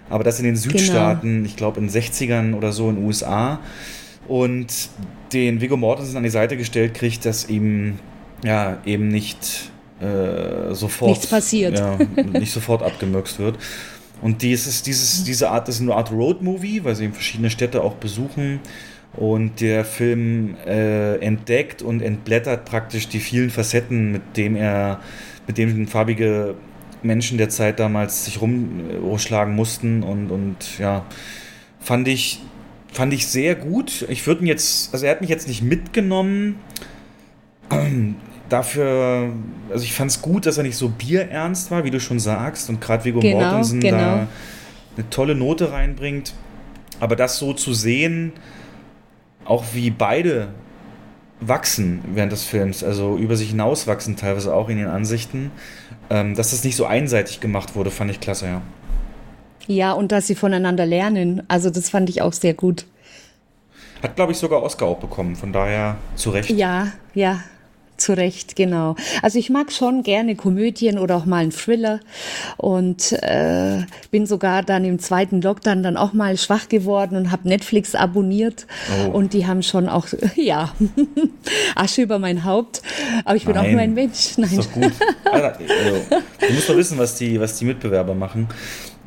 Aber 0.09 0.23
das 0.23 0.39
in 0.39 0.45
den 0.45 0.55
Südstaaten, 0.55 1.35
genau. 1.35 1.45
ich 1.45 1.55
glaube 1.55 1.79
in 1.79 1.87
den 1.87 1.93
60ern 1.93 2.55
oder 2.55 2.71
so 2.71 2.89
in 2.89 2.95
den 2.95 3.05
USA. 3.05 3.59
Und 4.27 4.89
den 5.33 5.61
Viggo 5.61 5.77
Mortensen 5.77 6.17
an 6.17 6.23
die 6.23 6.29
Seite 6.29 6.57
gestellt 6.57 6.93
kriegt, 6.93 7.25
dass 7.25 7.49
ihm 7.49 7.99
ja 8.43 8.77
eben 8.85 9.09
nicht 9.09 9.71
äh, 10.01 10.73
sofort 10.73 11.11
Nichts 11.11 11.27
passiert. 11.27 11.77
Ja, 11.77 11.97
nicht 12.33 12.51
sofort 12.51 12.83
abgemürkst 12.83 13.39
wird. 13.39 13.57
Und 14.21 14.41
dieses, 14.41 14.83
dieses, 14.83 15.23
diese 15.23 15.49
Art 15.49 15.67
das 15.67 15.75
ist 15.75 15.81
eine 15.81 15.95
Art 15.95 16.11
Road-Movie, 16.11 16.83
weil 16.83 16.95
sie 16.95 17.05
eben 17.05 17.13
verschiedene 17.13 17.49
Städte 17.49 17.83
auch 17.83 17.95
besuchen. 17.95 18.59
Und 19.13 19.59
der 19.59 19.83
Film 19.83 20.55
äh, 20.65 21.17
entdeckt 21.17 21.81
und 21.81 22.01
entblättert 22.01 22.65
praktisch 22.65 23.09
die 23.09 23.19
vielen 23.19 23.49
Facetten, 23.49 24.11
mit 24.11 24.37
dem 24.37 24.55
er, 24.55 25.01
mit 25.47 25.57
dem 25.57 25.87
farbige 25.87 26.55
Menschen 27.03 27.37
der 27.37 27.49
Zeit 27.49 27.79
damals 27.79 28.25
sich 28.25 28.39
rumschlagen 28.41 29.55
mussten. 29.55 30.03
Und, 30.03 30.29
und 30.29 30.79
ja, 30.79 31.05
fand 31.79 32.07
ich 32.07 32.41
fand 32.91 33.13
ich 33.13 33.27
sehr 33.27 33.55
gut. 33.55 34.05
Ich 34.09 34.27
würde 34.27 34.41
ihn 34.41 34.47
jetzt, 34.47 34.93
also 34.93 35.05
er 35.05 35.11
hat 35.11 35.21
mich 35.21 35.29
jetzt 35.29 35.47
nicht 35.47 35.63
mitgenommen. 35.63 36.55
Dafür, 38.51 39.31
also 39.71 39.85
ich 39.85 39.93
fand 39.93 40.11
es 40.11 40.21
gut, 40.21 40.45
dass 40.45 40.57
er 40.57 40.63
nicht 40.63 40.75
so 40.75 40.89
bierernst 40.89 41.71
war, 41.71 41.85
wie 41.85 41.89
du 41.89 42.01
schon 42.01 42.19
sagst, 42.19 42.67
und 42.69 42.81
gerade 42.81 43.05
Viggo 43.05 43.21
genau, 43.21 43.39
Mortensen 43.39 43.79
genau. 43.79 43.97
da 43.97 44.27
eine 44.97 45.09
tolle 45.09 45.35
Note 45.35 45.71
reinbringt. 45.71 46.33
Aber 46.99 47.15
das 47.15 47.37
so 47.37 47.53
zu 47.53 47.73
sehen, 47.73 48.33
auch 49.45 49.63
wie 49.71 49.89
beide 49.89 50.49
wachsen 51.39 52.01
während 52.13 52.33
des 52.33 52.43
Films, 52.43 52.83
also 52.83 53.15
über 53.15 53.37
sich 53.37 53.51
hinauswachsen, 53.51 54.17
teilweise 54.17 54.53
auch 54.53 54.67
in 54.67 54.77
den 54.77 54.87
Ansichten, 54.87 55.51
ähm, 56.09 56.35
dass 56.35 56.51
das 56.51 56.65
nicht 56.65 56.75
so 56.75 56.85
einseitig 56.85 57.39
gemacht 57.39 57.77
wurde, 57.77 57.89
fand 57.89 58.11
ich 58.11 58.19
klasse, 58.19 58.47
ja. 58.47 58.61
Ja, 59.65 59.93
und 59.93 60.11
dass 60.11 60.27
sie 60.27 60.35
voneinander 60.35 60.85
lernen. 60.85 61.43
Also 61.47 61.69
das 61.69 61.89
fand 61.89 62.09
ich 62.09 62.21
auch 62.21 62.33
sehr 62.33 62.53
gut. 62.53 62.85
Hat, 64.03 64.17
glaube 64.17 64.33
ich, 64.33 64.37
sogar 64.37 64.61
Oscar 64.61 64.87
auch 64.87 64.97
bekommen, 64.97 65.37
von 65.37 65.53
daher 65.53 65.95
zu 66.15 66.31
Recht. 66.31 66.49
Ja, 66.49 66.91
ja, 67.13 67.39
zu 68.01 68.17
Recht, 68.17 68.55
genau. 68.55 68.95
Also 69.21 69.39
ich 69.39 69.49
mag 69.49 69.71
schon 69.71 70.03
gerne 70.03 70.35
Komödien 70.35 70.97
oder 70.97 71.15
auch 71.15 71.25
mal 71.25 71.37
einen 71.37 71.51
Thriller 71.51 71.99
und 72.57 73.13
äh, 73.21 73.83
bin 74.11 74.25
sogar 74.25 74.63
dann 74.63 74.83
im 74.85 74.99
zweiten 74.99 75.41
Lockdown 75.41 75.83
dann 75.83 75.97
auch 75.97 76.13
mal 76.13 76.37
schwach 76.37 76.67
geworden 76.69 77.15
und 77.15 77.31
habe 77.31 77.47
Netflix 77.47 77.95
abonniert 77.95 78.67
oh. 79.05 79.11
und 79.11 79.33
die 79.33 79.47
haben 79.47 79.63
schon 79.63 79.87
auch, 79.87 80.07
ja, 80.35 80.73
Asche 81.75 82.01
über 82.01 82.19
mein 82.19 82.43
Haupt, 82.43 82.81
aber 83.25 83.35
ich 83.35 83.45
bin 83.45 83.55
Nein. 83.55 83.65
auch 83.65 83.71
nur 83.71 83.81
ein 83.81 83.93
Mensch. 83.93 84.37
Nein. 84.37 84.49
Ist 84.51 84.59
doch 84.59 84.71
gut. 84.73 84.91
Also, 85.31 85.59
du 86.39 86.53
musst 86.53 86.69
doch 86.69 86.75
wissen, 86.75 86.97
was 86.97 87.15
die, 87.15 87.39
was 87.39 87.57
die 87.57 87.65
Mitbewerber 87.65 88.13
machen. 88.13 88.47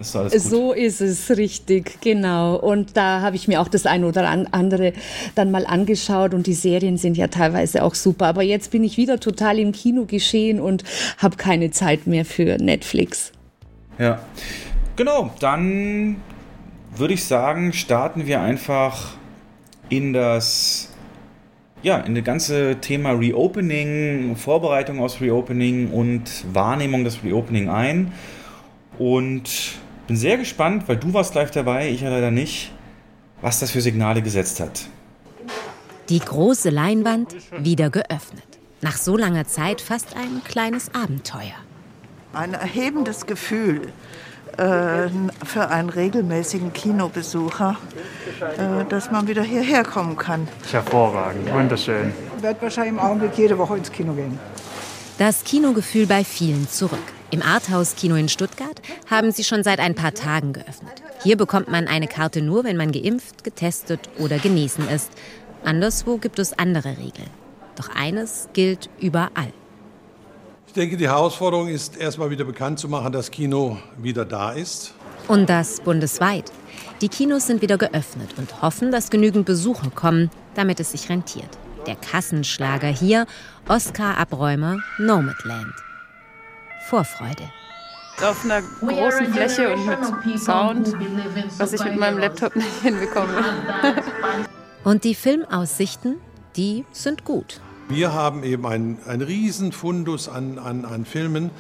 Ist 0.01 0.13
so 0.13 0.73
ist 0.73 1.01
es, 1.01 1.31
richtig, 1.37 2.01
genau. 2.01 2.57
Und 2.57 2.97
da 2.97 3.21
habe 3.21 3.37
ich 3.37 3.47
mir 3.47 3.61
auch 3.61 3.69
das 3.69 3.87
eine 3.87 4.07
oder 4.07 4.29
andere 4.51 4.93
dann 5.35 5.51
mal 5.51 5.67
angeschaut 5.67 6.35
und 6.35 6.47
die 6.47 6.55
Serien 6.55 6.97
sind 6.97 7.17
ja 7.17 7.29
teilweise 7.29 7.83
auch 7.83 7.95
super. 7.95 8.27
Aber 8.27 8.43
jetzt 8.43 8.71
bin 8.73 8.83
ich 8.83 8.97
wieder 8.97 9.21
total 9.21 9.59
im 9.59 9.73
Kino 9.73 10.05
geschehen 10.05 10.61
und 10.61 10.83
habe 11.19 11.37
keine 11.37 11.71
Zeit 11.71 12.07
mehr 12.07 12.25
für 12.25 12.59
Netflix. 12.59 13.33
Ja, 13.99 14.21
genau. 14.97 15.31
Dann 15.39 16.17
würde 16.97 17.15
ich 17.15 17.25
sagen, 17.25 17.73
starten 17.73 18.27
wir 18.27 18.41
einfach 18.41 19.15
in 19.89 20.13
das 20.13 20.91
ja, 21.83 21.99
in 21.99 22.15
das 22.15 22.25
ganze 22.25 22.77
Thema 22.81 23.11
Reopening, 23.11 24.37
Vorbereitung 24.37 25.01
aus 25.01 25.21
Reopening 25.21 25.91
und 25.91 26.23
Wahrnehmung 26.53 27.05
des 27.05 27.23
Reopening 27.23 27.69
ein. 27.69 28.13
Und 28.99 29.75
bin 30.07 30.17
sehr 30.17 30.37
gespannt, 30.37 30.85
weil 30.87 30.97
du 30.97 31.13
warst 31.13 31.35
live 31.35 31.51
dabei, 31.51 31.89
ich 31.89 32.03
ja 32.03 32.11
leider 32.11 32.31
nicht, 32.31 32.73
was 33.41 33.61
das 33.61 33.71
für 33.71 33.81
Signale 33.81 34.23
gesetzt 34.23 34.61
hat. 34.61 34.87
Die 36.09 36.19
große 36.19 36.71
Leinwand 36.71 37.35
wieder 37.59 37.91
geöffnet. 37.91 38.45
Nach 38.83 38.97
so 38.97 39.17
langer 39.17 39.47
Zeit 39.47 39.81
fast 39.81 40.15
ein 40.17 40.43
kleines 40.45 40.95
Abenteuer. 40.95 41.55
Ein 42.35 42.53
erhebendes 42.53 43.25
Gefühl 43.25 43.93
äh, 44.59 45.09
für 45.45 45.69
einen 45.71 45.89
regelmäßigen 45.89 46.73
Kinobesucher, 46.73 47.77
äh, 48.41 48.85
dass 48.89 49.11
man 49.11 49.27
wieder 49.27 49.43
hierher 49.43 49.85
kommen 49.85 50.17
kann. 50.17 50.47
Hervorragend, 50.71 51.51
wunderschön. 51.53 52.13
Ich 52.37 52.43
werde 52.43 52.61
wahrscheinlich 52.61 52.93
im 52.93 53.01
Augenblick 53.01 53.39
jede 53.39 53.57
Woche 53.57 53.79
ins 53.79 53.91
Kino 53.91 54.13
gehen. 54.13 54.39
Das 55.17 55.45
Kinogefühl 55.45 56.07
bei 56.07 56.25
vielen 56.25 56.69
zurück. 56.69 56.99
Im 57.35 57.43
Arthouse-Kino 57.43 58.15
in 58.15 58.29
Stuttgart 58.29 58.81
haben 59.11 59.33
sie 59.33 59.43
schon 59.43 59.65
seit 59.65 59.81
ein 59.81 59.97
paar 59.97 60.15
Tagen 60.15 60.53
geöffnet. 60.53 61.03
Hier 61.25 61.37
bekommt 61.37 61.69
man 61.69 61.89
eine 61.89 62.07
Karte 62.07 62.41
nur, 62.43 62.63
wenn 62.63 62.77
man 62.77 62.93
geimpft, 62.93 63.43
getestet 63.43 64.09
oder 64.21 64.39
genesen 64.39 64.89
ist. 64.89 65.11
Anderswo 65.65 66.19
gibt 66.19 66.39
es 66.39 66.57
andere 66.57 66.91
Regeln. 66.91 67.29
Doch 67.75 67.89
eines 67.93 68.49
gilt 68.53 68.89
überall. 69.01 69.53
Ich 70.69 70.75
denke, 70.75 70.97
die 70.97 71.09
Herausforderung 71.09 71.67
ist, 71.67 71.97
erstmal 71.97 72.31
wieder 72.31 72.45
bekannt 72.45 72.79
zu 72.79 72.89
machen, 72.89 73.11
dass 73.11 73.33
Kino 73.33 73.79
wieder 73.99 74.25
da 74.25 74.53
ist. 74.53 74.95
Und 75.27 75.51
das 75.51 75.81
bundesweit. 75.81 76.53
Die 77.01 77.09
Kinos 77.09 77.49
sind 77.49 77.63
wieder 77.63 77.79
geöffnet 77.79 78.31
und 78.37 78.63
hoffen, 78.63 78.93
dass 78.93 79.11
genügend 79.11 79.45
Besucher 79.45 79.91
kommen, 79.93 80.31
damit 80.55 80.79
es 80.79 80.93
sich 80.93 81.09
rentiert. 81.09 81.51
Der 81.89 81.97
Kassenschlager 81.97 82.87
hier, 82.87 83.27
Oscar 83.67 84.19
Abräumer 84.19 84.79
Nomadland. 84.99 85.75
Vorfreude. 86.89 87.45
Auf 88.23 88.45
einer 88.45 88.63
großen 88.63 89.33
Fläche 89.33 89.73
und 89.73 89.87
mit 89.87 90.39
Sound, 90.39 90.93
was 91.59 91.73
ich 91.73 91.83
mit 91.83 91.99
meinem 91.99 92.19
Laptop 92.19 92.55
nicht 92.55 92.69
hinbekomme. 92.83 93.43
und 94.85 95.03
die 95.05 95.15
Filmaussichten, 95.15 96.17
die 96.57 96.85
sind 96.93 97.25
gut. 97.25 97.61
Wir 97.89 98.13
haben 98.13 98.45
eben 98.45 98.67
einen, 98.67 98.99
einen 99.07 99.23
riesen 99.23 99.73
Fundus 99.73 100.29
an, 100.29 100.59
an, 100.59 100.85
an 100.85 101.05
Filmen, 101.05 101.51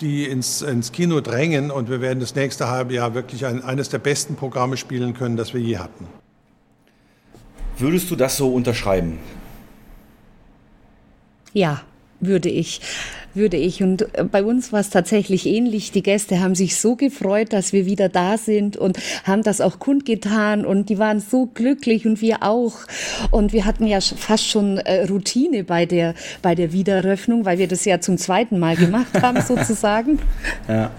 die 0.00 0.24
ins, 0.26 0.62
ins 0.62 0.92
Kino 0.92 1.20
drängen 1.20 1.70
und 1.70 1.88
wir 1.88 2.00
werden 2.00 2.20
das 2.20 2.34
nächste 2.34 2.68
halbe 2.68 2.94
Jahr 2.94 3.14
wirklich 3.14 3.46
ein, 3.46 3.62
eines 3.62 3.90
der 3.90 3.98
besten 3.98 4.34
Programme 4.34 4.76
spielen 4.76 5.14
können, 5.14 5.36
das 5.36 5.54
wir 5.54 5.60
je 5.60 5.78
hatten. 5.78 6.06
Würdest 7.78 8.10
du 8.10 8.16
das 8.16 8.36
so 8.36 8.52
unterschreiben? 8.52 9.18
Ja, 11.52 11.82
würde 12.20 12.48
ich 12.48 12.80
würde 13.34 13.56
ich. 13.56 13.82
Und 13.82 14.14
äh, 14.16 14.24
bei 14.24 14.42
uns 14.42 14.72
war 14.72 14.80
es 14.80 14.90
tatsächlich 14.90 15.46
ähnlich. 15.46 15.92
Die 15.92 16.02
Gäste 16.02 16.40
haben 16.40 16.54
sich 16.54 16.76
so 16.76 16.96
gefreut, 16.96 17.52
dass 17.52 17.72
wir 17.72 17.86
wieder 17.86 18.08
da 18.08 18.36
sind 18.38 18.76
und 18.76 18.98
haben 19.24 19.42
das 19.42 19.60
auch 19.60 19.78
kundgetan 19.78 20.64
und 20.64 20.88
die 20.88 20.98
waren 20.98 21.20
so 21.20 21.46
glücklich 21.46 22.06
und 22.06 22.20
wir 22.20 22.42
auch. 22.42 22.78
Und 23.30 23.52
wir 23.52 23.64
hatten 23.64 23.86
ja 23.86 24.00
fast 24.00 24.46
schon 24.46 24.78
äh, 24.78 25.04
Routine 25.04 25.64
bei 25.64 25.86
der, 25.86 26.14
bei 26.42 26.54
der 26.54 26.72
Wiedereröffnung, 26.72 27.44
weil 27.44 27.58
wir 27.58 27.68
das 27.68 27.84
ja 27.84 28.00
zum 28.00 28.18
zweiten 28.18 28.58
Mal 28.58 28.76
gemacht 28.76 29.20
haben 29.20 29.40
sozusagen. 29.46 30.18
Ja. 30.68 30.90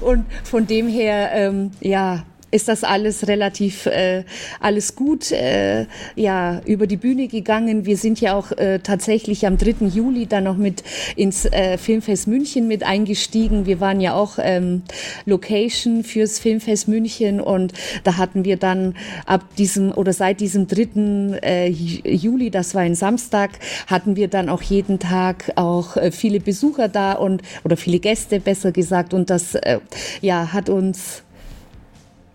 Und 0.00 0.24
von 0.44 0.66
dem 0.66 0.88
her, 0.88 1.30
ähm, 1.32 1.70
ja, 1.80 2.24
ist 2.50 2.68
das 2.68 2.84
alles 2.84 3.26
relativ 3.26 3.86
äh, 3.86 4.24
alles 4.60 4.94
gut 4.94 5.32
äh, 5.32 5.86
ja 6.14 6.60
über 6.64 6.86
die 6.86 6.96
Bühne 6.96 7.26
gegangen. 7.26 7.86
Wir 7.86 7.96
sind 7.96 8.20
ja 8.20 8.34
auch 8.34 8.52
äh, 8.52 8.78
tatsächlich 8.78 9.46
am 9.46 9.58
3. 9.58 9.86
Juli 9.86 10.26
dann 10.26 10.44
noch 10.44 10.56
mit 10.56 10.84
ins 11.16 11.44
äh, 11.44 11.76
Filmfest 11.76 12.28
München 12.28 12.68
mit 12.68 12.84
eingestiegen. 12.84 13.66
Wir 13.66 13.80
waren 13.80 14.00
ja 14.00 14.14
auch 14.14 14.38
ähm, 14.40 14.82
Location 15.24 16.04
fürs 16.04 16.38
Filmfest 16.38 16.86
München 16.86 17.40
und 17.40 17.72
da 18.04 18.16
hatten 18.16 18.44
wir 18.44 18.56
dann 18.56 18.94
ab 19.26 19.44
diesem 19.58 19.92
oder 19.92 20.12
seit 20.12 20.40
diesem 20.40 20.68
3. 20.68 21.40
Äh, 21.42 21.68
Juli, 21.68 22.50
das 22.50 22.74
war 22.74 22.82
ein 22.82 22.94
Samstag, 22.94 23.58
hatten 23.88 24.14
wir 24.14 24.28
dann 24.28 24.48
auch 24.48 24.62
jeden 24.62 25.00
Tag 25.00 25.52
auch 25.56 25.96
äh, 25.96 26.12
viele 26.12 26.38
Besucher 26.38 26.88
da 26.88 27.12
und 27.14 27.42
oder 27.64 27.76
viele 27.76 27.98
Gäste 27.98 28.38
besser 28.38 28.70
gesagt 28.70 29.14
und 29.14 29.30
das 29.30 29.56
äh, 29.56 29.80
ja 30.20 30.52
hat 30.52 30.68
uns 30.68 31.24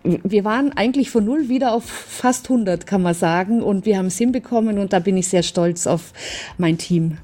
wir 0.04 0.44
waren 0.44 0.72
eigentlich 0.76 1.10
von 1.10 1.24
null 1.24 1.48
wieder 1.48 1.72
auf 1.72 1.84
fast 1.84 2.50
100, 2.50 2.86
kann 2.86 3.02
man 3.02 3.14
sagen. 3.14 3.62
Und 3.62 3.86
wir 3.86 3.98
haben 3.98 4.06
es 4.06 4.18
hinbekommen 4.18 4.78
und 4.78 4.92
da 4.92 4.98
bin 4.98 5.16
ich 5.16 5.28
sehr 5.28 5.42
stolz 5.42 5.86
auf 5.86 6.12
mein 6.58 6.78
Team. 6.78 7.18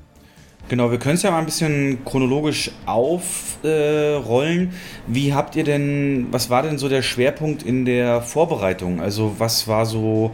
Genau, 0.68 0.90
wir 0.90 0.98
können 0.98 1.14
es 1.14 1.22
ja 1.22 1.30
mal 1.30 1.38
ein 1.38 1.46
bisschen 1.46 2.04
chronologisch 2.04 2.70
aufrollen. 2.84 4.68
Äh, 4.68 4.72
Wie 5.06 5.32
habt 5.32 5.56
ihr 5.56 5.64
denn, 5.64 6.26
was 6.30 6.50
war 6.50 6.62
denn 6.62 6.76
so 6.76 6.90
der 6.90 7.00
Schwerpunkt 7.00 7.62
in 7.62 7.86
der 7.86 8.20
Vorbereitung? 8.20 9.00
Also 9.00 9.36
was 9.38 9.66
war 9.66 9.86
so 9.86 10.32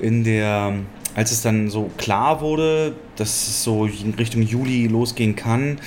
in 0.00 0.24
der, 0.24 0.72
als 1.14 1.30
es 1.30 1.42
dann 1.42 1.68
so 1.68 1.90
klar 1.98 2.40
wurde, 2.40 2.94
dass 3.16 3.28
es 3.28 3.64
so 3.64 3.84
in 3.84 4.14
Richtung 4.14 4.40
Juli 4.40 4.86
losgehen 4.86 5.36
kann, 5.36 5.78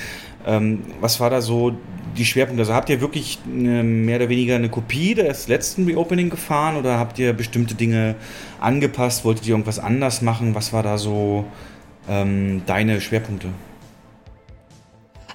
ähm, 0.46 0.82
was 1.00 1.18
war 1.18 1.30
da 1.30 1.40
so 1.40 1.72
die 2.16 2.24
Schwerpunkte? 2.24 2.62
Also 2.62 2.74
habt 2.74 2.88
ihr 2.90 3.00
wirklich 3.00 3.38
eine, 3.46 3.82
mehr 3.82 4.16
oder 4.16 4.28
weniger 4.28 4.56
eine 4.56 4.68
Kopie 4.68 5.14
des 5.14 5.48
letzten 5.48 5.86
Reopening 5.86 6.30
gefahren 6.30 6.76
oder 6.76 6.98
habt 6.98 7.18
ihr 7.18 7.32
bestimmte 7.32 7.74
Dinge 7.74 8.16
angepasst? 8.60 9.24
Wolltet 9.24 9.46
ihr 9.46 9.52
irgendwas 9.52 9.78
anders 9.78 10.22
machen? 10.22 10.54
Was 10.54 10.72
war 10.72 10.82
da 10.82 10.98
so 10.98 11.44
ähm, 12.08 12.62
deine 12.66 13.00
Schwerpunkte? 13.00 13.48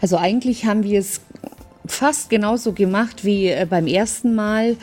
Also 0.01 0.17
eigentlich 0.17 0.65
haben 0.65 0.83
wir 0.83 0.99
es 0.99 1.21
fast 1.87 2.29
genauso 2.29 2.73
gemacht 2.73 3.23
wie 3.23 3.47
äh, 3.47 3.65
beim 3.69 3.87
ersten 3.87 4.35
Mal 4.35 4.77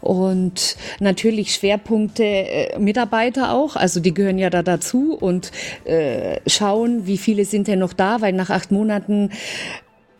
und 0.00 0.76
natürlich 1.00 1.54
Schwerpunkte 1.54 2.24
äh, 2.24 2.78
Mitarbeiter 2.78 3.52
auch, 3.52 3.76
also 3.76 4.00
die 4.00 4.14
gehören 4.14 4.38
ja 4.38 4.50
da 4.50 4.62
dazu 4.62 5.16
und 5.18 5.52
äh, 5.84 6.40
schauen, 6.46 7.06
wie 7.06 7.18
viele 7.18 7.44
sind 7.44 7.68
denn 7.68 7.78
noch 7.78 7.92
da, 7.92 8.20
weil 8.20 8.32
nach 8.32 8.50
acht 8.50 8.70
Monaten 8.70 9.30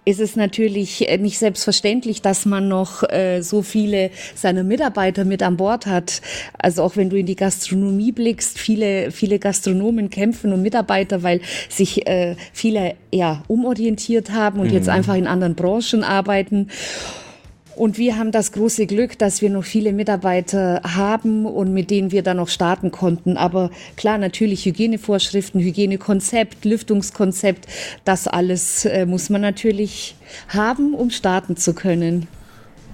ist 0.09 0.21
es 0.21 0.37
natürlich 0.37 1.07
äh, 1.07 1.19
nicht 1.19 1.39
selbstverständlich, 1.39 2.23
dass 2.23 2.47
man 2.47 2.67
noch 2.67 3.03
äh, 3.03 3.43
so 3.43 3.61
viele 3.61 4.11
seiner 4.35 4.65
Mitarbeiter 4.65 5.27
mit 5.27 5.43
an 5.43 5.59
Bord 5.59 5.85
hat. 5.85 6.23
Also 6.57 6.83
auch 6.83 6.97
wenn 6.97 7.11
du 7.11 7.19
in 7.19 7.27
die 7.27 7.37
Gastronomie 7.37 8.13
blickst, 8.13 8.59
viele, 8.59 9.11
viele 9.11 9.39
Gastronomen 9.39 10.09
kämpfen 10.09 10.55
und 10.55 10.63
Mitarbeiter, 10.63 11.23
weil 11.23 11.43
sich 11.69 12.07
äh, 12.07 12.37
viele 12.55 12.95
ja 13.13 13.43
umorientiert 13.49 14.31
haben 14.31 14.61
und 14.61 14.69
mhm. 14.69 14.75
jetzt 14.75 14.89
einfach 14.89 15.15
in 15.15 15.27
anderen 15.27 15.55
Branchen 15.55 16.03
arbeiten. 16.03 16.69
Und 17.79 17.97
wir 17.97 18.19
haben 18.19 18.33
das 18.33 18.51
große 18.51 18.87
Glück, 18.87 19.17
dass 19.21 19.41
wir 19.41 19.51
noch 19.51 19.63
viele 19.63 19.93
Mitarbeiter 19.93 20.83
haben 20.83 21.47
und 21.47 21.73
mit 21.73 21.93
denen 21.93 22.11
wir 22.11 22.25
dann 22.25 22.39
noch 22.39 22.49
starten 22.49 22.91
konnten. 22.91 23.37
Aber 23.37 23.71
klar, 23.97 24.19
natürlich 24.19 24.67
Hygienevorschriften, 24.67 25.61
Hygienekonzept, 25.61 26.65
Lüftungskonzept, 26.65 27.69
das 28.05 28.27
alles 28.27 28.85
äh, 28.85 29.07
muss 29.07 29.31
man 29.31 29.43
natürlich 29.43 30.17
haben, 30.49 30.93
um 30.93 31.11
starten 31.11 31.57
zu 31.57 31.73
können 31.73 32.27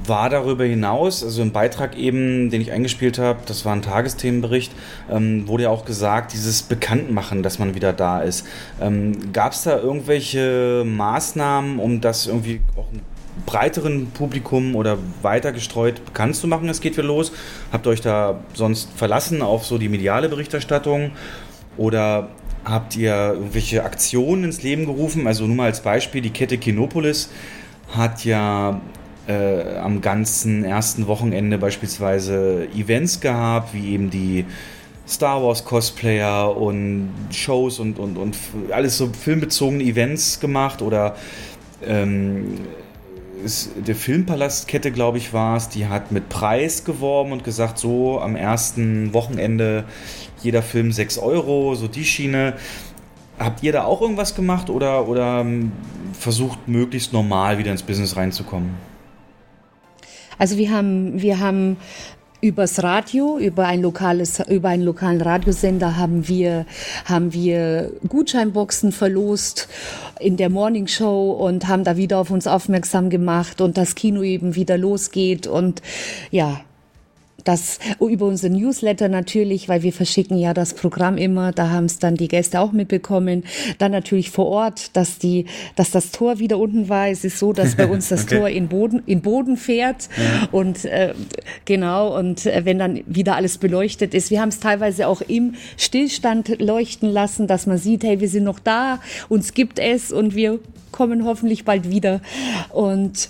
war 0.07 0.29
darüber 0.29 0.65
hinaus, 0.65 1.25
also 1.25 1.41
im 1.41 1.53
Beitrag 1.53 1.97
eben, 1.97 2.51
den 2.51 2.61
ich 2.61 2.73
eingespielt 2.73 3.19
habe, 3.19 3.39
das 3.47 3.65
war 3.65 3.75
ein 3.75 3.81
Tagesthemenbericht, 3.81 4.71
ähm, 5.11 5.49
wurde 5.49 5.63
ja 5.63 5.71
auch 5.71 5.87
gesagt, 5.87 6.35
dieses 6.35 6.63
Bekanntmachen, 6.63 7.43
dass 7.43 7.59
man 7.59 7.75
wieder 7.75 7.95
da 7.95 8.21
ist. 8.21 8.47
Ähm, 8.83 9.33
Gab 9.33 9.53
es 9.53 9.63
da 9.63 9.79
irgendwelche 9.79 10.83
Maßnahmen, 10.85 11.79
um 11.79 12.03
das 12.03 12.27
irgendwie 12.27 12.61
auch 12.77 12.93
ein 12.93 13.01
breiteren 13.47 14.07
Publikum 14.11 14.77
oder 14.77 14.99
weiter 15.23 15.53
gestreut 15.53 16.05
bekannt 16.05 16.37
zu 16.37 16.47
machen, 16.47 16.69
es 16.69 16.81
geht 16.81 16.97
wieder 16.97 17.07
los? 17.07 17.33
Habt 17.73 17.87
ihr 17.87 17.91
euch 17.91 18.01
da 18.01 18.41
sonst 18.55 18.91
verlassen 18.97 19.43
auf 19.43 19.67
so 19.67 19.79
die 19.79 19.89
mediale 19.89 20.29
Berichterstattung? 20.29 21.13
Oder 21.77 22.29
habt 22.65 22.97
ihr 22.97 23.35
irgendwelche 23.35 23.85
Aktionen 23.85 24.45
ins 24.45 24.63
Leben 24.63 24.87
gerufen? 24.87 25.27
Also 25.27 25.47
nur 25.47 25.57
mal 25.57 25.67
als 25.67 25.83
Beispiel, 25.83 26.21
die 26.21 26.31
Kette 26.31 26.59
Kinopolis 26.59 27.31
hat 27.95 28.25
ja 28.25 28.81
äh, 29.27 29.77
am 29.79 30.01
ganzen 30.01 30.65
ersten 30.65 31.07
Wochenende 31.07 31.59
beispielsweise 31.59 32.69
Events 32.75 33.21
gehabt, 33.21 33.75
wie 33.75 33.93
eben 33.93 34.11
die 34.11 34.45
Star 35.07 35.43
Wars 35.43 35.65
Cosplayer 35.65 36.57
und 36.57 37.11
Shows 37.31 37.79
und, 37.79 37.99
und, 37.99 38.17
und 38.17 38.37
alles 38.71 38.97
so 38.97 39.09
filmbezogene 39.09 39.85
Events 39.85 40.41
gemacht 40.41 40.81
oder 40.81 41.17
ähm, 41.87 42.59
ist 43.45 43.71
der 43.77 43.95
Filmpalast-Kette, 43.95 44.91
glaube 44.91 45.19
ich, 45.19 45.33
war 45.33 45.57
es, 45.57 45.69
die 45.69 45.87
hat 45.87 46.11
mit 46.11 46.29
Preis 46.29 46.85
geworben 46.85 47.33
und 47.33 47.45
gesagt, 47.45 47.79
so 47.79 48.21
am 48.21 48.35
ersten 48.35 49.15
Wochenende 49.15 49.85
jeder 50.43 50.63
Film 50.63 50.91
6 50.91 51.19
Euro, 51.19 51.75
so 51.75 51.87
die 51.87 52.05
Schiene. 52.05 52.55
Habt 53.39 53.63
ihr 53.63 53.73
da 53.73 53.85
auch 53.85 54.01
irgendwas 54.01 54.35
gemacht 54.35 54.71
oder, 54.71 55.09
oder 55.09 55.41
ähm, 55.41 55.73
versucht 56.13 56.69
möglichst 56.69 57.13
normal 57.13 57.59
wieder 57.59 57.71
ins 57.71 57.83
Business 57.83 58.17
reinzukommen? 58.17 58.71
Also 60.39 60.57
wir 60.57 60.71
haben, 60.71 61.21
wir 61.21 61.39
haben 61.39 61.77
übers 62.45 62.83
Radio, 62.83 63.39
über 63.39 63.65
ein 63.67 63.81
lokales, 63.81 64.39
über 64.49 64.69
einen 64.69 64.83
lokalen 64.83 65.23
Radiosender 65.23 65.97
haben 65.97 66.29
wir, 66.29 66.67
haben 67.07 67.33
wir 67.33 67.91
Gutscheinboxen 68.07 68.93
verlost 68.93 69.67
in 70.21 70.37
der 70.37 70.51
Morning 70.51 70.87
Show 70.87 71.33
und 71.33 71.69
haben 71.69 71.85
da 71.85 71.97
wieder 71.97 72.19
auf 72.19 72.31
uns 72.31 72.47
aufmerksam 72.47 73.09
gemacht 73.09 73.63
und 73.63 73.79
das 73.79 73.95
Kino 73.95 74.23
eben 74.23 74.57
wieder 74.57 74.77
losgeht 74.77 75.47
und 75.47 75.81
ja, 76.31 76.61
das 77.45 77.79
über 78.01 78.27
unser 78.27 78.49
Newsletter 78.49 79.09
natürlich, 79.09 79.69
weil 79.69 79.83
wir 79.83 79.93
verschicken 79.93 80.39
ja 80.39 80.55
das 80.55 80.75
Programm 80.75 81.17
immer, 81.19 81.53
da 81.53 81.71
haben 81.71 81.85
es 81.85 81.99
dann 81.99 82.17
die 82.17 82.29
Gäste 82.29 82.61
auch 82.61 82.73
mitbekommen. 82.73 83.45
Dann 83.79 83.93
natürlich 83.93 84.31
vor 84.31 84.47
Ort, 84.47 84.97
dass 84.97 85.19
die, 85.19 85.47
dass 85.77 85.91
das 85.91 86.11
Tor 86.11 86.39
wieder 86.39 86.59
unten 86.59 86.89
war. 86.89 87.09
Es 87.09 87.25
ist 87.25 87.39
so, 87.39 87.53
dass 87.53 87.77
bei 87.77 87.87
uns 87.87 88.09
das 88.09 88.25
okay. 88.25 88.39
Tor 88.39 88.49
in 88.49 88.69
Boden, 88.69 89.03
in 89.07 89.21
Boden 89.21 89.57
fährt 89.57 90.09
ja. 90.17 90.49
und 90.53 90.85
äh, 90.85 91.15
genau 91.65 92.19
und 92.19 92.47
äh, 92.47 92.65
wenn 92.65 92.79
dann 92.79 93.01
wieder 93.07 93.37
alles 93.37 93.59
beleuchtet 93.59 94.15
ist. 94.15 94.31
Wir 94.31 94.41
haben 94.41 94.49
es 94.49 94.61
teilweise 94.61 95.09
auch 95.09 95.21
im 95.21 95.55
Stillstand 95.77 96.61
leuchten 96.61 97.11
lassen, 97.11 97.47
dass 97.47 97.67
man 97.67 97.79
sieht, 97.79 98.05
hey, 98.05 98.21
wir 98.21 98.29
sind 98.29 98.45
noch 98.45 98.59
da, 98.59 99.01
uns 99.29 99.55
gibt 99.55 99.79
es 99.79 100.13
und 100.13 100.35
wir 100.35 100.59
kommen 100.93 101.25
hoffentlich 101.25 101.65
bald 101.65 101.91
wieder 101.91 102.21
und 102.71 103.29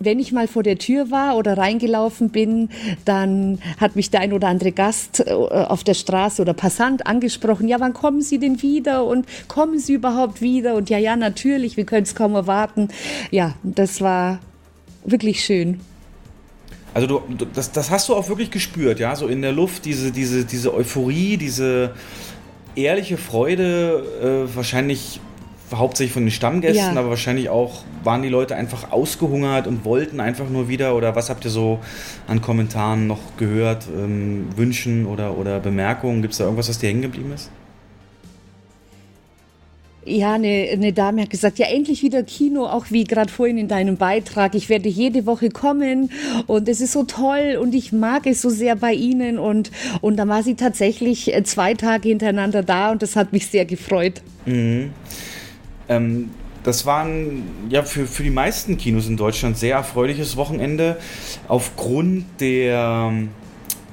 wenn 0.00 0.18
ich 0.18 0.32
mal 0.32 0.48
vor 0.48 0.62
der 0.62 0.78
Tür 0.78 1.10
war 1.10 1.36
oder 1.36 1.56
reingelaufen 1.56 2.30
bin, 2.30 2.68
dann 3.04 3.58
hat 3.78 3.96
mich 3.96 4.10
der 4.10 4.20
ein 4.20 4.32
oder 4.32 4.48
andere 4.48 4.72
Gast 4.72 5.20
äh, 5.26 5.32
auf 5.32 5.84
der 5.84 5.94
Straße 5.94 6.42
oder 6.42 6.54
Passant 6.54 7.06
angesprochen, 7.06 7.68
ja, 7.68 7.80
wann 7.80 7.92
kommen 7.92 8.22
Sie 8.22 8.38
denn 8.38 8.62
wieder 8.62 9.04
und 9.04 9.26
kommen 9.48 9.78
Sie 9.78 9.94
überhaupt 9.94 10.40
wieder? 10.40 10.74
Und 10.74 10.90
ja, 10.90 10.98
ja, 10.98 11.16
natürlich, 11.16 11.76
wir 11.76 11.84
können 11.84 12.04
es 12.04 12.14
kaum 12.14 12.34
erwarten. 12.34 12.88
Ja, 13.30 13.54
das 13.62 14.00
war 14.00 14.40
wirklich 15.04 15.44
schön. 15.44 15.80
Also 16.92 17.08
du, 17.08 17.22
das, 17.52 17.72
das 17.72 17.90
hast 17.90 18.08
du 18.08 18.14
auch 18.14 18.28
wirklich 18.28 18.52
gespürt, 18.52 19.00
ja, 19.00 19.16
so 19.16 19.26
in 19.26 19.42
der 19.42 19.50
Luft, 19.50 19.84
diese, 19.84 20.12
diese, 20.12 20.44
diese 20.44 20.72
Euphorie, 20.72 21.36
diese 21.36 21.94
ehrliche 22.76 23.16
Freude, 23.16 24.46
äh, 24.50 24.56
wahrscheinlich 24.56 25.20
hauptsächlich 25.78 26.12
von 26.12 26.24
den 26.24 26.30
Stammgästen, 26.30 26.94
ja. 26.94 27.00
aber 27.00 27.10
wahrscheinlich 27.10 27.48
auch 27.48 27.82
waren 28.02 28.22
die 28.22 28.28
Leute 28.28 28.56
einfach 28.56 28.92
ausgehungert 28.92 29.66
und 29.66 29.84
wollten 29.84 30.20
einfach 30.20 30.48
nur 30.48 30.68
wieder 30.68 30.96
oder 30.96 31.16
was 31.16 31.30
habt 31.30 31.44
ihr 31.44 31.50
so 31.50 31.80
an 32.26 32.40
Kommentaren 32.40 33.06
noch 33.06 33.20
gehört, 33.38 33.86
ähm, 33.88 34.46
Wünschen 34.56 35.06
oder, 35.06 35.36
oder 35.38 35.60
Bemerkungen? 35.60 36.22
Gibt 36.22 36.32
es 36.32 36.38
da 36.38 36.44
irgendwas, 36.44 36.68
was 36.68 36.78
dir 36.78 36.88
hängen 36.88 37.02
geblieben 37.02 37.32
ist? 37.32 37.50
Ja, 40.06 40.34
eine, 40.34 40.68
eine 40.70 40.92
Dame 40.92 41.22
hat 41.22 41.30
gesagt, 41.30 41.58
ja, 41.58 41.66
endlich 41.66 42.02
wieder 42.02 42.22
Kino, 42.22 42.66
auch 42.66 42.86
wie 42.90 43.04
gerade 43.04 43.30
vorhin 43.30 43.56
in 43.56 43.68
deinem 43.68 43.96
Beitrag. 43.96 44.54
Ich 44.54 44.68
werde 44.68 44.88
jede 44.88 45.24
Woche 45.24 45.48
kommen 45.48 46.10
und 46.46 46.68
es 46.68 46.82
ist 46.82 46.92
so 46.92 47.04
toll 47.04 47.58
und 47.60 47.74
ich 47.74 47.92
mag 47.92 48.26
es 48.26 48.42
so 48.42 48.50
sehr 48.50 48.76
bei 48.76 48.92
Ihnen. 48.92 49.38
Und, 49.38 49.70
und 50.02 50.16
dann 50.16 50.28
war 50.28 50.42
sie 50.42 50.56
tatsächlich 50.56 51.34
äh, 51.34 51.42
zwei 51.44 51.74
Tage 51.74 52.08
hintereinander 52.10 52.62
da 52.62 52.92
und 52.92 53.00
das 53.00 53.16
hat 53.16 53.32
mich 53.32 53.46
sehr 53.46 53.64
gefreut. 53.64 54.20
Mhm. 54.44 54.90
Ähm, 55.88 56.30
das 56.62 56.86
war 56.86 57.04
ein, 57.04 57.42
ja, 57.68 57.82
für, 57.82 58.06
für 58.06 58.22
die 58.22 58.30
meisten 58.30 58.78
Kinos 58.78 59.06
in 59.06 59.16
Deutschland 59.16 59.58
sehr 59.58 59.76
erfreuliches 59.76 60.36
Wochenende. 60.36 60.96
Aufgrund 61.46 62.24
der 62.40 63.12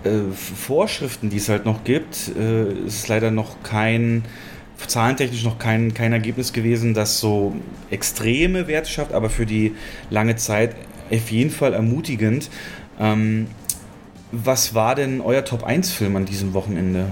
äh, 0.03 0.09
Vorschriften, 0.33 1.29
die 1.29 1.37
es 1.37 1.49
halt 1.49 1.65
noch 1.65 1.83
gibt, 1.83 2.31
äh, 2.35 2.71
ist 2.85 3.07
leider 3.09 3.29
noch 3.29 3.61
kein, 3.61 4.23
zahlentechnisch 4.87 5.43
noch 5.43 5.59
kein, 5.59 5.93
kein 5.93 6.13
Ergebnis 6.13 6.53
gewesen, 6.53 6.93
das 6.93 7.19
so 7.19 7.55
extreme 7.89 8.67
Werte 8.67 8.89
schafft, 8.89 9.13
aber 9.13 9.29
für 9.29 9.45
die 9.45 9.75
lange 10.09 10.37
Zeit 10.37 10.75
auf 11.11 11.29
jeden 11.29 11.51
Fall 11.51 11.73
ermutigend. 11.73 12.49
Ähm, 12.99 13.47
was 14.31 14.73
war 14.73 14.95
denn 14.95 15.19
euer 15.19 15.43
Top-1-Film 15.43 16.15
an 16.15 16.25
diesem 16.25 16.53
Wochenende? 16.53 17.07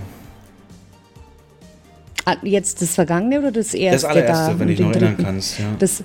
Ah, 2.30 2.38
jetzt 2.44 2.82
das 2.82 2.94
vergangene 2.96 3.40
oder 3.40 3.52
das 3.52 3.74
erste? 3.74 3.96
Das 3.96 4.06
allererste, 4.06 4.52
da, 4.52 4.60
wenn 4.60 4.70
ich 4.70 4.80
noch 4.80 4.92
erinnern 4.92 5.18
kannst. 5.18 5.58
Ja. 5.58 5.66
Das, 5.80 6.04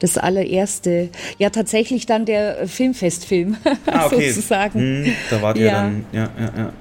das 0.00 0.18
allererste. 0.18 1.08
Ja, 1.38 1.48
tatsächlich 1.48 2.04
dann 2.04 2.26
der 2.26 2.68
Filmfestfilm, 2.68 3.56
ah, 3.86 4.06
okay. 4.06 4.30
sozusagen. 4.30 4.80
Hm, 4.80 5.12
da 5.30 5.40
wart 5.40 5.56
ihr 5.56 5.66
ja. 5.66 5.82
dann, 5.82 6.04
ja, 6.12 6.30
ja, 6.38 6.52
ja. 6.56 6.72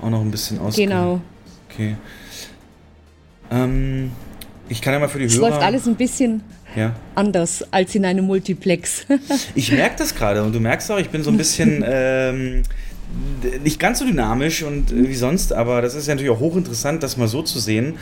Auch 0.00 0.10
noch 0.10 0.20
ein 0.20 0.30
bisschen 0.30 0.58
aus. 0.58 0.74
Genau. 0.74 1.20
Okay. 1.70 1.96
Ähm, 3.52 4.10
ich 4.68 4.82
kann 4.82 4.92
ja 4.92 4.98
mal 4.98 5.08
für 5.08 5.20
die 5.20 5.26
es 5.26 5.36
Hörer... 5.36 5.46
Es 5.46 5.50
läuft 5.52 5.62
alles 5.62 5.86
ein 5.86 5.94
bisschen 5.94 6.42
ja. 6.74 6.94
anders 7.14 7.64
als 7.70 7.94
in 7.94 8.04
einem 8.04 8.24
Multiplex. 8.24 9.06
ich 9.54 9.70
merke 9.70 9.96
das 9.98 10.14
gerade 10.14 10.42
und 10.42 10.52
du 10.52 10.58
merkst 10.58 10.90
auch, 10.90 10.98
ich 10.98 11.10
bin 11.10 11.22
so 11.22 11.30
ein 11.30 11.36
bisschen... 11.36 11.84
ähm, 11.86 12.62
nicht 13.62 13.78
ganz 13.78 13.98
so 13.98 14.04
dynamisch 14.04 14.62
und 14.62 14.90
äh, 14.92 15.08
wie 15.08 15.14
sonst, 15.14 15.52
aber 15.52 15.82
das 15.82 15.94
ist 15.94 16.06
ja 16.06 16.14
natürlich 16.14 16.32
auch 16.32 16.40
hochinteressant, 16.40 17.02
das 17.02 17.16
mal 17.16 17.28
so 17.28 17.42
zu 17.42 17.58
sehen. 17.58 17.98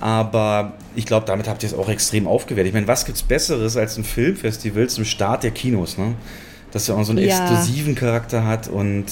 Aber 0.00 0.74
ich 0.94 1.06
glaube, 1.06 1.26
damit 1.26 1.48
habt 1.48 1.62
ihr 1.62 1.68
es 1.68 1.74
auch 1.74 1.88
extrem 1.88 2.26
aufgewertet. 2.26 2.68
Ich 2.68 2.74
meine, 2.74 2.88
was 2.88 3.04
gibt 3.04 3.16
es 3.16 3.22
Besseres 3.22 3.76
als 3.76 3.96
ein 3.96 4.04
Filmfestival 4.04 4.88
zum 4.88 5.04
Start 5.04 5.42
der 5.42 5.50
Kinos, 5.52 5.98
ne? 5.98 6.14
Dass 6.72 6.88
er 6.88 6.96
auch 6.96 7.04
so 7.04 7.12
einen 7.12 7.24
ja. 7.24 7.38
exklusiven 7.38 7.94
Charakter 7.94 8.46
hat 8.46 8.68
und 8.68 9.06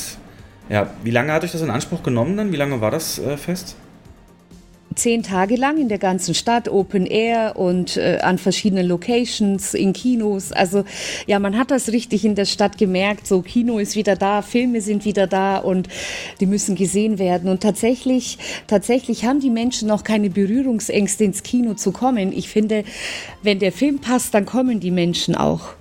ja, 0.68 0.88
wie 1.02 1.10
lange 1.10 1.32
hat 1.32 1.44
euch 1.44 1.52
das 1.52 1.62
in 1.62 1.70
Anspruch 1.70 2.02
genommen 2.02 2.36
dann? 2.36 2.52
Wie 2.52 2.56
lange 2.56 2.80
war 2.80 2.90
das 2.90 3.18
äh, 3.18 3.36
fest? 3.36 3.76
Zehn 4.94 5.22
Tage 5.22 5.56
lang 5.56 5.78
in 5.78 5.88
der 5.88 5.98
ganzen 5.98 6.34
Stadt, 6.34 6.68
Open 6.68 7.06
Air 7.06 7.56
und 7.56 7.96
äh, 7.96 8.18
an 8.22 8.38
verschiedenen 8.38 8.86
Locations, 8.86 9.74
in 9.74 9.92
Kinos. 9.92 10.52
Also 10.52 10.84
ja, 11.26 11.38
man 11.38 11.56
hat 11.56 11.70
das 11.70 11.88
richtig 11.90 12.24
in 12.24 12.34
der 12.34 12.44
Stadt 12.44 12.78
gemerkt, 12.78 13.26
so 13.26 13.42
Kino 13.42 13.78
ist 13.78 13.96
wieder 13.96 14.16
da, 14.16 14.42
Filme 14.42 14.80
sind 14.80 15.04
wieder 15.04 15.26
da 15.26 15.58
und 15.58 15.88
die 16.40 16.46
müssen 16.46 16.74
gesehen 16.74 17.18
werden. 17.18 17.48
Und 17.48 17.62
tatsächlich, 17.62 18.38
tatsächlich 18.66 19.24
haben 19.24 19.40
die 19.40 19.50
Menschen 19.50 19.88
noch 19.88 20.04
keine 20.04 20.30
Berührungsängste 20.30 21.24
ins 21.24 21.42
Kino 21.42 21.74
zu 21.74 21.92
kommen. 21.92 22.32
Ich 22.32 22.48
finde, 22.48 22.84
wenn 23.42 23.58
der 23.58 23.72
Film 23.72 24.00
passt, 24.00 24.34
dann 24.34 24.44
kommen 24.44 24.80
die 24.80 24.90
Menschen 24.90 25.34
auch 25.34 25.74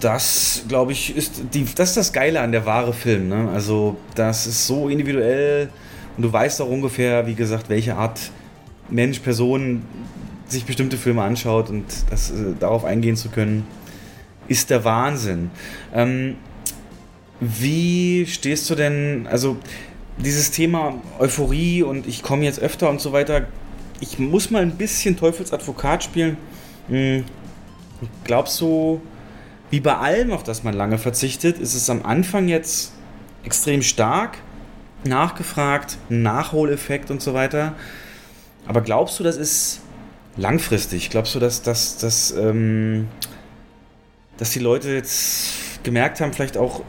das, 0.00 0.64
glaube 0.68 0.92
ich, 0.92 1.16
ist 1.16 1.42
die, 1.54 1.64
das 1.64 1.90
ist 1.90 1.96
das 1.96 2.12
Geile 2.12 2.40
an 2.40 2.52
der 2.52 2.66
wahre 2.66 2.92
Film. 2.92 3.28
Ne? 3.28 3.48
Also, 3.54 3.96
das 4.14 4.46
ist 4.46 4.66
so 4.66 4.90
individuell 4.90 5.70
und 6.16 6.22
du 6.22 6.32
weißt 6.32 6.60
auch 6.60 6.68
ungefähr, 6.68 7.26
wie 7.26 7.34
gesagt, 7.34 7.68
welche 7.68 7.96
Art 7.96 8.20
Mensch, 8.88 9.18
Person 9.20 9.82
sich 10.46 10.64
bestimmte 10.64 10.96
Filme 10.96 11.22
anschaut 11.22 11.70
und 11.70 11.84
das, 12.10 12.30
äh, 12.30 12.54
darauf 12.58 12.84
eingehen 12.84 13.16
zu 13.16 13.30
können, 13.30 13.66
ist 14.46 14.70
der 14.70 14.84
Wahnsinn. 14.84 15.50
Ähm, 15.94 16.36
wie 17.40 18.26
stehst 18.26 18.68
du 18.70 18.74
denn, 18.74 19.26
also 19.30 19.56
dieses 20.18 20.50
Thema 20.50 20.94
Euphorie 21.18 21.82
und 21.82 22.06
ich 22.06 22.22
komme 22.22 22.44
jetzt 22.44 22.60
öfter 22.60 22.88
und 22.90 23.00
so 23.00 23.12
weiter, 23.12 23.46
ich 24.00 24.18
muss 24.18 24.50
mal 24.50 24.62
ein 24.62 24.76
bisschen 24.76 25.16
Teufelsadvokat 25.16 26.04
spielen. 26.04 26.36
Hm, 26.88 27.24
glaubst 28.24 28.60
du, 28.60 29.00
wie 29.70 29.80
bei 29.80 29.96
allem, 29.96 30.30
auf 30.30 30.42
das 30.42 30.62
man 30.62 30.74
lange 30.74 30.98
verzichtet, 30.98 31.58
ist 31.58 31.74
es 31.74 31.88
am 31.90 32.02
Anfang 32.04 32.48
jetzt 32.48 32.92
extrem 33.44 33.82
stark 33.82 34.38
nachgefragt, 35.06 35.98
Nachholeffekt 36.08 37.10
und 37.10 37.22
so 37.22 37.34
weiter. 37.34 37.74
Aber 38.66 38.80
glaubst 38.80 39.18
du, 39.18 39.24
das 39.24 39.36
ist 39.36 39.80
langfristig? 40.36 41.10
Glaubst 41.10 41.34
du, 41.34 41.38
dass, 41.38 41.62
dass, 41.62 41.98
dass, 41.98 42.32
ähm, 42.32 43.08
dass 44.38 44.50
die 44.50 44.58
Leute 44.58 44.90
jetzt 44.90 45.82
gemerkt 45.82 46.20
haben, 46.20 46.32
vielleicht 46.32 46.56
auch, 46.56 46.82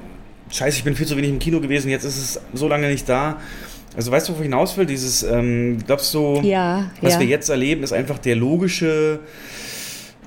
scheiße, 0.49 0.77
ich 0.77 0.83
bin 0.83 0.95
viel 0.95 1.07
zu 1.07 1.17
wenig 1.17 1.29
im 1.31 1.39
Kino 1.39 1.59
gewesen, 1.59 1.89
jetzt 1.89 2.05
ist 2.05 2.17
es 2.17 2.41
so 2.53 2.67
lange 2.67 2.87
nicht 2.87 3.09
da. 3.09 3.39
Also 3.95 4.11
weißt 4.11 4.29
du, 4.29 4.33
wo 4.33 4.37
ich 4.37 4.43
hinaus 4.43 4.77
will? 4.77 4.85
Dieses, 4.85 5.23
ähm, 5.23 5.77
glaubst 5.85 6.13
du, 6.13 6.41
ja, 6.41 6.91
was 7.01 7.13
ja. 7.13 7.19
wir 7.21 7.27
jetzt 7.27 7.49
erleben, 7.49 7.83
ist 7.83 7.93
einfach 7.93 8.19
der 8.19 8.35
logische 8.35 9.19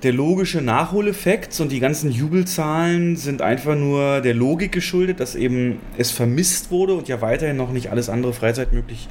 der 0.03 0.13
logische 0.13 0.61
Nachholeffekt 0.61 1.59
und 1.61 1.73
die 1.73 1.81
ganzen 1.81 2.11
Jubelzahlen 2.11 3.17
sind 3.17 3.43
einfach 3.43 3.75
nur 3.75 4.21
der 4.21 4.35
Logik 4.35 4.73
geschuldet, 4.73 5.21
dass 5.21 5.35
eben 5.35 5.81
es 5.97 6.11
vermisst 6.11 6.71
wurde 6.71 6.95
und 6.95 7.09
ja 7.09 7.21
weiterhin 7.21 7.57
noch 7.57 7.73
nicht 7.73 7.91
alles 7.91 8.09
andere 8.09 8.33
Freizeitmöglich, 8.33 9.09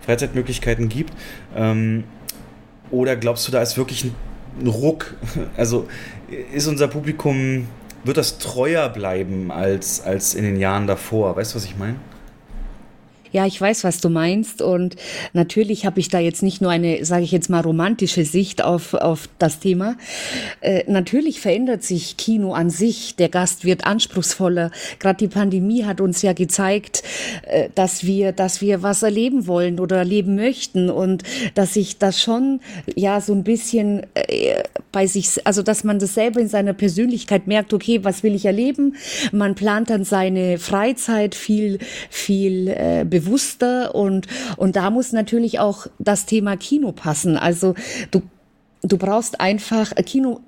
Freizeitmöglichkeiten 0.00 0.88
gibt. 0.88 1.12
Ähm, 1.54 2.04
oder 2.90 3.16
glaubst 3.16 3.46
du, 3.46 3.52
da 3.52 3.60
ist 3.60 3.76
wirklich 3.76 4.04
ein 4.04 4.66
Ruck? 4.66 5.14
Also 5.56 5.88
ist 6.52 6.66
unser 6.66 6.88
Publikum, 6.88 7.66
wird 8.04 8.16
das 8.16 8.38
treuer 8.38 8.88
bleiben 8.88 9.50
als, 9.50 10.00
als 10.00 10.34
in 10.34 10.44
den 10.44 10.56
Jahren 10.56 10.86
davor? 10.86 11.36
Weißt 11.36 11.52
du, 11.52 11.56
was 11.56 11.64
ich 11.64 11.76
meine? 11.76 11.96
Ja, 13.32 13.46
ich 13.46 13.60
weiß, 13.60 13.84
was 13.84 14.00
du 14.00 14.08
meinst. 14.08 14.60
Und 14.62 14.96
natürlich 15.32 15.86
habe 15.86 16.00
ich 16.00 16.08
da 16.08 16.18
jetzt 16.18 16.42
nicht 16.42 16.60
nur 16.60 16.70
eine, 16.70 17.04
sage 17.04 17.24
ich 17.24 17.32
jetzt 17.32 17.48
mal, 17.48 17.60
romantische 17.60 18.24
Sicht 18.24 18.62
auf, 18.62 18.94
auf 18.94 19.28
das 19.38 19.60
Thema. 19.60 19.96
Äh, 20.60 20.84
natürlich 20.90 21.40
verändert 21.40 21.82
sich 21.82 22.16
Kino 22.16 22.52
an 22.52 22.70
sich. 22.70 23.16
Der 23.16 23.28
Gast 23.28 23.64
wird 23.64 23.86
anspruchsvoller. 23.86 24.70
Gerade 24.98 25.18
die 25.18 25.28
Pandemie 25.28 25.84
hat 25.84 26.00
uns 26.00 26.22
ja 26.22 26.32
gezeigt, 26.32 27.02
äh, 27.46 27.68
dass 27.74 28.04
wir, 28.04 28.32
dass 28.32 28.60
wir 28.60 28.82
was 28.82 29.02
erleben 29.02 29.46
wollen 29.46 29.78
oder 29.78 29.98
erleben 29.98 30.34
möchten 30.34 30.90
und 30.90 31.22
dass 31.54 31.74
sich 31.74 31.98
das 31.98 32.20
schon 32.20 32.60
ja 32.96 33.20
so 33.20 33.32
ein 33.32 33.44
bisschen 33.44 34.02
äh, 34.14 34.62
bei 34.92 35.06
sich, 35.06 35.46
also 35.46 35.62
dass 35.62 35.84
man 35.84 35.98
das 35.98 36.14
selber 36.14 36.40
in 36.40 36.48
seiner 36.48 36.72
Persönlichkeit 36.72 37.46
merkt, 37.46 37.72
okay, 37.72 38.00
was 38.02 38.22
will 38.22 38.34
ich 38.34 38.46
erleben? 38.46 38.96
Man 39.32 39.54
plant 39.54 39.90
dann 39.90 40.04
seine 40.04 40.58
Freizeit 40.58 41.34
viel, 41.34 41.78
viel 42.10 42.68
äh, 42.68 43.04
bewusster 43.20 43.94
und, 43.94 44.26
und 44.56 44.76
da 44.76 44.90
muss 44.90 45.12
natürlich 45.12 45.58
auch 45.58 45.86
das 45.98 46.26
Thema 46.26 46.56
Kino 46.56 46.92
passen. 46.92 47.36
Also 47.36 47.74
du, 48.10 48.22
du 48.82 48.96
brauchst 48.96 49.40
einfach, 49.40 49.92
äh, 49.96 50.02
Kino 50.02 50.40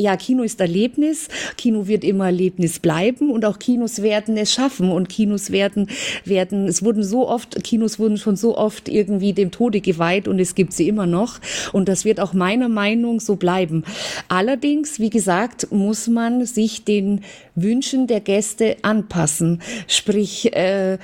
ja, 0.00 0.16
Kino 0.16 0.44
ist 0.44 0.60
Erlebnis, 0.60 1.26
Kino 1.56 1.88
wird 1.88 2.04
immer 2.04 2.26
Erlebnis 2.26 2.78
bleiben 2.78 3.32
und 3.32 3.44
auch 3.44 3.58
Kinos 3.58 4.00
werden 4.00 4.36
es 4.36 4.52
schaffen 4.52 4.92
und 4.92 5.08
Kinos 5.08 5.50
werden, 5.50 5.88
werden, 6.24 6.68
es 6.68 6.84
wurden 6.84 7.02
so 7.02 7.28
oft, 7.28 7.64
Kinos 7.64 7.98
wurden 7.98 8.16
schon 8.16 8.36
so 8.36 8.56
oft 8.56 8.88
irgendwie 8.88 9.32
dem 9.32 9.50
Tode 9.50 9.80
geweiht 9.80 10.28
und 10.28 10.38
es 10.38 10.54
gibt 10.54 10.72
sie 10.72 10.86
immer 10.86 11.06
noch 11.06 11.40
und 11.72 11.88
das 11.88 12.04
wird 12.04 12.20
auch 12.20 12.32
meiner 12.32 12.68
Meinung 12.68 13.18
so 13.18 13.34
bleiben. 13.34 13.82
Allerdings, 14.28 15.00
wie 15.00 15.10
gesagt, 15.10 15.72
muss 15.72 16.06
man 16.06 16.46
sich 16.46 16.84
den 16.84 17.22
Wünschen 17.56 18.06
der 18.06 18.20
Gäste 18.20 18.76
anpassen, 18.82 19.60
sprich, 19.88 20.54
äh, 20.54 20.98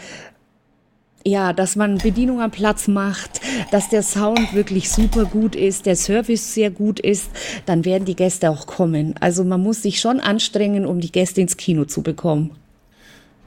ja, 1.24 1.52
dass 1.52 1.74
man 1.74 1.98
Bedienung 1.98 2.40
am 2.40 2.50
Platz 2.50 2.86
macht, 2.86 3.40
dass 3.70 3.88
der 3.88 4.02
Sound 4.02 4.52
wirklich 4.52 4.90
super 4.90 5.24
gut 5.24 5.56
ist, 5.56 5.86
der 5.86 5.96
Service 5.96 6.52
sehr 6.52 6.70
gut 6.70 7.00
ist, 7.00 7.30
dann 7.64 7.84
werden 7.84 8.04
die 8.04 8.16
Gäste 8.16 8.50
auch 8.50 8.66
kommen. 8.66 9.14
Also 9.20 9.42
man 9.42 9.62
muss 9.62 9.82
sich 9.82 10.00
schon 10.00 10.20
anstrengen, 10.20 10.84
um 10.84 11.00
die 11.00 11.10
Gäste 11.10 11.40
ins 11.40 11.56
Kino 11.56 11.86
zu 11.86 12.02
bekommen. 12.02 12.50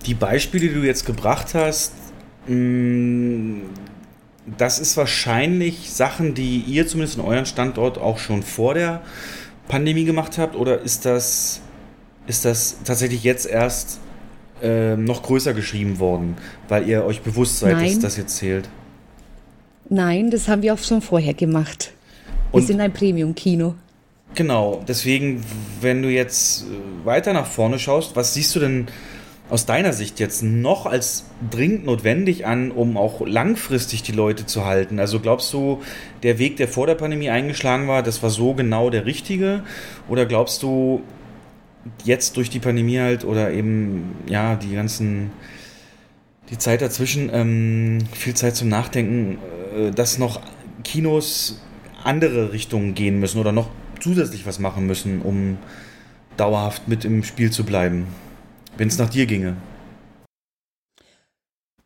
Die 0.05 0.15
Beispiele, 0.15 0.69
die 0.69 0.73
du 0.73 0.83
jetzt 0.83 1.05
gebracht 1.05 1.53
hast, 1.53 1.93
mm, 2.47 3.61
das 4.57 4.79
ist 4.79 4.97
wahrscheinlich 4.97 5.91
Sachen, 5.91 6.33
die 6.33 6.59
ihr 6.59 6.87
zumindest 6.87 7.17
in 7.17 7.23
euren 7.23 7.45
Standort 7.45 7.97
auch 7.97 8.17
schon 8.17 8.41
vor 8.41 8.73
der 8.73 9.01
Pandemie 9.67 10.05
gemacht 10.05 10.37
habt, 10.37 10.55
oder 10.55 10.81
ist 10.81 11.05
das, 11.05 11.61
ist 12.25 12.45
das 12.45 12.77
tatsächlich 12.85 13.23
jetzt 13.23 13.45
erst 13.45 13.99
äh, 14.61 14.95
noch 14.95 15.23
größer 15.23 15.53
geschrieben 15.53 15.99
worden, 15.99 16.37
weil 16.67 16.87
ihr 16.87 17.05
euch 17.05 17.21
bewusst 17.21 17.59
seid, 17.59 17.73
Nein. 17.73 17.85
dass 17.85 17.99
das 17.99 18.17
jetzt 18.17 18.37
zählt? 18.37 18.69
Nein, 19.89 20.31
das 20.31 20.47
haben 20.47 20.61
wir 20.61 20.73
auch 20.73 20.79
schon 20.79 21.01
vorher 21.01 21.33
gemacht. 21.33 21.93
Wir 22.51 22.59
Und 22.59 22.67
sind 22.67 22.81
ein 22.81 22.91
Premium-Kino. 22.91 23.75
Genau, 24.35 24.83
deswegen, 24.87 25.43
wenn 25.81 26.01
du 26.01 26.09
jetzt 26.09 26.63
äh, 26.63 27.05
weiter 27.05 27.33
nach 27.33 27.47
vorne 27.47 27.79
schaust, 27.79 28.15
was 28.15 28.33
siehst 28.33 28.55
du 28.55 28.59
denn 28.59 28.87
aus 29.49 29.65
deiner 29.65 29.93
Sicht 29.93 30.19
jetzt 30.19 30.43
noch 30.43 30.85
als 30.85 31.25
dringend 31.49 31.85
notwendig 31.85 32.45
an, 32.45 32.71
um 32.71 32.97
auch 32.97 33.25
langfristig 33.25 34.03
die 34.03 34.11
Leute 34.11 34.45
zu 34.45 34.65
halten? 34.65 34.99
Also 34.99 35.19
glaubst 35.19 35.53
du, 35.53 35.81
der 36.23 36.37
Weg, 36.37 36.57
der 36.57 36.67
vor 36.67 36.85
der 36.85 36.95
Pandemie 36.95 37.29
eingeschlagen 37.29 37.87
war, 37.87 38.03
das 38.03 38.21
war 38.21 38.29
so 38.29 38.53
genau 38.53 38.89
der 38.89 39.05
richtige? 39.05 39.63
Oder 40.09 40.25
glaubst 40.25 40.63
du, 40.63 41.01
jetzt 42.03 42.37
durch 42.37 42.49
die 42.49 42.59
Pandemie 42.59 42.99
halt 42.99 43.25
oder 43.25 43.51
eben, 43.51 44.15
ja, 44.27 44.55
die 44.55 44.73
ganzen, 44.73 45.31
die 46.49 46.57
Zeit 46.57 46.81
dazwischen, 46.81 47.29
ähm, 47.33 47.99
viel 48.13 48.33
Zeit 48.33 48.55
zum 48.55 48.69
Nachdenken, 48.69 49.37
äh, 49.75 49.91
dass 49.91 50.17
noch 50.17 50.41
Kinos 50.83 51.61
andere 52.03 52.53
Richtungen 52.53 52.93
gehen 52.93 53.19
müssen 53.19 53.39
oder 53.39 53.51
noch 53.51 53.69
zusätzlich 53.99 54.45
was 54.45 54.59
machen 54.59 54.85
müssen, 54.85 55.21
um 55.21 55.57
dauerhaft 56.37 56.87
mit 56.87 57.03
im 57.03 57.23
Spiel 57.23 57.51
zu 57.51 57.63
bleiben, 57.63 58.07
wenn 58.77 58.87
es 58.87 58.97
nach 58.97 59.09
dir 59.09 59.25
ginge. 59.25 59.57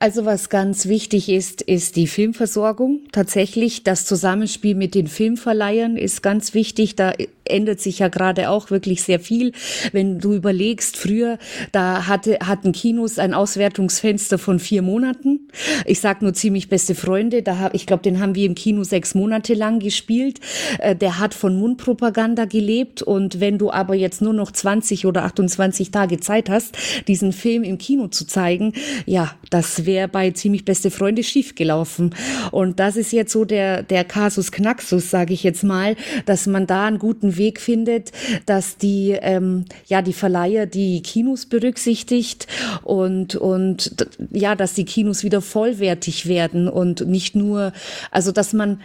Also 0.01 0.25
was 0.25 0.49
ganz 0.49 0.87
wichtig 0.87 1.29
ist, 1.29 1.61
ist 1.61 1.95
die 1.95 2.07
Filmversorgung. 2.07 3.01
Tatsächlich 3.11 3.83
das 3.83 4.03
Zusammenspiel 4.03 4.73
mit 4.73 4.95
den 4.95 5.05
Filmverleihern 5.05 5.95
ist 5.95 6.23
ganz 6.23 6.55
wichtig. 6.55 6.95
Da 6.95 7.13
ändert 7.51 7.79
sich 7.79 7.99
ja 7.99 8.07
gerade 8.07 8.49
auch 8.49 8.71
wirklich 8.71 9.03
sehr 9.03 9.19
viel. 9.19 9.51
Wenn 9.91 10.19
du 10.19 10.33
überlegst, 10.33 10.97
früher, 10.97 11.37
da 11.71 12.07
hatte, 12.07 12.39
hatten 12.45 12.71
Kinos 12.71 13.19
ein 13.19 13.33
Auswertungsfenster 13.33 14.37
von 14.37 14.59
vier 14.59 14.81
Monaten. 14.81 15.47
Ich 15.85 15.99
sag 15.99 16.21
nur 16.21 16.33
ziemlich 16.33 16.69
beste 16.69 16.95
Freunde, 16.95 17.41
da 17.41 17.59
hab, 17.59 17.73
ich 17.73 17.85
glaube, 17.85 18.03
den 18.03 18.19
haben 18.19 18.35
wir 18.35 18.45
im 18.45 18.55
Kino 18.55 18.83
sechs 18.83 19.15
Monate 19.15 19.53
lang 19.53 19.79
gespielt. 19.79 20.39
Äh, 20.79 20.95
der 20.95 21.19
hat 21.19 21.33
von 21.33 21.57
Mundpropaganda 21.57 22.45
gelebt 22.45 23.01
und 23.01 23.39
wenn 23.39 23.57
du 23.57 23.71
aber 23.71 23.95
jetzt 23.95 24.21
nur 24.21 24.33
noch 24.33 24.51
20 24.51 25.05
oder 25.05 25.23
28 25.23 25.91
Tage 25.91 26.19
Zeit 26.19 26.49
hast, 26.49 26.77
diesen 27.07 27.33
Film 27.33 27.63
im 27.63 27.77
Kino 27.77 28.07
zu 28.07 28.25
zeigen, 28.25 28.73
ja, 29.05 29.35
das 29.49 29.85
wäre 29.85 30.07
bei 30.07 30.31
ziemlich 30.31 30.65
beste 30.65 30.91
Freunde 30.91 31.23
schiefgelaufen. 31.23 32.15
Und 32.51 32.79
das 32.79 32.95
ist 32.95 33.11
jetzt 33.11 33.31
so 33.31 33.45
der, 33.45 33.83
der 33.83 34.03
Kasus 34.03 34.51
Knaxus, 34.51 35.09
sage 35.09 35.33
ich 35.33 35.43
jetzt 35.43 35.63
mal, 35.63 35.95
dass 36.25 36.47
man 36.47 36.67
da 36.67 36.85
einen 36.85 36.99
guten 36.99 37.37
Weg 37.37 37.40
findet, 37.59 38.11
dass 38.45 38.77
die, 38.77 39.17
ähm, 39.21 39.65
ja, 39.87 40.01
die 40.01 40.13
Verleiher 40.13 40.65
die 40.65 41.01
Kinos 41.01 41.45
berücksichtigt 41.45 42.47
und, 42.83 43.35
und 43.35 44.05
ja, 44.31 44.55
dass 44.55 44.73
die 44.73 44.85
Kinos 44.85 45.23
wieder 45.23 45.41
vollwertig 45.41 46.27
werden 46.27 46.67
und 46.67 47.07
nicht 47.07 47.35
nur, 47.35 47.73
also 48.11 48.31
dass 48.31 48.53
man 48.53 48.81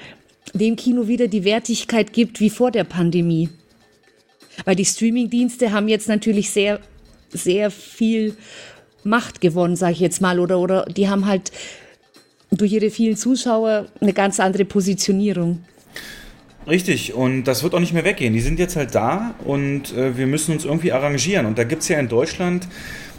dem 0.55 0.77
Kino 0.77 1.09
wieder 1.09 1.29
die 1.29 1.45
Wertigkeit 1.45 2.13
gibt 2.13 2.41
wie 2.41 2.51
vor 2.51 2.71
der 2.71 2.85
Pandemie. 2.85 3.49
Weil 4.65 4.77
die 4.77 4.85
Streamingdienste 4.85 5.73
haben 5.73 5.89
jetzt 5.89 6.09
natürlich 6.09 6.51
sehr, 6.51 6.81
sehr 7.31 7.71
viel 7.71 8.37
Macht 9.05 9.41
gewonnen, 9.41 9.77
sage 9.77 9.93
ich 9.93 10.01
jetzt 10.01 10.21
mal, 10.21 10.41
oder, 10.41 10.59
oder 10.59 10.87
die 10.87 11.09
haben 11.09 11.27
halt 11.27 11.53
durch 12.51 12.73
ihre 12.73 12.91
vielen 12.91 13.17
Zuschauer 13.17 13.87
eine 14.01 14.13
ganz 14.13 14.41
andere 14.41 14.65
Positionierung. 14.65 15.65
Richtig, 16.69 17.14
und 17.14 17.45
das 17.45 17.62
wird 17.62 17.75
auch 17.75 17.81
nicht 17.81 17.93
mehr 17.93 18.05
weggehen. 18.05 18.33
Die 18.33 18.41
sind 18.41 18.59
jetzt 18.59 18.75
halt 18.75 18.95
da 18.95 19.35
und 19.45 19.95
äh, 19.95 20.17
wir 20.17 20.27
müssen 20.27 20.53
uns 20.53 20.64
irgendwie 20.64 20.93
arrangieren. 20.93 21.47
Und 21.47 21.59
da 21.59 21.64
gibt 21.64 21.83
es 21.83 21.89
ja 21.89 21.99
in 21.99 22.09
Deutschland 22.09 22.67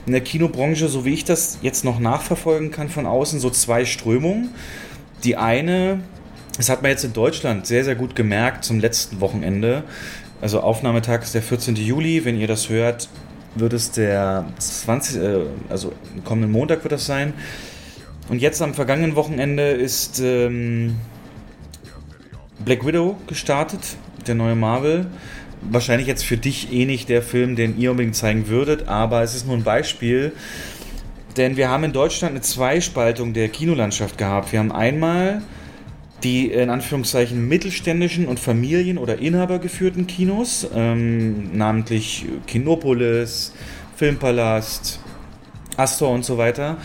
in 0.06 0.12
der 0.12 0.22
Kinobranche, 0.22 0.89
so 0.89 1.06
wie 1.06 1.14
ich 1.14 1.24
das 1.24 1.60
jetzt 1.62 1.86
noch 1.86 2.00
nachverfolgen 2.00 2.72
kann 2.72 2.89
von 2.89 3.06
außen, 3.06 3.39
so 3.39 3.50
zwei 3.50 3.86
Strömungen. 3.86 4.50
Die 5.24 5.38
eine, 5.38 6.02
das 6.58 6.70
hat 6.70 6.82
man 6.82 6.91
jetzt 6.91 7.06
in 7.06 7.14
Deutschland 7.14 7.68
sehr, 7.68 7.86
sehr 7.86 7.95
gut 7.95 8.16
gemerkt 8.16 8.66
zum 8.66 8.80
letzten 8.80 9.22
Wochenende. 9.22 9.84
Also 10.41 10.60
Aufnahmetag 10.60 11.24
ist 11.24 11.34
der 11.34 11.41
14. 11.41 11.76
Juli. 11.78 12.26
Wenn 12.26 12.38
ihr 12.38 12.48
das 12.48 12.70
hört, 12.70 13.08
wird 13.56 13.72
es 13.72 13.91
der 13.91 14.45
20, 14.60 15.22
äh, 15.22 15.39
also 15.70 15.93
kommenden 16.26 16.52
Montag 16.52 16.84
wird 16.84 16.91
das 16.91 17.06
sein. 17.06 17.34
Und 18.28 18.41
jetzt 18.41 18.62
am 18.62 18.74
vergangenen 18.74 19.16
Wochenende 19.16 19.70
ist 19.72 20.20
ähm, 20.20 20.95
Black 22.68 22.86
Widow 22.86 23.15
gestartet, 23.28 23.95
der 24.28 24.36
neue 24.36 24.53
Marvel. 24.53 25.07
Wahrscheinlich 25.61 26.05
jetzt 26.05 26.26
für 26.26 26.36
dich 26.36 26.74
eh 26.74 26.84
nicht 26.84 27.07
der 27.07 27.22
Film, 27.22 27.55
den 27.55 27.80
ihr 27.80 27.91
unbedingt 27.91 28.18
zeigen 28.18 28.49
würdet, 28.49 28.89
aber 28.89 29.24
es 29.24 29.36
ist 29.36 29.47
nur 29.47 29.55
ein 29.55 29.63
Beispiel. 29.63 30.34
Denn 31.38 31.55
wir 31.55 31.70
haben 31.70 31.86
in 31.86 31.93
Deutschland 31.93 32.32
eine 32.32 32.41
Zweispaltung 32.41 33.32
der 33.32 33.47
Kinolandschaft 33.47 34.18
gehabt. 34.18 34.51
Wir 34.51 34.59
haben 34.59 34.74
einmal 34.74 35.43
die 36.24 36.51
in 36.51 36.70
Anführungszeichen 36.70 37.47
mittelständischen 37.47 38.28
und 38.28 38.38
familien- 38.38 38.97
oder 38.97 39.18
inhabergeführten 39.18 40.05
Kinos, 40.05 40.68
ähm, 40.76 41.55
namentlich 41.55 42.26
Kinopolis, 42.47 43.53
Filmpalast, 43.95 44.99
Astor 45.78 46.09
und 46.09 46.26
so 46.26 46.38
weiter. 46.38 46.76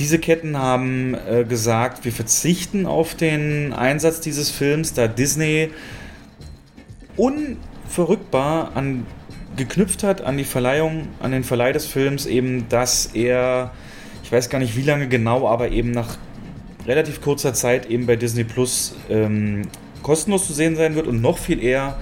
Diese 0.00 0.18
Ketten 0.18 0.56
haben 0.56 1.14
äh, 1.14 1.44
gesagt, 1.44 2.06
wir 2.06 2.12
verzichten 2.12 2.86
auf 2.86 3.14
den 3.14 3.74
Einsatz 3.74 4.20
dieses 4.20 4.50
Films, 4.50 4.94
da 4.94 5.06
Disney 5.06 5.68
unverrückbar 7.18 8.72
an, 8.74 9.06
geknüpft 9.58 10.02
hat 10.02 10.22
an 10.22 10.38
die 10.38 10.44
Verleihung, 10.44 11.08
an 11.20 11.32
den 11.32 11.44
Verleih 11.44 11.72
des 11.72 11.84
Films, 11.84 12.24
eben, 12.24 12.66
dass 12.70 13.10
er, 13.12 13.72
ich 14.24 14.32
weiß 14.32 14.48
gar 14.48 14.58
nicht 14.58 14.74
wie 14.74 14.84
lange 14.84 15.06
genau, 15.06 15.46
aber 15.46 15.70
eben 15.70 15.90
nach 15.90 16.16
relativ 16.86 17.20
kurzer 17.20 17.52
Zeit 17.52 17.84
eben 17.90 18.06
bei 18.06 18.16
Disney 18.16 18.44
Plus 18.44 18.96
ähm, 19.10 19.68
kostenlos 20.02 20.46
zu 20.46 20.54
sehen 20.54 20.76
sein 20.76 20.94
wird 20.94 21.08
und 21.08 21.20
noch 21.20 21.36
viel 21.36 21.62
eher 21.62 21.98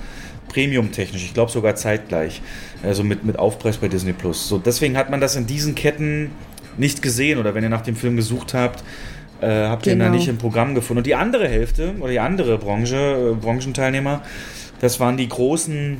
Premium-technisch. 0.47 1.25
Ich 1.25 1.35
glaube 1.35 1.51
sogar 1.51 1.75
zeitgleich. 1.75 2.43
Also 2.85 3.03
mit, 3.03 3.25
mit 3.25 3.41
Aufpreis 3.41 3.79
bei 3.79 3.89
Disney 3.89 4.13
Plus. 4.13 4.49
So, 4.49 4.59
deswegen 4.59 4.97
hat 4.97 5.11
man 5.11 5.21
das 5.21 5.35
in 5.35 5.49
diesen 5.49 5.75
Ketten 5.75 6.31
nicht 6.79 7.03
gesehen 7.03 7.39
oder 7.39 7.55
wenn 7.55 7.63
ihr 7.63 7.69
nach 7.71 7.83
dem 7.83 7.97
Film 7.97 8.17
gesucht 8.17 8.55
habt, 8.55 8.83
äh, 9.41 9.47
habt 9.69 9.87
ihr 9.87 9.93
ihn 9.93 9.99
da 9.99 10.07
Genau. 10.07 10.17
nicht 10.17 10.29
im 10.29 10.39
Programm 10.39 10.75
gefunden. 10.75 10.99
Und 10.99 11.07
die 11.07 11.15
andere 11.15 11.49
Hälfte 11.49 11.95
oder 12.01 12.11
die 12.11 12.21
andere 12.21 12.59
Branche, 12.59 12.97
äh, 12.97 13.35
Branchenteilnehmer, 13.35 14.23
das 14.81 15.01
waren 15.01 15.17
die 15.17 15.29
großen 15.29 15.99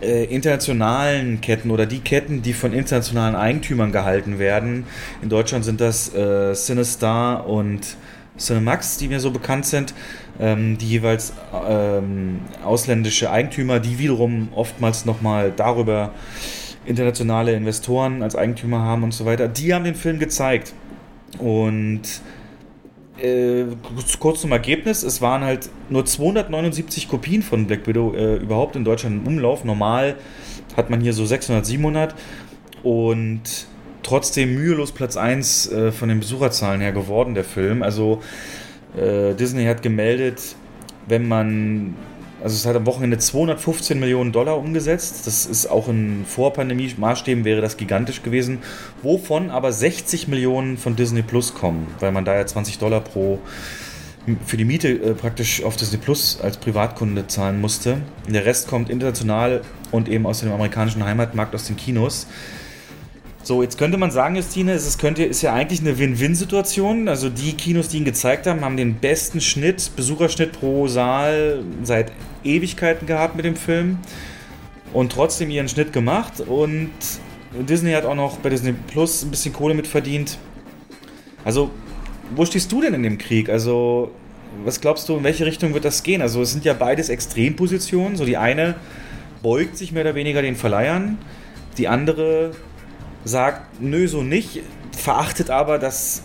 äh, 0.00 0.24
internationalen 0.24 1.40
Ketten 1.40 1.70
oder 1.70 1.86
die 1.86 2.00
Ketten, 2.00 2.42
die 2.42 2.52
von 2.52 2.72
internationalen 2.72 3.36
Eigentümern 3.36 3.92
gehalten 3.92 4.38
werden. 4.38 4.84
In 5.22 5.28
Deutschland 5.28 5.64
sind 5.64 5.80
das 5.80 6.12
äh, 6.14 6.54
Cinestar 6.54 7.46
und 7.46 7.96
Cinemax, 8.38 8.96
die 8.96 9.08
mir 9.08 9.20
so 9.20 9.30
bekannt 9.30 9.66
sind, 9.66 9.94
ähm, 10.40 10.76
die 10.78 10.88
jeweils 10.88 11.34
ähm, 11.68 12.40
ausländische 12.64 13.30
Eigentümer, 13.30 13.78
die 13.78 13.98
wiederum 13.98 14.48
oftmals 14.54 15.04
nochmal 15.04 15.52
darüber 15.54 16.12
internationale 16.86 17.52
Investoren 17.54 18.22
als 18.22 18.36
Eigentümer 18.36 18.80
haben 18.80 19.02
und 19.04 19.12
so 19.14 19.24
weiter. 19.24 19.48
Die 19.48 19.72
haben 19.74 19.84
den 19.84 19.94
Film 19.94 20.18
gezeigt. 20.18 20.74
Und 21.38 22.02
äh, 23.18 23.64
kurz- 24.18 24.40
zum 24.40 24.52
Ergebnis, 24.52 25.02
es 25.02 25.20
waren 25.22 25.42
halt 25.42 25.68
nur 25.90 26.04
279 26.04 27.08
Kopien 27.08 27.42
von 27.42 27.66
Black 27.66 27.86
Widow 27.86 28.14
äh, 28.14 28.36
überhaupt 28.36 28.76
in 28.76 28.84
Deutschland 28.84 29.22
im 29.22 29.26
Umlauf. 29.26 29.64
Normal 29.64 30.16
hat 30.76 30.90
man 30.90 31.00
hier 31.00 31.12
so 31.12 31.24
600, 31.24 31.64
700 31.64 32.14
und 32.82 33.42
trotzdem 34.02 34.54
mühelos 34.54 34.92
Platz 34.92 35.16
1 35.16 35.70
äh, 35.70 35.92
von 35.92 36.08
den 36.08 36.20
Besucherzahlen 36.20 36.80
her 36.80 36.92
geworden, 36.92 37.34
der 37.34 37.44
Film. 37.44 37.82
Also 37.82 38.20
äh, 38.96 39.34
Disney 39.34 39.64
hat 39.66 39.82
gemeldet, 39.82 40.56
wenn 41.06 41.28
man, 41.28 41.94
also 42.42 42.56
es 42.56 42.66
hat 42.66 42.74
am 42.74 42.86
Wochenende 42.86 43.18
215 43.18 44.00
Millionen 44.00 44.32
Dollar 44.32 44.58
umgesetzt. 44.58 45.26
Das 45.26 45.46
ist 45.46 45.66
auch 45.66 45.88
in 45.88 46.24
Vorpandemie-Maßstäben 46.26 47.44
wäre 47.44 47.60
das 47.60 47.76
gigantisch 47.76 48.22
gewesen. 48.22 48.58
Wovon 49.02 49.50
aber 49.50 49.72
60 49.72 50.28
Millionen 50.28 50.76
von 50.76 50.96
Disney 50.96 51.22
Plus 51.22 51.54
kommen, 51.54 51.86
weil 52.00 52.12
man 52.12 52.24
da 52.24 52.34
ja 52.34 52.44
20 52.44 52.78
Dollar 52.78 53.00
pro 53.00 53.38
für 54.46 54.56
die 54.56 54.64
Miete 54.64 54.88
äh, 54.88 55.14
praktisch 55.14 55.64
auf 55.64 55.76
Disney 55.76 55.98
Plus 55.98 56.38
als 56.40 56.56
Privatkunde 56.56 57.26
zahlen 57.26 57.60
musste. 57.60 57.98
Der 58.28 58.44
Rest 58.44 58.68
kommt 58.68 58.88
international 58.88 59.62
und 59.90 60.08
eben 60.08 60.26
aus 60.26 60.40
dem 60.40 60.52
amerikanischen 60.52 61.04
Heimatmarkt, 61.04 61.54
aus 61.54 61.64
den 61.64 61.76
Kinos. 61.76 62.26
So, 63.44 63.60
jetzt 63.60 63.76
könnte 63.76 63.98
man 63.98 64.12
sagen, 64.12 64.36
Justine, 64.36 64.72
es 64.72 64.86
ist, 64.86 65.00
könnte, 65.00 65.24
ist 65.24 65.42
ja 65.42 65.52
eigentlich 65.52 65.80
eine 65.80 65.98
Win-Win-Situation. 65.98 67.08
Also 67.08 67.28
die 67.28 67.54
Kinos, 67.54 67.88
die 67.88 67.96
ihn 67.96 68.04
gezeigt 68.04 68.46
haben, 68.46 68.60
haben 68.60 68.76
den 68.76 68.94
besten 68.94 69.40
Schnitt, 69.40 69.90
Besucherschnitt 69.96 70.52
pro 70.52 70.86
Saal 70.86 71.64
seit 71.82 72.12
Ewigkeiten 72.44 73.04
gehabt 73.06 73.34
mit 73.34 73.44
dem 73.44 73.56
Film 73.56 73.98
und 74.92 75.10
trotzdem 75.10 75.50
ihren 75.50 75.68
Schnitt 75.68 75.92
gemacht. 75.92 76.40
Und 76.40 76.90
Disney 77.68 77.92
hat 77.92 78.04
auch 78.04 78.14
noch 78.14 78.36
bei 78.38 78.48
Disney 78.48 78.74
Plus 78.86 79.24
ein 79.24 79.32
bisschen 79.32 79.52
Kohle 79.52 79.74
mit 79.74 79.88
verdient. 79.88 80.38
Also, 81.44 81.70
wo 82.36 82.44
stehst 82.44 82.70
du 82.70 82.80
denn 82.80 82.94
in 82.94 83.02
dem 83.02 83.18
Krieg? 83.18 83.48
Also, 83.48 84.12
was 84.64 84.80
glaubst 84.80 85.08
du, 85.08 85.16
in 85.16 85.24
welche 85.24 85.46
Richtung 85.46 85.74
wird 85.74 85.84
das 85.84 86.04
gehen? 86.04 86.22
Also, 86.22 86.42
es 86.42 86.52
sind 86.52 86.64
ja 86.64 86.74
beides 86.74 87.08
Extrempositionen. 87.08 88.16
So, 88.16 88.24
die 88.24 88.36
eine 88.36 88.76
beugt 89.42 89.76
sich 89.76 89.90
mehr 89.90 90.04
oder 90.04 90.14
weniger 90.14 90.42
den 90.42 90.54
Verleihern, 90.54 91.18
die 91.76 91.88
andere 91.88 92.52
sagt, 93.24 93.80
nö, 93.80 94.08
so 94.08 94.22
nicht, 94.22 94.60
verachtet 94.96 95.50
aber, 95.50 95.78
dass 95.78 96.22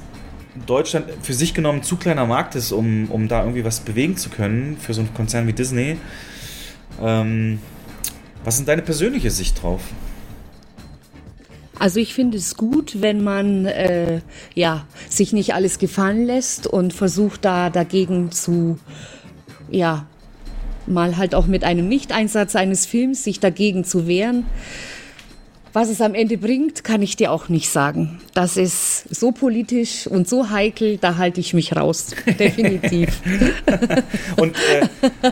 Deutschland 0.65 1.05
für 1.21 1.33
sich 1.33 1.53
genommen 1.53 1.83
zu 1.83 1.97
kleiner 1.97 2.25
Markt 2.25 2.55
ist, 2.55 2.71
um, 2.71 3.11
um 3.11 3.27
da 3.27 3.41
irgendwie 3.41 3.63
was 3.63 3.79
bewegen 3.79 4.17
zu 4.17 4.29
können 4.29 4.77
für 4.79 4.93
so 4.93 5.01
einen 5.01 5.13
Konzern 5.13 5.47
wie 5.47 5.53
Disney. 5.53 5.97
Ähm, 7.01 7.59
was 8.43 8.59
ist 8.59 8.67
deine 8.67 8.81
persönliche 8.81 9.29
Sicht 9.29 9.61
drauf? 9.61 9.81
Also 11.79 11.99
ich 11.99 12.13
finde 12.15 12.37
es 12.37 12.55
gut, 12.55 13.01
wenn 13.01 13.23
man 13.23 13.65
äh, 13.65 14.21
ja 14.55 14.85
sich 15.09 15.31
nicht 15.31 15.53
alles 15.53 15.77
gefallen 15.77 16.25
lässt 16.25 16.65
und 16.65 16.91
versucht 16.91 17.45
da 17.45 17.69
dagegen 17.69 18.31
zu 18.31 18.79
ja 19.69 20.07
mal 20.87 21.17
halt 21.17 21.35
auch 21.35 21.45
mit 21.45 21.63
einem 21.63 21.87
Nicht-Einsatz 21.87 22.55
eines 22.55 22.85
Films 22.85 23.23
sich 23.23 23.39
dagegen 23.39 23.83
zu 23.83 24.07
wehren. 24.07 24.45
Was 25.73 25.89
es 25.89 26.01
am 26.01 26.15
Ende 26.15 26.37
bringt, 26.37 26.83
kann 26.83 27.01
ich 27.01 27.15
dir 27.15 27.31
auch 27.31 27.49
nicht 27.49 27.69
sagen. 27.69 28.19
Das 28.33 28.57
ist 28.57 29.13
so 29.13 29.31
politisch 29.31 30.07
und 30.07 30.27
so 30.27 30.49
heikel, 30.49 30.97
da 30.97 31.17
halte 31.17 31.39
ich 31.39 31.53
mich 31.53 31.75
raus. 31.75 32.07
Definitiv. 32.39 33.21
Und 34.37 34.55
äh, 34.55 35.31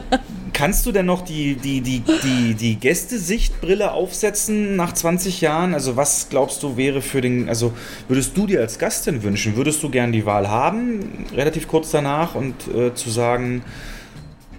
kannst 0.54 0.86
du 0.86 0.92
denn 0.92 1.06
noch 1.06 1.22
die, 1.22 1.56
die, 1.56 1.82
die, 1.82 2.02
die, 2.24 2.54
die 2.54 2.76
Gästesichtbrille 2.76 3.92
aufsetzen 3.92 4.76
nach 4.76 4.94
20 4.94 5.42
Jahren? 5.42 5.74
Also 5.74 5.96
was 5.96 6.30
glaubst 6.30 6.64
du 6.64 6.78
wäre 6.78 7.02
für 7.02 7.22
den, 7.22 7.50
also 7.50 7.74
würdest 8.08 8.38
du 8.38 8.48
dir 8.48 8.62
als 8.62 8.80
Gast 8.80 9.08
denn 9.08 9.24
wünschen? 9.24 9.56
Würdest 9.56 9.84
du 9.84 9.90
gern 9.90 10.12
die 10.12 10.26
Wahl 10.26 10.50
haben, 10.50 11.26
relativ 11.36 11.68
kurz 11.68 11.92
danach 11.92 12.36
und 12.36 12.54
äh, 12.68 12.94
zu 12.94 13.10
sagen, 13.10 13.64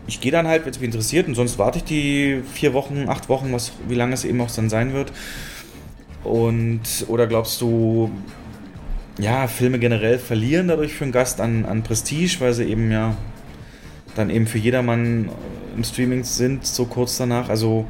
ich 0.07 0.21
gehe 0.21 0.33
dann 0.33 0.47
halt, 0.47 0.65
wenn 0.65 0.71
es 0.71 0.79
mich 0.79 0.87
interessiert, 0.87 1.27
und 1.29 1.35
sonst 1.35 1.59
warte 1.59 1.79
ich 1.79 1.85
die 1.85 2.43
vier 2.53 2.75
Wochen, 2.75 3.09
acht 3.09 3.29
Wochen, 3.29 3.53
was, 3.53 3.73
wie 3.89 3.95
lange 3.95 4.15
es 4.15 4.25
eben 4.25 4.41
auch 4.41 4.51
dann 4.51 4.69
sein 4.69 4.93
wird. 4.93 5.13
Und, 6.27 6.83
oder 7.09 7.27
glaubst 7.27 7.61
du, 7.61 8.11
ja, 9.19 9.47
Filme 9.47 9.79
generell 9.79 10.19
verlieren 10.19 10.69
dadurch 10.69 10.93
für 10.93 11.05
einen 11.05 11.13
Gast 11.13 11.41
an, 11.41 11.65
an 11.65 11.83
Prestige, 11.83 12.37
weil 12.41 12.53
sie 12.53 12.65
eben 12.65 12.91
ja 12.91 13.17
dann 14.17 14.31
eben 14.31 14.47
für 14.47 14.59
jedermann 14.59 15.31
im 15.77 15.85
Streaming 15.85 16.25
sind, 16.25 16.67
so 16.67 16.87
kurz 16.87 17.17
danach. 17.17 17.49
Also 17.49 17.87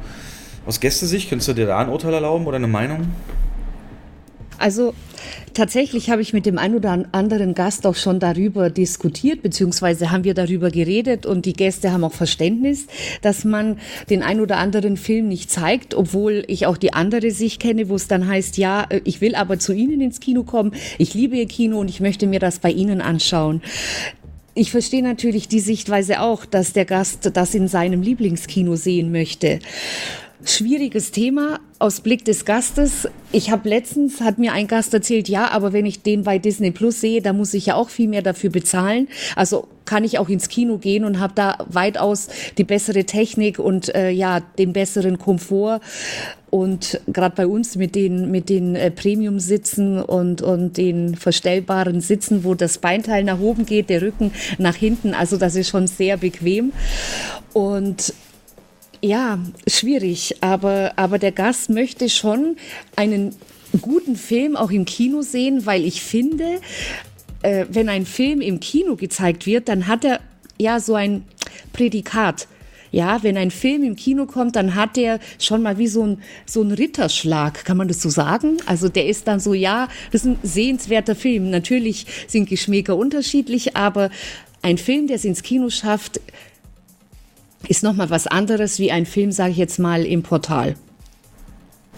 aus 0.65 0.79
Gästesicht, 0.79 1.29
könntest 1.29 1.47
du 1.49 1.53
dir 1.53 1.65
da 1.65 1.79
ein 1.79 1.89
Urteil 1.89 2.13
erlauben 2.13 2.45
oder 2.45 2.57
eine 2.57 2.67
Meinung? 2.67 3.07
Also 4.57 4.93
tatsächlich 5.57 6.11
habe 6.11 6.21
ich 6.21 6.33
mit 6.33 6.45
dem 6.45 6.59
einen 6.59 6.75
oder 6.75 7.05
anderen 7.11 7.55
Gast 7.55 7.87
auch 7.87 7.95
schon 7.95 8.19
darüber 8.19 8.69
diskutiert, 8.69 9.41
beziehungsweise 9.41 10.11
haben 10.11 10.23
wir 10.23 10.35
darüber 10.35 10.69
geredet 10.69 11.25
und 11.25 11.47
die 11.47 11.53
Gäste 11.53 11.91
haben 11.91 12.03
auch 12.03 12.13
Verständnis, 12.13 12.85
dass 13.23 13.43
man 13.43 13.79
den 14.11 14.21
ein 14.21 14.39
oder 14.39 14.57
anderen 14.57 14.97
Film 14.97 15.27
nicht 15.27 15.49
zeigt, 15.49 15.95
obwohl 15.95 16.43
ich 16.47 16.67
auch 16.67 16.77
die 16.77 16.93
andere 16.93 17.31
Sicht 17.31 17.59
kenne, 17.59 17.89
wo 17.89 17.95
es 17.95 18.07
dann 18.07 18.27
heißt, 18.27 18.57
ja, 18.57 18.85
äh, 18.89 19.01
ich 19.03 19.19
will 19.19 19.33
aber 19.33 19.57
zu 19.57 19.73
Ihnen 19.73 19.99
ins 19.99 20.19
Kino 20.19 20.43
kommen, 20.43 20.73
ich 20.99 21.15
liebe 21.15 21.35
Ihr 21.35 21.47
Kino 21.47 21.79
und 21.79 21.89
ich 21.89 22.01
möchte 22.01 22.27
mir 22.27 22.39
das 22.39 22.59
bei 22.59 22.69
Ihnen 22.69 23.01
anschauen. 23.01 23.63
Ich 24.53 24.69
verstehe 24.69 25.03
natürlich 25.03 25.47
die 25.47 25.59
Sichtweise 25.59 26.21
auch, 26.21 26.45
dass 26.45 26.73
der 26.73 26.85
Gast 26.85 27.31
das 27.33 27.55
in 27.55 27.67
seinem 27.67 28.03
Lieblingskino 28.03 28.75
sehen 28.75 29.11
möchte 29.11 29.59
schwieriges 30.49 31.11
Thema 31.11 31.59
aus 31.79 32.01
Blick 32.01 32.25
des 32.25 32.45
Gastes. 32.45 33.07
Ich 33.31 33.51
habe 33.51 33.69
letztens, 33.69 34.21
hat 34.21 34.37
mir 34.37 34.53
ein 34.53 34.67
Gast 34.67 34.93
erzählt, 34.93 35.29
ja, 35.29 35.49
aber 35.49 35.73
wenn 35.73 35.85
ich 35.85 36.01
den 36.01 36.23
bei 36.23 36.39
Disney 36.39 36.71
Plus 36.71 37.01
sehe, 37.01 37.21
da 37.21 37.33
muss 37.33 37.53
ich 37.53 37.67
ja 37.67 37.75
auch 37.75 37.89
viel 37.89 38.07
mehr 38.07 38.21
dafür 38.21 38.49
bezahlen. 38.49 39.07
Also 39.35 39.67
kann 39.85 40.03
ich 40.03 40.19
auch 40.19 40.29
ins 40.29 40.49
Kino 40.49 40.77
gehen 40.77 41.05
und 41.05 41.19
habe 41.19 41.33
da 41.35 41.57
weitaus 41.67 42.27
die 42.57 42.63
bessere 42.63 43.05
Technik 43.05 43.59
und 43.59 43.93
äh, 43.95 44.09
ja 44.09 44.39
den 44.39 44.73
besseren 44.73 45.17
Komfort. 45.17 45.81
Und 46.49 47.01
gerade 47.07 47.35
bei 47.35 47.47
uns 47.47 47.75
mit 47.75 47.95
den 47.95 48.31
mit 48.31 48.49
den 48.49 48.75
äh, 48.75 48.89
Premium-Sitzen 48.89 50.01
und 50.01 50.41
und 50.41 50.77
den 50.77 51.15
verstellbaren 51.15 52.01
Sitzen, 52.01 52.43
wo 52.43 52.53
das 52.53 52.77
Beinteil 52.77 53.23
nach 53.23 53.39
oben 53.39 53.65
geht, 53.65 53.89
der 53.89 54.01
Rücken 54.01 54.31
nach 54.57 54.75
hinten, 54.75 55.13
also 55.13 55.37
das 55.37 55.55
ist 55.55 55.69
schon 55.69 55.87
sehr 55.87 56.17
bequem. 56.17 56.71
Und 57.53 58.13
ja, 59.01 59.39
schwierig, 59.67 60.35
aber, 60.41 60.93
aber 60.95 61.19
der 61.19 61.31
Gast 61.31 61.69
möchte 61.69 62.09
schon 62.09 62.57
einen 62.95 63.35
guten 63.81 64.15
Film 64.15 64.55
auch 64.55 64.71
im 64.71 64.85
Kino 64.85 65.21
sehen, 65.21 65.65
weil 65.65 65.85
ich 65.85 66.01
finde, 66.01 66.59
äh, 67.41 67.65
wenn 67.69 67.89
ein 67.89 68.05
Film 68.05 68.41
im 68.41 68.59
Kino 68.59 68.95
gezeigt 68.95 69.45
wird, 69.45 69.69
dann 69.69 69.87
hat 69.87 70.05
er 70.05 70.19
ja 70.57 70.79
so 70.79 70.95
ein 70.95 71.23
Prädikat. 71.73 72.47
Ja, 72.89 73.21
wenn 73.21 73.37
ein 73.37 73.51
Film 73.51 73.83
im 73.83 73.97
Kino 73.97 74.25
kommt, 74.25 74.55
dann 74.55 74.73
hat 74.73 74.95
der 74.95 75.19
schon 75.39 75.61
mal 75.61 75.77
wie 75.77 75.87
so 75.87 76.05
ein, 76.05 76.21
so 76.45 76.61
ein 76.61 76.71
Ritterschlag, 76.71 77.65
kann 77.65 77.75
man 77.75 77.89
das 77.89 78.01
so 78.01 78.09
sagen? 78.09 78.57
Also 78.65 78.87
der 78.87 79.07
ist 79.07 79.27
dann 79.27 79.41
so, 79.41 79.53
ja, 79.53 79.89
das 80.11 80.21
ist 80.23 80.27
ein 80.27 80.39
sehenswerter 80.41 81.15
Film. 81.15 81.49
Natürlich 81.49 82.05
sind 82.27 82.49
Geschmäcker 82.49 82.95
unterschiedlich, 82.95 83.75
aber 83.75 84.09
ein 84.61 84.77
Film, 84.77 85.07
der 85.07 85.17
es 85.17 85.25
ins 85.25 85.43
Kino 85.43 85.69
schafft, 85.69 86.21
ist 87.67 87.83
nochmal 87.83 88.09
was 88.09 88.27
anderes 88.27 88.79
wie 88.79 88.91
ein 88.91 89.05
Film, 89.05 89.31
sage 89.31 89.51
ich 89.51 89.57
jetzt 89.57 89.79
mal, 89.79 90.05
im 90.05 90.23
Portal. 90.23 90.75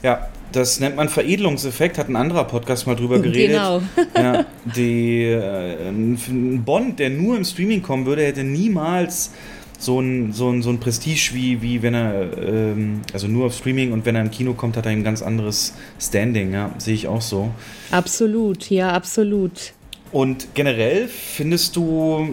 Ja, 0.02 0.30
das 0.52 0.80
nennt 0.80 0.96
man 0.96 1.10
Veredelungseffekt, 1.10 1.98
hat 1.98 2.10
ein 2.10 2.16
anderer 2.16 2.46
Podcast 2.46 2.88
mal 2.88 2.96
drüber 2.96 3.20
geredet. 3.20 3.58
Genau. 3.58 3.82
ja, 4.16 4.46
die, 4.76 5.24
äh, 5.24 5.90
ein 5.90 6.64
Bond, 6.66 7.00
der 7.00 7.10
nur 7.10 7.38
im 7.38 7.44
Streaming 7.44 7.82
kommen 7.82 8.06
würde, 8.06 8.24
hätte 8.24 8.44
niemals 8.44 9.32
so 9.78 10.00
ein, 10.00 10.34
so 10.34 10.50
ein, 10.50 10.62
so 10.62 10.70
ein 10.70 10.80
Prestige, 10.80 11.32
wie, 11.34 11.62
wie 11.62 11.82
wenn 11.82 11.94
er, 11.94 12.38
ähm, 12.38 13.02
also 13.14 13.28
nur 13.28 13.46
auf 13.46 13.56
Streaming 13.56 13.94
und 13.94 14.06
wenn 14.06 14.16
er 14.16 14.22
im 14.22 14.32
Kino 14.32 14.54
kommt, 14.54 14.76
hat 14.76 14.86
er 14.86 14.92
ein 14.92 15.04
ganz 15.04 15.22
anderes 15.22 15.74
Standing, 16.00 16.54
ja, 16.54 16.74
sehe 16.78 16.96
ich 16.96 17.08
auch 17.08 17.22
so. 17.22 17.52
Absolut, 17.92 18.70
ja, 18.70 18.92
absolut. 18.92 19.74
Und 20.12 20.54
generell 20.56 21.08
findest 21.08 21.76
du 21.76 22.28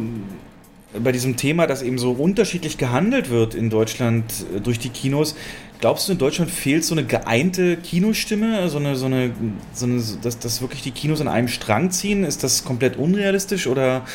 bei 1.02 1.12
diesem 1.12 1.36
Thema, 1.36 1.66
dass 1.66 1.82
eben 1.82 1.98
so 1.98 2.12
unterschiedlich 2.12 2.78
gehandelt 2.78 3.30
wird 3.30 3.54
in 3.54 3.70
Deutschland 3.70 4.24
äh, 4.54 4.60
durch 4.60 4.78
die 4.78 4.90
Kinos. 4.90 5.34
Glaubst 5.80 6.08
du, 6.08 6.12
in 6.12 6.18
Deutschland 6.18 6.50
fehlt 6.50 6.84
so 6.84 6.94
eine 6.94 7.04
geeinte 7.04 7.76
Kinostimme, 7.76 8.68
so 8.68 8.78
eine, 8.78 8.96
so 8.96 9.06
eine, 9.06 9.32
so 9.74 9.86
eine 9.86 10.02
dass, 10.22 10.38
dass 10.38 10.60
wirklich 10.62 10.82
die 10.82 10.90
Kinos 10.90 11.20
an 11.20 11.28
einem 11.28 11.48
Strang 11.48 11.90
ziehen? 11.90 12.24
Ist 12.24 12.42
das 12.42 12.64
komplett 12.64 12.96
unrealistisch 12.96 13.66
oder 13.66 14.06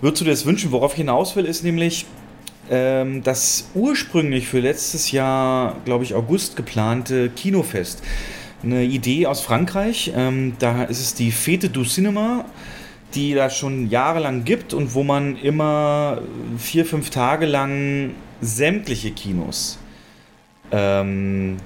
würdest 0.00 0.20
du 0.20 0.24
dir 0.26 0.32
das 0.32 0.44
wünschen? 0.44 0.72
Worauf 0.72 0.92
ich 0.92 0.98
hinaus 0.98 1.36
will, 1.36 1.46
ist 1.46 1.64
nämlich, 1.64 2.04
ähm, 2.70 3.22
das 3.22 3.68
ursprünglich 3.74 4.46
für 4.46 4.60
letztes 4.60 5.10
Jahr, 5.10 5.76
glaube 5.84 6.04
ich, 6.04 6.14
August 6.14 6.56
geplante 6.56 7.30
Kinofest. 7.30 8.02
Eine 8.62 8.84
Idee 8.84 9.26
aus 9.26 9.40
Frankreich. 9.40 10.12
Ähm, 10.16 10.54
da 10.58 10.84
ist 10.84 11.00
es 11.00 11.14
die 11.14 11.30
Fete 11.30 11.68
du 11.68 11.84
Cinema 11.84 12.46
die 13.14 13.34
da 13.34 13.50
schon 13.50 13.88
jahrelang 13.88 14.44
gibt 14.44 14.74
und 14.74 14.94
wo 14.94 15.02
man 15.02 15.36
immer 15.36 16.20
vier, 16.58 16.84
fünf 16.84 17.10
Tage 17.10 17.46
lang 17.46 18.10
sämtliche 18.40 19.10
Kinos, 19.12 19.78
ähm, 20.70 21.56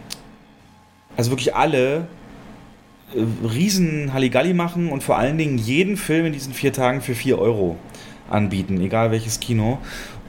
also 1.16 1.30
wirklich 1.30 1.54
alle, 1.54 2.06
äh, 3.14 3.46
riesen 3.46 4.12
Halligalli 4.12 4.54
machen 4.54 4.90
und 4.90 5.02
vor 5.02 5.18
allen 5.18 5.38
Dingen 5.38 5.58
jeden 5.58 5.96
Film 5.96 6.26
in 6.26 6.32
diesen 6.32 6.52
vier 6.52 6.72
Tagen 6.72 7.00
für 7.00 7.14
vier 7.14 7.38
Euro 7.38 7.76
anbieten, 8.30 8.80
egal 8.80 9.10
welches 9.10 9.40
Kino. 9.40 9.78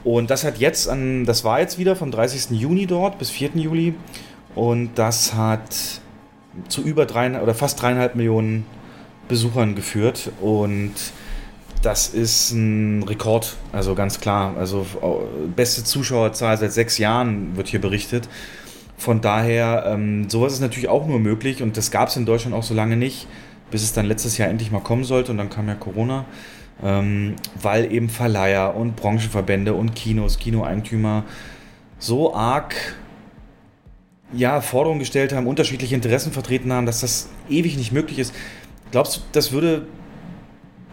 Und 0.02 0.30
das 0.30 0.44
hat 0.44 0.58
jetzt 0.58 0.88
an, 0.88 1.26
das 1.26 1.44
war 1.44 1.60
jetzt 1.60 1.78
wieder 1.78 1.94
vom 1.94 2.10
30. 2.10 2.58
Juni 2.58 2.86
dort 2.86 3.18
bis 3.18 3.30
4. 3.30 3.50
Juli 3.54 3.94
und 4.54 4.90
das 4.94 5.34
hat 5.34 6.00
zu 6.68 6.82
über 6.82 7.06
drei 7.06 7.40
oder 7.40 7.54
fast 7.54 7.80
dreieinhalb 7.80 8.14
Millionen 8.14 8.64
Besuchern 9.30 9.74
geführt 9.74 10.30
und 10.42 10.92
das 11.82 12.08
ist 12.08 12.50
ein 12.50 13.02
Rekord, 13.04 13.56
also 13.72 13.94
ganz 13.94 14.20
klar. 14.20 14.54
Also 14.58 14.84
beste 15.56 15.82
Zuschauerzahl 15.82 16.58
seit 16.58 16.72
sechs 16.72 16.98
Jahren 16.98 17.56
wird 17.56 17.68
hier 17.68 17.80
berichtet. 17.80 18.28
Von 18.98 19.22
daher, 19.22 19.84
ähm, 19.86 20.28
sowas 20.28 20.52
ist 20.52 20.60
natürlich 20.60 20.88
auch 20.88 21.06
nur 21.06 21.20
möglich 21.20 21.62
und 21.62 21.78
das 21.78 21.90
gab 21.90 22.08
es 22.08 22.16
in 22.16 22.26
Deutschland 22.26 22.54
auch 22.54 22.62
so 22.62 22.74
lange 22.74 22.96
nicht, 22.96 23.26
bis 23.70 23.82
es 23.82 23.94
dann 23.94 24.04
letztes 24.04 24.36
Jahr 24.36 24.50
endlich 24.50 24.70
mal 24.70 24.80
kommen 24.80 25.04
sollte 25.04 25.32
und 25.32 25.38
dann 25.38 25.48
kam 25.48 25.68
ja 25.68 25.74
Corona, 25.74 26.26
ähm, 26.82 27.36
weil 27.62 27.90
eben 27.90 28.10
Verleiher 28.10 28.74
und 28.76 28.96
Branchenverbände 28.96 29.72
und 29.72 29.94
Kinos, 29.94 30.38
Kinoeigentümer 30.38 31.24
so 31.98 32.34
arg 32.34 32.74
ja, 34.32 34.60
Forderungen 34.60 35.00
gestellt 35.00 35.32
haben, 35.32 35.46
unterschiedliche 35.46 35.94
Interessen 35.94 36.32
vertreten 36.32 36.72
haben, 36.72 36.86
dass 36.86 37.00
das 37.00 37.28
ewig 37.48 37.76
nicht 37.76 37.92
möglich 37.92 38.18
ist. 38.18 38.34
Glaubst 38.90 39.16
du, 39.16 39.20
das 39.32 39.52
würde 39.52 39.86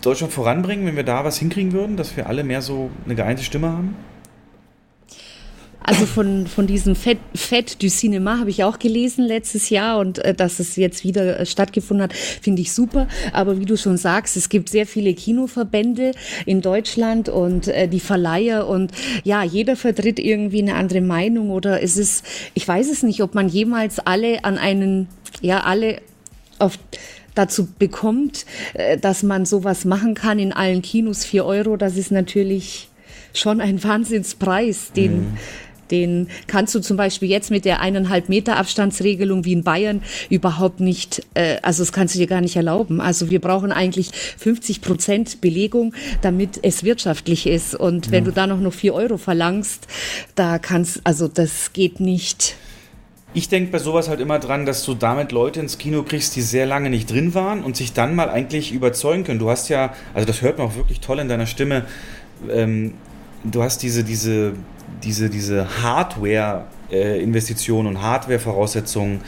Deutschland 0.02 0.32
voranbringen, 0.32 0.86
wenn 0.86 0.96
wir 0.96 1.04
da 1.04 1.24
was 1.24 1.38
hinkriegen 1.38 1.72
würden, 1.72 1.98
dass 1.98 2.16
wir 2.16 2.28
alle 2.28 2.44
mehr 2.44 2.62
so 2.62 2.90
eine 3.06 3.16
geeinte 3.16 3.44
Stimme 3.44 3.70
haben? 3.70 3.96
Also 5.90 6.06
von, 6.06 6.48
von 6.48 6.68
diesem 6.68 6.96
Fett, 6.96 7.82
du 7.82 7.88
Cinema 7.88 8.40
habe 8.40 8.50
ich 8.50 8.66
auch 8.66 8.78
gelesen 8.78 9.24
letztes 9.24 9.70
Jahr 9.70 10.00
und 10.00 10.20
äh, 10.20 10.34
dass 10.34 10.60
es 10.60 10.76
jetzt 10.76 11.06
wieder 11.06 11.40
äh, 11.40 11.46
stattgefunden 11.46 12.04
hat, 12.04 12.14
finde 12.14 12.62
ich 12.62 12.74
super. 12.74 13.08
Aber 13.32 13.58
wie 13.58 13.64
du 13.64 13.78
schon 13.78 13.96
sagst, 13.96 14.36
es 14.36 14.50
gibt 14.50 14.68
sehr 14.68 14.86
viele 14.86 15.14
Kinoverbände 15.14 16.12
in 16.46 16.60
Deutschland 16.60 17.30
und 17.30 17.70
äh, 17.70 17.88
die 17.88 18.02
Verleiher 18.02 18.68
und 18.68 18.92
ja, 19.24 19.44
jeder 19.44 19.78
vertritt 19.78 20.20
irgendwie 20.20 20.62
eine 20.62 20.76
andere 20.76 21.00
Meinung 21.00 21.52
oder 21.52 21.82
es 21.82 21.96
ist, 21.96 22.26
ich 22.54 22.68
weiß 22.68 22.92
es 22.92 23.02
nicht, 23.02 23.24
ob 23.24 23.34
man 23.34 23.48
jemals 23.48 24.00
alle 24.00 24.44
an 24.44 24.58
einen, 24.58 25.08
ja, 25.42 25.62
alle 25.62 26.02
auf 26.60 26.78
dazu 27.38 27.68
bekommt, 27.78 28.46
äh, 28.74 28.98
dass 28.98 29.24
man 29.24 29.46
sowas 29.46 29.86
machen 29.86 30.16
kann 30.16 30.40
in 30.40 30.54
allen 30.54 30.82
Kinos, 30.82 31.26
vier 31.26 31.46
Euro, 31.46 31.78
das 31.78 31.98
ist 31.98 32.12
natürlich 32.12 32.90
schon 33.34 33.62
ein 33.62 33.84
Wahnsinnspreis, 33.84 34.92
den, 34.94 35.18
mhm. 35.18 35.38
den 35.92 36.28
kannst 36.48 36.74
du 36.76 36.80
zum 36.80 36.98
Beispiel 36.98 37.30
jetzt 37.30 37.52
mit 37.52 37.66
der 37.66 37.80
eineinhalb 37.80 38.30
Meter 38.30 38.58
Abstandsregelung 38.58 39.46
wie 39.46 39.54
in 39.54 39.64
Bayern 39.64 40.02
überhaupt 40.30 40.80
nicht, 40.80 41.26
äh, 41.34 41.58
also 41.62 41.84
das 41.84 41.92
kannst 41.92 42.16
du 42.16 42.20
dir 42.20 42.28
gar 42.28 42.42
nicht 42.42 42.56
erlauben. 42.56 43.00
Also 43.02 43.30
wir 43.30 43.40
brauchen 43.40 43.72
eigentlich 43.72 44.12
50 44.38 44.82
Prozent 44.82 45.42
Belegung, 45.42 45.94
damit 46.22 46.60
es 46.64 46.84
wirtschaftlich 46.84 47.48
ist. 47.48 47.76
Und 47.76 48.12
wenn 48.12 48.24
ja. 48.24 48.32
du 48.32 48.36
da 48.36 48.48
noch 48.48 48.60
nur 48.60 48.72
vier 48.72 48.94
Euro 48.94 49.18
verlangst, 49.18 49.88
da 50.36 50.60
kannst, 50.60 51.02
also 51.04 51.28
das 51.28 51.74
geht 51.74 52.00
nicht. 52.00 52.56
Ich 53.34 53.50
denke 53.50 53.72
bei 53.72 53.80
sowas 53.80 54.08
halt 54.10 54.22
immer 54.22 54.40
dran, 54.40 54.66
dass 54.66 54.86
du 54.86 54.94
damit 54.94 55.32
Leute 55.32 55.60
ins 55.60 55.78
Kino 55.78 56.04
kriegst, 56.04 56.36
die 56.36 56.42
sehr 56.42 56.66
lange 56.66 56.90
nicht 56.90 57.12
drin 57.12 57.36
waren 57.36 57.64
und 57.64 57.76
sich 57.76 57.92
dann 57.94 58.16
mal 58.16 58.30
eigentlich 58.30 58.72
überzeugen 58.72 59.26
können. 59.26 59.40
Du 59.40 59.50
hast 59.50 59.68
ja, 59.70 59.94
also 60.14 60.26
das 60.26 60.42
hört 60.42 60.58
man 60.58 60.68
auch 60.68 60.76
wirklich 60.76 61.02
toll 61.02 61.20
in 61.20 61.28
deiner 61.28 61.46
Stimme, 61.46 61.86
ähm, 62.50 62.94
du 63.44 63.64
hast 63.64 63.84
diese, 63.84 64.04
diese, 64.04 64.54
diese, 65.04 65.30
diese 65.30 65.84
Hardware-Investitionen 65.84 67.88
und 67.88 68.02
Hardware-Voraussetzungen 68.02 69.22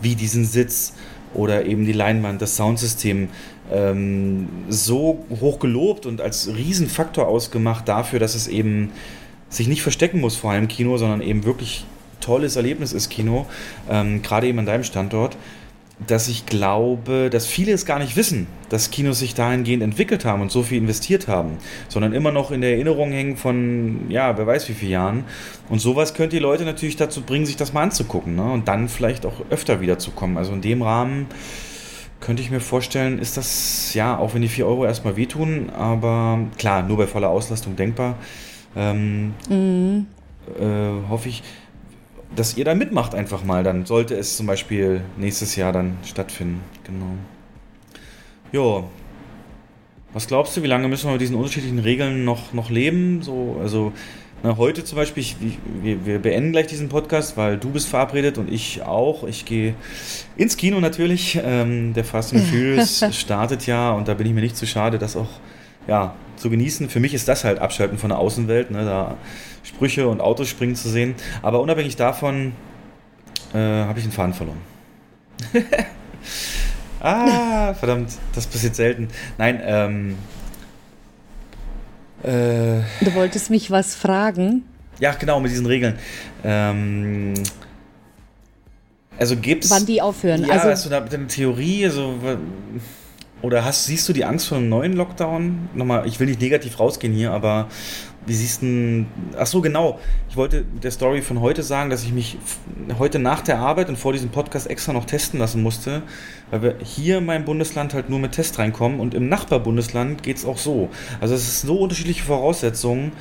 wie 0.00 0.16
diesen 0.16 0.44
Sitz 0.44 0.94
oder 1.32 1.66
eben 1.66 1.86
die 1.86 1.92
Leinwand, 1.92 2.42
das 2.42 2.56
Soundsystem 2.56 3.28
ähm, 3.72 4.48
so 4.68 5.24
hoch 5.40 5.58
gelobt 5.58 6.06
und 6.06 6.20
als 6.20 6.48
Riesenfaktor 6.48 7.26
ausgemacht 7.26 7.88
dafür, 7.88 8.18
dass 8.18 8.34
es 8.34 8.48
eben 8.48 8.90
sich 9.48 9.68
nicht 9.68 9.82
verstecken 9.82 10.20
muss 10.20 10.36
vor 10.36 10.50
einem 10.50 10.68
Kino, 10.68 10.96
sondern 10.96 11.22
eben 11.22 11.44
wirklich 11.44 11.86
tolles 12.24 12.56
Erlebnis 12.56 12.92
ist 12.92 13.10
Kino, 13.10 13.46
ähm, 13.90 14.22
gerade 14.22 14.46
eben 14.46 14.58
an 14.58 14.66
deinem 14.66 14.84
Standort, 14.84 15.36
dass 16.06 16.28
ich 16.28 16.46
glaube, 16.46 17.30
dass 17.30 17.46
viele 17.46 17.72
es 17.72 17.86
gar 17.86 17.98
nicht 17.98 18.16
wissen, 18.16 18.48
dass 18.68 18.90
Kinos 18.90 19.20
sich 19.20 19.34
dahingehend 19.34 19.82
entwickelt 19.82 20.24
haben 20.24 20.42
und 20.42 20.50
so 20.50 20.62
viel 20.62 20.78
investiert 20.78 21.28
haben, 21.28 21.58
sondern 21.88 22.12
immer 22.12 22.32
noch 22.32 22.50
in 22.50 22.60
der 22.60 22.72
Erinnerung 22.72 23.12
hängen 23.12 23.36
von, 23.36 24.10
ja, 24.10 24.36
wer 24.36 24.46
weiß 24.46 24.68
wie 24.68 24.74
viele 24.74 24.92
Jahren. 24.92 25.24
Und 25.68 25.78
sowas 25.78 26.14
könnte 26.14 26.36
die 26.36 26.42
Leute 26.42 26.64
natürlich 26.64 26.96
dazu 26.96 27.22
bringen, 27.22 27.46
sich 27.46 27.56
das 27.56 27.72
mal 27.72 27.82
anzugucken 27.82 28.34
ne? 28.34 28.52
und 28.52 28.66
dann 28.66 28.88
vielleicht 28.88 29.24
auch 29.24 29.34
öfter 29.50 29.80
wiederzukommen. 29.80 30.36
Also 30.36 30.52
in 30.52 30.62
dem 30.62 30.82
Rahmen 30.82 31.26
könnte 32.20 32.42
ich 32.42 32.50
mir 32.50 32.60
vorstellen, 32.60 33.18
ist 33.18 33.36
das, 33.36 33.94
ja, 33.94 34.18
auch 34.18 34.34
wenn 34.34 34.42
die 34.42 34.48
4 34.48 34.66
Euro 34.66 34.86
erstmal 34.86 35.16
wehtun, 35.16 35.70
aber 35.70 36.40
klar, 36.58 36.82
nur 36.82 36.96
bei 36.96 37.06
voller 37.06 37.28
Auslastung 37.28 37.76
denkbar, 37.76 38.16
ähm, 38.74 39.34
mhm. 39.48 40.06
äh, 40.58 41.08
hoffe 41.08 41.28
ich, 41.28 41.42
dass 42.36 42.56
ihr 42.56 42.64
da 42.64 42.74
mitmacht 42.74 43.14
einfach 43.14 43.44
mal. 43.44 43.62
Dann 43.64 43.86
sollte 43.86 44.14
es 44.14 44.36
zum 44.36 44.46
Beispiel 44.46 45.02
nächstes 45.16 45.56
Jahr 45.56 45.72
dann 45.72 45.98
stattfinden. 46.04 46.60
Genau. 46.84 47.16
Jo. 48.52 48.88
Was 50.12 50.28
glaubst 50.28 50.56
du, 50.56 50.62
wie 50.62 50.68
lange 50.68 50.86
müssen 50.88 51.08
wir 51.08 51.12
mit 51.12 51.20
diesen 51.20 51.36
unterschiedlichen 51.36 51.80
Regeln 51.80 52.24
noch, 52.24 52.52
noch 52.52 52.70
leben? 52.70 53.22
So, 53.22 53.56
also 53.60 53.92
na, 54.44 54.56
heute 54.58 54.84
zum 54.84 54.96
Beispiel, 54.96 55.22
ich, 55.22 55.36
wir, 55.82 56.06
wir 56.06 56.18
beenden 56.18 56.52
gleich 56.52 56.66
diesen 56.66 56.88
Podcast, 56.88 57.36
weil 57.36 57.56
du 57.56 57.70
bist 57.70 57.88
verabredet 57.88 58.38
und 58.38 58.52
ich 58.52 58.82
auch. 58.82 59.24
Ich 59.24 59.44
gehe 59.44 59.74
ins 60.36 60.56
Kino 60.56 60.80
natürlich. 60.80 61.40
Ähm, 61.42 61.94
der 61.94 62.04
Fast 62.04 62.34
and 62.34 62.42
Furious 62.50 63.04
startet 63.12 63.66
ja 63.66 63.92
und 63.92 64.06
da 64.06 64.14
bin 64.14 64.26
ich 64.26 64.34
mir 64.34 64.42
nicht 64.42 64.56
zu 64.56 64.66
schade, 64.66 64.98
das 64.98 65.16
auch 65.16 65.30
ja, 65.88 66.14
zu 66.36 66.50
genießen. 66.50 66.88
Für 66.88 67.00
mich 67.00 67.14
ist 67.14 67.28
das 67.28 67.44
halt 67.44 67.58
Abschalten 67.58 67.98
von 67.98 68.10
der 68.10 68.18
Außenwelt. 68.18 68.70
Ne? 68.70 68.84
Da 68.84 69.16
Sprüche 69.62 70.08
und 70.08 70.20
Autos 70.20 70.48
springen 70.48 70.76
zu 70.76 70.88
sehen. 70.88 71.14
Aber 71.42 71.60
unabhängig 71.60 71.96
davon 71.96 72.52
äh, 73.52 73.58
habe 73.58 73.98
ich 73.98 74.04
den 74.04 74.12
Faden 74.12 74.34
verloren. 74.34 74.60
ah, 77.00 77.74
verdammt, 77.74 78.12
das 78.34 78.46
passiert 78.46 78.76
selten. 78.76 79.08
Nein, 79.38 79.60
ähm. 79.64 80.16
Äh, 82.22 82.82
du 83.00 83.14
wolltest 83.14 83.50
mich 83.50 83.70
was 83.70 83.94
fragen? 83.94 84.64
Ja, 84.98 85.12
genau, 85.12 85.40
mit 85.40 85.50
diesen 85.50 85.66
Regeln. 85.66 85.98
Ähm, 86.44 87.34
also 89.18 89.36
gibt's. 89.36 89.70
Wann 89.70 89.86
die 89.86 90.00
aufhören? 90.00 90.44
Ja, 90.44 90.54
also, 90.54 90.70
hast 90.70 90.86
du 90.86 90.90
da 90.90 91.02
eine 91.02 91.26
Theorie? 91.26 91.84
Also, 91.84 92.14
oder 93.44 93.62
hast, 93.62 93.84
siehst 93.84 94.08
du 94.08 94.14
die 94.14 94.24
Angst 94.24 94.48
vor 94.48 94.56
einem 94.56 94.70
neuen 94.70 94.94
Lockdown? 94.94 95.68
Nochmal, 95.74 96.06
ich 96.06 96.18
will 96.18 96.26
nicht 96.26 96.40
negativ 96.40 96.80
rausgehen 96.80 97.12
hier, 97.12 97.30
aber 97.30 97.68
wie 98.24 98.32
siehst 98.32 98.62
du. 98.62 99.04
Ach 99.38 99.46
so, 99.46 99.60
genau. 99.60 99.98
Ich 100.30 100.36
wollte 100.36 100.64
der 100.82 100.90
Story 100.90 101.20
von 101.20 101.42
heute 101.42 101.62
sagen, 101.62 101.90
dass 101.90 102.04
ich 102.04 102.12
mich 102.14 102.38
heute 102.98 103.18
nach 103.18 103.42
der 103.42 103.58
Arbeit 103.58 103.90
und 103.90 103.98
vor 103.98 104.14
diesem 104.14 104.30
Podcast 104.30 104.70
extra 104.70 104.94
noch 104.94 105.04
testen 105.04 105.38
lassen 105.38 105.62
musste, 105.62 106.02
weil 106.50 106.62
wir 106.62 106.76
hier 106.82 107.18
in 107.18 107.26
meinem 107.26 107.44
Bundesland 107.44 107.92
halt 107.92 108.08
nur 108.08 108.18
mit 108.18 108.32
Test 108.32 108.58
reinkommen 108.58 108.98
und 108.98 109.12
im 109.12 109.28
Nachbarbundesland 109.28 110.22
geht 110.22 110.38
es 110.38 110.46
auch 110.46 110.56
so. 110.56 110.88
Also 111.20 111.34
es 111.34 111.46
ist 111.46 111.60
so 111.62 111.80
unterschiedliche 111.80 112.24
Voraussetzungen, 112.24 113.12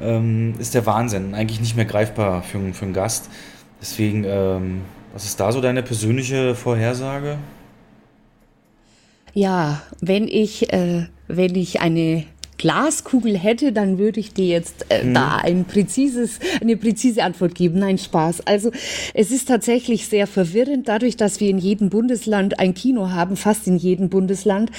ähm, 0.00 0.54
ist 0.60 0.74
der 0.74 0.86
Wahnsinn. 0.86 1.34
Eigentlich 1.34 1.60
nicht 1.60 1.74
mehr 1.74 1.86
greifbar 1.86 2.44
für, 2.44 2.60
für 2.72 2.84
einen 2.84 2.94
Gast. 2.94 3.30
Deswegen, 3.80 4.22
ähm, 4.24 4.82
was 5.12 5.24
ist 5.24 5.40
da 5.40 5.50
so 5.50 5.60
deine 5.60 5.82
persönliche 5.82 6.54
Vorhersage? 6.54 7.38
Ja, 9.34 9.82
wenn 10.00 10.28
ich, 10.28 10.72
äh, 10.72 11.06
wenn 11.28 11.54
ich 11.54 11.80
eine 11.80 12.24
Glaskugel 12.62 13.36
hätte, 13.36 13.72
dann 13.72 13.98
würde 13.98 14.20
ich 14.20 14.34
dir 14.34 14.46
jetzt 14.46 14.86
äh, 14.88 15.02
hm. 15.02 15.14
da 15.14 15.38
ein 15.38 15.64
präzises, 15.64 16.38
eine 16.60 16.76
präzise 16.76 17.24
Antwort 17.24 17.56
geben. 17.56 17.80
Nein, 17.80 17.98
Spaß. 17.98 18.46
Also 18.46 18.70
es 19.14 19.32
ist 19.32 19.48
tatsächlich 19.48 20.06
sehr 20.06 20.28
verwirrend, 20.28 20.86
dadurch, 20.86 21.16
dass 21.16 21.40
wir 21.40 21.50
in 21.50 21.58
jedem 21.58 21.90
Bundesland 21.90 22.60
ein 22.60 22.74
Kino 22.74 23.10
haben, 23.10 23.36
fast 23.36 23.66
in 23.66 23.78
jedem 23.78 24.10
Bundesland, 24.10 24.70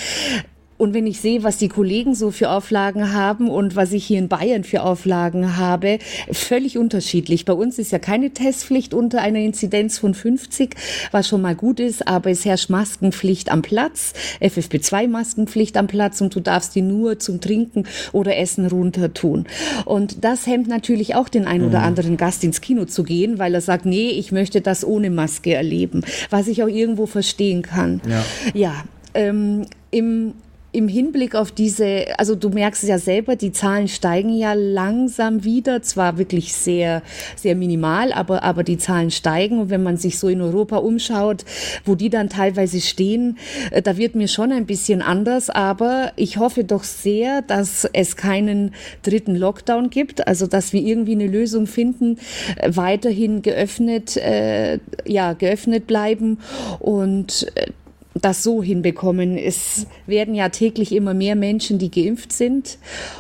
und 0.84 0.94
wenn 0.94 1.08
ich 1.08 1.22
sehe, 1.22 1.44
was 1.44 1.56
die 1.56 1.70
Kollegen 1.70 2.14
so 2.14 2.30
für 2.30 2.50
Auflagen 2.50 3.14
haben 3.14 3.50
und 3.50 3.78
was 3.78 3.94
ich 3.94 4.06
hier 4.06 4.20
in 4.20 4.28
Bayern 4.28 4.66
für 4.66 4.84
Auflagen 4.84 5.56
habe, 5.56 5.98
völlig 6.30 6.78
unterschiedlich. 6.78 7.46
Bei 7.46 7.54
uns 7.54 7.80
ist 7.80 7.94
ja 7.94 8.00
keine 8.00 8.32
Testpflicht 8.32 8.94
unter 8.94 9.22
einer 9.22 9.40
Inzidenz 9.40 9.98
von 9.98 10.14
50, 10.14 10.76
was 11.12 11.30
schon 11.30 11.42
mal 11.42 11.56
gut 11.56 11.80
ist, 11.80 12.06
aber 12.06 12.32
es 12.32 12.44
herrscht 12.44 12.70
Maskenpflicht 12.70 13.50
am 13.50 13.62
Platz, 13.62 14.12
FFP2-Maskenpflicht 14.42 15.78
am 15.78 15.88
Platz 15.88 16.20
und 16.20 16.36
du 16.36 16.42
darfst 16.42 16.76
die 16.76 16.82
nur 16.82 17.18
zum 17.18 17.40
Trinken 17.40 17.86
oder 18.12 18.36
Essen 18.36 18.68
runter 18.68 19.14
tun. 19.14 19.46
Und 19.86 20.26
das 20.26 20.48
hemmt 20.48 20.68
natürlich 20.68 21.16
auch 21.16 21.30
den 21.30 21.46
einen 21.48 21.64
oder 21.64 21.80
mhm. 21.80 21.86
anderen 21.86 22.18
Gast 22.18 22.44
ins 22.44 22.60
Kino 22.60 22.84
zu 22.84 23.04
gehen, 23.04 23.40
weil 23.40 23.54
er 23.54 23.62
sagt, 23.62 23.86
nee, 23.86 24.10
ich 24.10 24.34
möchte 24.34 24.60
das 24.60 24.84
ohne 24.84 25.10
Maske 25.10 25.54
erleben, 25.54 26.04
was 26.30 26.50
ich 26.50 26.62
auch 26.62 26.68
irgendwo 26.68 27.06
verstehen 27.06 27.62
kann. 27.62 28.02
Ja, 28.06 28.26
ja 28.54 28.84
ähm, 29.14 29.66
im 29.90 30.34
im 30.74 30.88
Hinblick 30.88 31.36
auf 31.36 31.52
diese, 31.52 32.18
also 32.18 32.36
du 32.36 32.50
merkst 32.50 32.84
es 32.84 32.90
ja 32.90 32.98
selber, 32.98 33.36
die 33.36 33.52
Zahlen 33.52 33.88
steigen 33.88 34.36
ja 34.36 34.54
langsam 34.54 35.44
wieder, 35.44 35.84
zwar 35.84 36.18
wirklich 36.18 36.54
sehr, 36.54 37.04
sehr 37.36 37.56
minimal, 37.56 38.12
aber, 38.12 38.42
aber 38.42 38.64
die 38.64 38.80
Zahlen 38.80 39.12
steigen. 39.12 39.60
Und 39.60 39.70
wenn 39.70 39.84
man 39.84 39.98
sich 39.98 40.18
so 40.18 40.28
in 40.28 40.42
Europa 40.42 40.78
umschaut, 40.78 41.46
wo 41.86 41.94
die 41.94 42.10
dann 42.10 42.28
teilweise 42.28 42.82
stehen, 42.82 43.38
äh, 43.70 43.84
da 43.84 43.98
wird 43.98 44.16
mir 44.16 44.28
schon 44.28 44.52
ein 44.52 44.66
bisschen 44.66 45.04
anders. 45.04 45.52
Aber 45.52 46.12
ich 46.16 46.38
hoffe 46.38 46.64
doch 46.64 46.84
sehr, 46.84 47.44
dass 47.44 47.88
es 47.94 48.18
keinen 48.18 48.74
dritten 49.04 49.36
Lockdown 49.36 49.92
gibt, 49.92 50.28
also 50.28 50.48
dass 50.48 50.74
wir 50.74 50.82
irgendwie 50.82 51.14
eine 51.14 51.28
Lösung 51.28 51.68
finden, 51.68 52.18
äh, 52.58 52.72
weiterhin 52.74 53.44
geöffnet, 53.44 54.18
äh, 54.18 54.80
ja, 55.06 55.34
geöffnet 55.34 55.86
bleiben 55.86 56.40
und 56.80 57.48
äh, 57.54 57.68
das 58.14 58.44
so 58.44 58.62
hinbekommen. 58.62 59.38
Es 59.38 59.88
werden 60.06 60.36
ja 60.36 60.50
täglich 60.50 60.94
immer 60.94 61.14
mehr 61.14 61.36
Menschen, 61.36 61.80
die 61.80 61.92
geimpft 61.92 62.32
sind. 62.32 62.78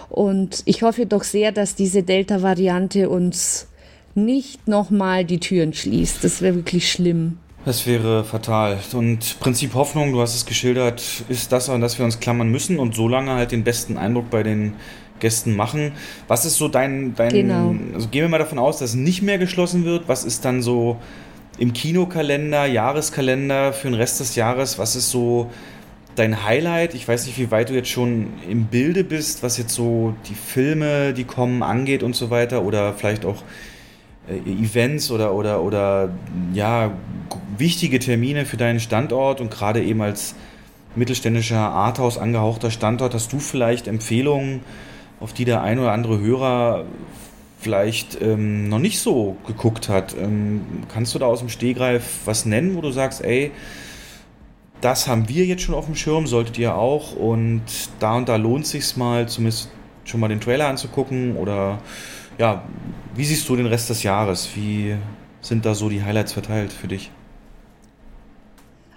Und 0.09 0.61
ich 0.65 0.83
hoffe 0.83 1.05
doch 1.05 1.23
sehr, 1.23 1.51
dass 1.51 1.75
diese 1.75 2.03
Delta-Variante 2.03 3.09
uns 3.09 3.67
nicht 4.15 4.67
nochmal 4.67 5.25
die 5.25 5.39
Türen 5.39 5.73
schließt. 5.73 6.23
Das 6.23 6.41
wäre 6.41 6.55
wirklich 6.55 6.91
schlimm. 6.91 7.37
Das 7.65 7.87
wäre 7.87 8.23
fatal. 8.23 8.77
Und 8.93 9.39
Prinzip 9.39 9.73
Hoffnung, 9.73 10.11
du 10.11 10.21
hast 10.21 10.35
es 10.35 10.45
geschildert, 10.45 11.01
ist 11.29 11.51
das, 11.51 11.69
an 11.69 11.81
das 11.81 11.97
wir 11.97 12.05
uns 12.05 12.19
klammern 12.19 12.49
müssen 12.49 12.77
und 12.77 12.93
so 12.93 13.07
lange 13.07 13.31
halt 13.31 13.51
den 13.51 13.63
besten 13.63 13.97
Eindruck 13.97 14.29
bei 14.29 14.43
den 14.43 14.73
Gästen 15.19 15.55
machen. 15.55 15.93
Was 16.27 16.43
ist 16.43 16.57
so 16.57 16.67
dein, 16.67 17.15
dein 17.15 17.29
genau. 17.29 17.73
also 17.93 18.09
gehen 18.09 18.23
wir 18.23 18.29
mal 18.29 18.39
davon 18.39 18.59
aus, 18.59 18.79
dass 18.79 18.93
nicht 18.93 19.21
mehr 19.21 19.37
geschlossen 19.37 19.85
wird. 19.85 20.07
Was 20.07 20.25
ist 20.25 20.43
dann 20.43 20.61
so 20.61 20.97
im 21.57 21.73
Kinokalender, 21.73 22.65
Jahreskalender 22.65 23.73
für 23.73 23.87
den 23.87 23.95
Rest 23.95 24.19
des 24.19 24.35
Jahres, 24.35 24.79
was 24.79 24.95
ist 24.95 25.11
so 25.11 25.51
dein 26.15 26.43
Highlight? 26.43 26.93
Ich 26.93 27.07
weiß 27.07 27.25
nicht, 27.25 27.37
wie 27.37 27.51
weit 27.51 27.69
du 27.69 27.73
jetzt 27.73 27.89
schon 27.89 28.33
im 28.49 28.65
Bilde 28.65 29.03
bist, 29.03 29.43
was 29.43 29.57
jetzt 29.57 29.73
so 29.73 30.15
die 30.27 30.35
Filme, 30.35 31.13
die 31.13 31.23
kommen, 31.23 31.63
angeht 31.63 32.03
und 32.03 32.15
so 32.15 32.29
weiter 32.29 32.63
oder 32.63 32.93
vielleicht 32.93 33.25
auch 33.25 33.43
äh, 34.27 34.49
Events 34.49 35.11
oder, 35.11 35.33
oder, 35.33 35.61
oder 35.61 36.09
ja, 36.53 36.91
wichtige 37.57 37.99
Termine 37.99 38.45
für 38.45 38.57
deinen 38.57 38.79
Standort 38.79 39.41
und 39.41 39.51
gerade 39.51 39.83
eben 39.83 40.01
als 40.01 40.35
mittelständischer 40.95 41.57
Arthouse 41.57 42.17
angehauchter 42.17 42.71
Standort, 42.71 43.13
hast 43.13 43.33
du 43.33 43.39
vielleicht 43.39 43.87
Empfehlungen, 43.87 44.61
auf 45.19 45.33
die 45.33 45.45
der 45.45 45.61
ein 45.61 45.79
oder 45.79 45.91
andere 45.91 46.19
Hörer 46.19 46.85
vielleicht 47.63 48.21
ähm, 48.21 48.69
noch 48.69 48.79
nicht 48.79 48.99
so 48.99 49.37
geguckt 49.47 49.89
hat. 49.89 50.15
Ähm, 50.15 50.61
kannst 50.89 51.15
du 51.15 51.19
da 51.19 51.25
aus 51.25 51.39
dem 51.39 51.49
Stehgreif 51.49 52.19
was 52.25 52.45
nennen, 52.45 52.75
wo 52.75 52.81
du 52.81 52.91
sagst, 52.91 53.23
ey, 53.23 53.51
das 54.81 55.07
haben 55.07 55.29
wir 55.29 55.45
jetzt 55.45 55.61
schon 55.61 55.75
auf 55.75 55.85
dem 55.85 55.95
Schirm, 55.95 56.27
solltet 56.27 56.57
ihr 56.57 56.75
auch 56.75 57.15
und 57.15 57.63
da 57.99 58.15
und 58.17 58.27
da 58.27 58.35
lohnt 58.35 58.67
sich 58.67 58.97
mal, 58.97 59.27
zumindest 59.29 59.69
schon 60.03 60.19
mal 60.19 60.27
den 60.27 60.41
Trailer 60.41 60.67
anzugucken 60.67 61.37
oder 61.37 61.79
ja, 62.37 62.63
wie 63.15 63.23
siehst 63.23 63.47
du 63.47 63.55
den 63.55 63.67
Rest 63.67 63.89
des 63.89 64.03
Jahres? 64.03 64.49
Wie 64.55 64.95
sind 65.41 65.65
da 65.65 65.73
so 65.73 65.87
die 65.87 66.03
Highlights 66.03 66.33
verteilt 66.33 66.73
für 66.73 66.87
dich? 66.87 67.11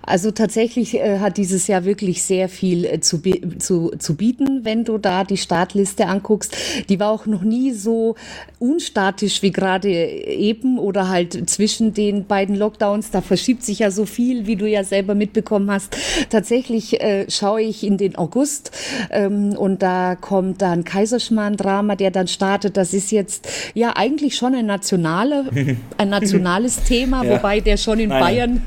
Also 0.07 0.31
tatsächlich 0.31 0.95
äh, 0.95 1.19
hat 1.19 1.37
dieses 1.37 1.67
Jahr 1.67 1.85
wirklich 1.85 2.23
sehr 2.23 2.49
viel 2.49 2.85
äh, 2.85 3.01
zu, 3.01 3.21
zu, 3.59 3.91
zu 3.99 4.15
bieten, 4.15 4.65
wenn 4.65 4.85
du 4.85 4.99
da 4.99 5.25
die 5.25 5.37
Startliste 5.37 6.07
anguckst. 6.07 6.57
Die 6.89 7.01
war 7.01 7.11
auch 7.11 7.27
noch 7.27 7.43
nie 7.43 7.73
so 7.73 8.15
unstatisch 8.59 9.43
wie 9.43 9.51
gerade 9.51 9.89
eben 9.91 10.79
oder 10.79 11.09
halt 11.09 11.51
zwischen 11.51 11.93
den 11.93 12.27
beiden 12.27 12.55
Lockdowns. 12.55 13.11
Da 13.11 13.21
verschiebt 13.21 13.65
sich 13.65 13.81
ja 13.81 13.91
so 13.91 14.07
viel, 14.07 14.47
wie 14.47 14.57
du 14.57 14.67
ja 14.67 14.85
selber 14.85 15.15
mitbekommen 15.15 15.71
hast. 15.71 15.97
Tatsächlich 16.31 17.01
äh, 17.01 17.29
schaue 17.29 17.63
ich 17.63 17.85
in 17.85 17.99
den 17.99 18.17
August 18.17 18.71
ähm, 19.11 19.57
und 19.57 19.83
da 19.83 20.15
kommt 20.15 20.63
dann 20.63 20.85
Kaiserschmarrn-Drama, 20.85 21.97
der 21.97 22.13
dann 22.13 22.29
startet. 22.29 22.77
Das 22.77 22.95
ist 22.95 23.11
jetzt 23.11 23.49
ja 23.75 23.95
eigentlich 23.97 24.37
schon 24.37 24.55
ein 24.55 24.67
nationale, 24.67 25.47
ein 25.99 26.09
nationales 26.09 26.85
Thema, 26.85 27.25
ja. 27.25 27.33
wobei 27.33 27.61
der 27.61 27.77
schon 27.77 27.99
in 27.99 28.11
Nein. 28.11 28.21
Bayern 28.21 28.63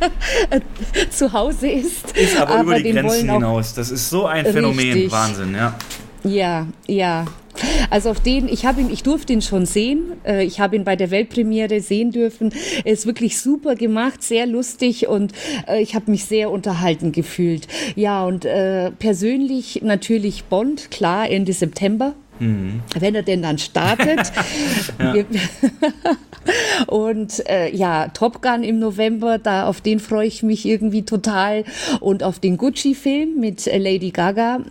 zu 1.10 1.29
Hause 1.34 1.70
ist. 1.70 2.12
Ist 2.12 2.38
aber, 2.38 2.56
aber 2.56 2.62
über 2.62 2.80
die 2.80 2.92
Grenzen 2.92 3.32
hinaus. 3.32 3.74
Das 3.74 3.92
ist 3.92 4.10
so 4.10 4.26
ein 4.26 4.46
Phänomen. 4.46 4.94
Richtig. 4.94 5.12
Wahnsinn, 5.12 5.54
ja. 5.54 5.76
Ja, 6.24 6.68
ja. 6.88 7.26
Also 7.90 8.10
auf 8.10 8.20
den, 8.20 8.48
ich 8.48 8.66
habe 8.66 8.82
ihn, 8.82 8.90
ich 8.90 9.04
durfte 9.04 9.34
ihn 9.34 9.42
schon 9.42 9.66
sehen. 9.66 10.14
Äh, 10.26 10.46
ich 10.46 10.60
habe 10.60 10.76
ihn 10.76 10.84
bei 10.84 10.96
der 10.96 11.12
Weltpremiere 11.12 11.82
sehen 11.82 12.12
dürfen. 12.12 12.54
Er 12.84 12.94
ist 12.94 13.06
wirklich 13.06 13.40
super 13.40 13.76
gemacht, 13.76 14.24
sehr 14.24 14.46
lustig 14.46 15.08
und 15.08 15.34
äh, 15.68 15.82
ich 15.82 15.96
habe 15.96 16.12
mich 16.12 16.26
sehr 16.26 16.52
unterhalten 16.52 17.12
gefühlt. 17.12 17.68
Ja, 17.96 18.26
und 18.26 18.46
äh, 18.46 18.92
persönlich 18.92 19.82
natürlich 19.84 20.46
Bond, 20.46 20.92
klar, 20.92 21.30
Ende 21.30 21.54
September. 21.54 22.14
Mhm. 22.40 22.82
Wenn 22.98 23.16
er 23.16 23.24
denn 23.24 23.42
dann 23.42 23.58
startet. 23.58 24.20
und 26.88 27.48
äh, 27.50 27.76
ja, 27.76 28.08
Top 28.10 28.42
Gun 28.42 28.64
im 28.64 28.80
November, 28.80 29.38
da 29.38 29.68
auf 29.68 29.82
den 29.82 30.00
freue 30.00 30.28
ich 30.28 30.44
mich 30.44 30.66
irgendwie 30.66 31.04
total. 31.04 31.64
Und 32.00 32.24
auf 32.24 32.40
den 32.40 32.58
Gucci-Film 32.58 33.40
mit 33.40 33.68
äh, 33.68 33.78
Lady 33.78 34.12
Gaga 34.12 34.62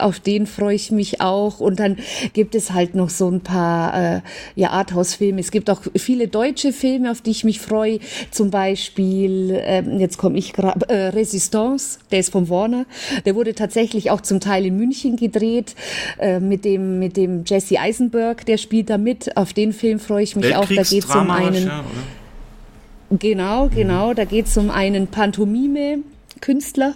auf 0.00 0.20
den 0.20 0.46
freue 0.46 0.74
ich 0.74 0.90
mich 0.90 1.20
auch. 1.20 1.60
Und 1.60 1.80
dann 1.80 1.96
gibt 2.32 2.54
es 2.54 2.72
halt 2.72 2.94
noch 2.94 3.10
so 3.10 3.30
ein 3.30 3.40
paar 3.40 4.16
äh, 4.16 4.20
ja, 4.54 4.70
Arthouse-Filme. 4.70 5.40
Es 5.40 5.50
gibt 5.50 5.70
auch 5.70 5.82
viele 5.96 6.28
deutsche 6.28 6.72
Filme, 6.72 7.10
auf 7.10 7.20
die 7.20 7.30
ich 7.30 7.44
mich 7.44 7.60
freue. 7.60 7.98
Zum 8.30 8.50
Beispiel, 8.50 9.50
äh, 9.50 9.82
jetzt 9.98 10.18
komme 10.18 10.38
ich 10.38 10.52
gerade, 10.52 10.88
äh, 10.88 11.08
Resistance, 11.08 11.98
der 12.10 12.20
ist 12.20 12.30
von 12.30 12.48
Warner. 12.48 12.86
Der 13.24 13.34
wurde 13.34 13.54
tatsächlich 13.54 14.10
auch 14.10 14.20
zum 14.20 14.40
Teil 14.40 14.66
in 14.66 14.76
München 14.76 15.16
gedreht 15.16 15.74
äh, 16.18 16.40
mit, 16.40 16.64
dem, 16.64 16.98
mit 16.98 17.16
dem 17.16 17.44
Jesse 17.44 17.78
Eisenberg, 17.78 18.44
der 18.46 18.58
spielt 18.58 18.90
da 18.90 18.98
mit. 18.98 19.36
Auf 19.36 19.52
den 19.52 19.72
Film 19.72 19.98
freue 19.98 20.22
ich 20.22 20.36
mich 20.36 20.54
auch. 20.54 20.66
Da 20.66 20.82
geht 20.82 21.04
es 21.04 21.14
um 21.14 21.30
einen. 21.30 21.66
Ja, 21.66 21.84
genau, 23.10 23.68
genau. 23.68 24.14
Da 24.14 24.24
geht 24.24 24.46
es 24.46 24.56
um 24.56 24.70
einen 24.70 25.06
Pantomime. 25.06 25.98
Künstler, 26.40 26.94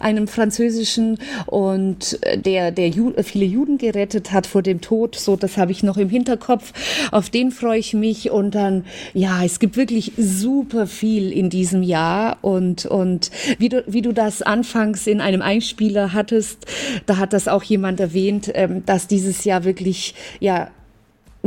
einem 0.00 0.28
französischen 0.28 1.18
und 1.46 2.18
äh, 2.22 2.38
der 2.38 2.70
der 2.70 2.88
Ju 2.88 3.12
viele 3.22 3.44
Juden 3.44 3.78
gerettet 3.78 4.32
hat 4.32 4.46
vor 4.46 4.62
dem 4.62 4.80
Tod. 4.80 5.16
So, 5.16 5.36
das 5.36 5.56
habe 5.56 5.72
ich 5.72 5.82
noch 5.82 5.96
im 5.96 6.08
Hinterkopf. 6.08 6.72
Auf 7.10 7.30
den 7.30 7.50
freue 7.50 7.78
ich 7.78 7.94
mich 7.94 8.30
und 8.30 8.54
dann 8.54 8.84
ja, 9.14 9.44
es 9.44 9.58
gibt 9.58 9.76
wirklich 9.76 10.12
super 10.16 10.86
viel 10.86 11.32
in 11.32 11.50
diesem 11.50 11.82
Jahr 11.82 12.38
und 12.42 12.86
und 12.86 13.30
wie 13.58 13.68
du 13.68 13.84
wie 13.86 14.02
du 14.02 14.12
das 14.12 14.42
anfangs 14.42 15.06
in 15.06 15.20
einem 15.20 15.42
Einspieler 15.42 16.12
hattest, 16.12 16.66
da 17.06 17.16
hat 17.16 17.32
das 17.32 17.48
auch 17.48 17.62
jemand 17.62 18.00
erwähnt, 18.00 18.50
ähm, 18.54 18.84
dass 18.86 19.06
dieses 19.06 19.44
Jahr 19.44 19.64
wirklich 19.64 20.14
ja 20.40 20.70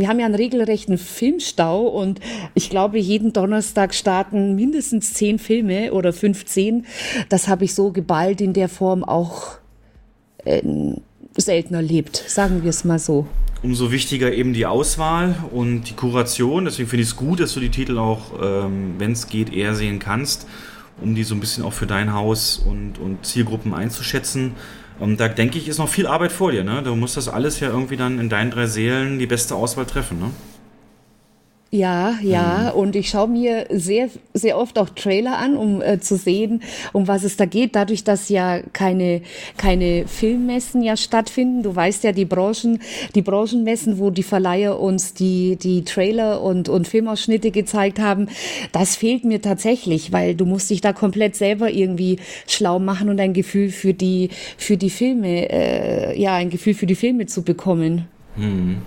wir 0.01 0.07
haben 0.07 0.19
ja 0.19 0.25
einen 0.25 0.33
regelrechten 0.33 0.97
Filmstau 0.97 1.87
und 1.87 2.19
ich 2.55 2.71
glaube, 2.71 2.97
jeden 2.97 3.33
Donnerstag 3.33 3.93
starten 3.93 4.55
mindestens 4.55 5.13
zehn 5.13 5.37
Filme 5.37 5.93
oder 5.93 6.11
15. 6.11 6.87
Das 7.29 7.47
habe 7.47 7.65
ich 7.65 7.75
so 7.75 7.91
geballt 7.91 8.41
in 8.41 8.53
der 8.53 8.67
Form 8.67 9.03
auch 9.03 9.59
äh, 10.43 10.63
selten 11.37 11.75
erlebt, 11.75 12.23
sagen 12.27 12.63
wir 12.63 12.71
es 12.71 12.83
mal 12.83 12.97
so. 12.97 13.27
Umso 13.61 13.91
wichtiger 13.91 14.33
eben 14.33 14.53
die 14.53 14.65
Auswahl 14.65 15.35
und 15.51 15.83
die 15.83 15.93
Kuration. 15.93 16.65
Deswegen 16.65 16.89
finde 16.89 17.03
ich 17.03 17.09
es 17.09 17.15
gut, 17.15 17.39
dass 17.39 17.53
du 17.53 17.59
die 17.59 17.69
Titel 17.69 17.99
auch, 17.99 18.41
ähm, 18.41 18.95
wenn 18.97 19.11
es 19.11 19.27
geht, 19.27 19.53
eher 19.53 19.75
sehen 19.75 19.99
kannst, 19.99 20.47
um 20.99 21.13
die 21.13 21.23
so 21.23 21.35
ein 21.35 21.39
bisschen 21.39 21.63
auch 21.63 21.73
für 21.73 21.85
dein 21.85 22.11
Haus 22.11 22.57
und, 22.57 22.97
und 22.97 23.23
Zielgruppen 23.23 23.75
einzuschätzen. 23.75 24.53
Und 24.99 25.19
da 25.19 25.27
denke 25.27 25.57
ich, 25.57 25.67
ist 25.67 25.79
noch 25.79 25.89
viel 25.89 26.07
Arbeit 26.07 26.31
vor 26.31 26.51
dir. 26.51 26.63
Ne? 26.63 26.83
Du 26.83 26.95
musst 26.95 27.17
das 27.17 27.27
alles 27.27 27.59
ja 27.59 27.69
irgendwie 27.69 27.97
dann 27.97 28.19
in 28.19 28.29
deinen 28.29 28.51
drei 28.51 28.67
Seelen 28.67 29.19
die 29.19 29.27
beste 29.27 29.55
Auswahl 29.55 29.85
treffen. 29.85 30.19
Ne? 30.19 30.31
Ja, 31.73 32.19
ja, 32.21 32.73
mhm. 32.73 32.79
und 32.79 32.95
ich 32.97 33.07
schaue 33.07 33.29
mir 33.29 33.65
sehr, 33.69 34.09
sehr 34.33 34.57
oft 34.57 34.77
auch 34.77 34.89
Trailer 34.89 35.37
an, 35.37 35.55
um 35.55 35.81
äh, 35.81 36.01
zu 36.01 36.17
sehen, 36.17 36.63
um 36.91 37.07
was 37.07 37.23
es 37.23 37.37
da 37.37 37.45
geht. 37.45 37.77
Dadurch, 37.77 38.03
dass 38.03 38.27
ja 38.27 38.59
keine, 38.73 39.21
keine 39.55 40.05
Filmmessen 40.05 40.83
ja 40.83 40.97
stattfinden. 40.97 41.63
Du 41.63 41.73
weißt 41.73 42.03
ja, 42.03 42.11
die 42.11 42.25
Branchen, 42.25 42.79
die 43.15 43.21
Branchenmessen, 43.21 43.99
wo 43.99 44.09
die 44.09 44.23
Verleiher 44.23 44.81
uns 44.81 45.13
die, 45.13 45.55
die 45.55 45.85
Trailer 45.85 46.41
und, 46.41 46.67
und 46.67 46.89
Filmausschnitte 46.89 47.51
gezeigt 47.51 47.99
haben, 47.99 48.27
das 48.73 48.97
fehlt 48.97 49.23
mir 49.23 49.41
tatsächlich, 49.41 50.11
weil 50.11 50.35
du 50.35 50.45
musst 50.45 50.69
dich 50.69 50.81
da 50.81 50.91
komplett 50.91 51.37
selber 51.37 51.71
irgendwie 51.71 52.17
schlau 52.47 52.79
machen 52.79 53.07
und 53.07 53.21
ein 53.21 53.31
Gefühl 53.31 53.69
für 53.69 53.93
die, 53.93 54.27
für 54.57 54.75
die 54.75 54.89
Filme, 54.89 55.49
äh, 55.49 56.19
ja, 56.19 56.35
ein 56.35 56.49
Gefühl 56.49 56.73
für 56.73 56.85
die 56.85 56.95
Filme 56.95 57.27
zu 57.27 57.43
bekommen. 57.43 58.09
Mhm. 58.35 58.81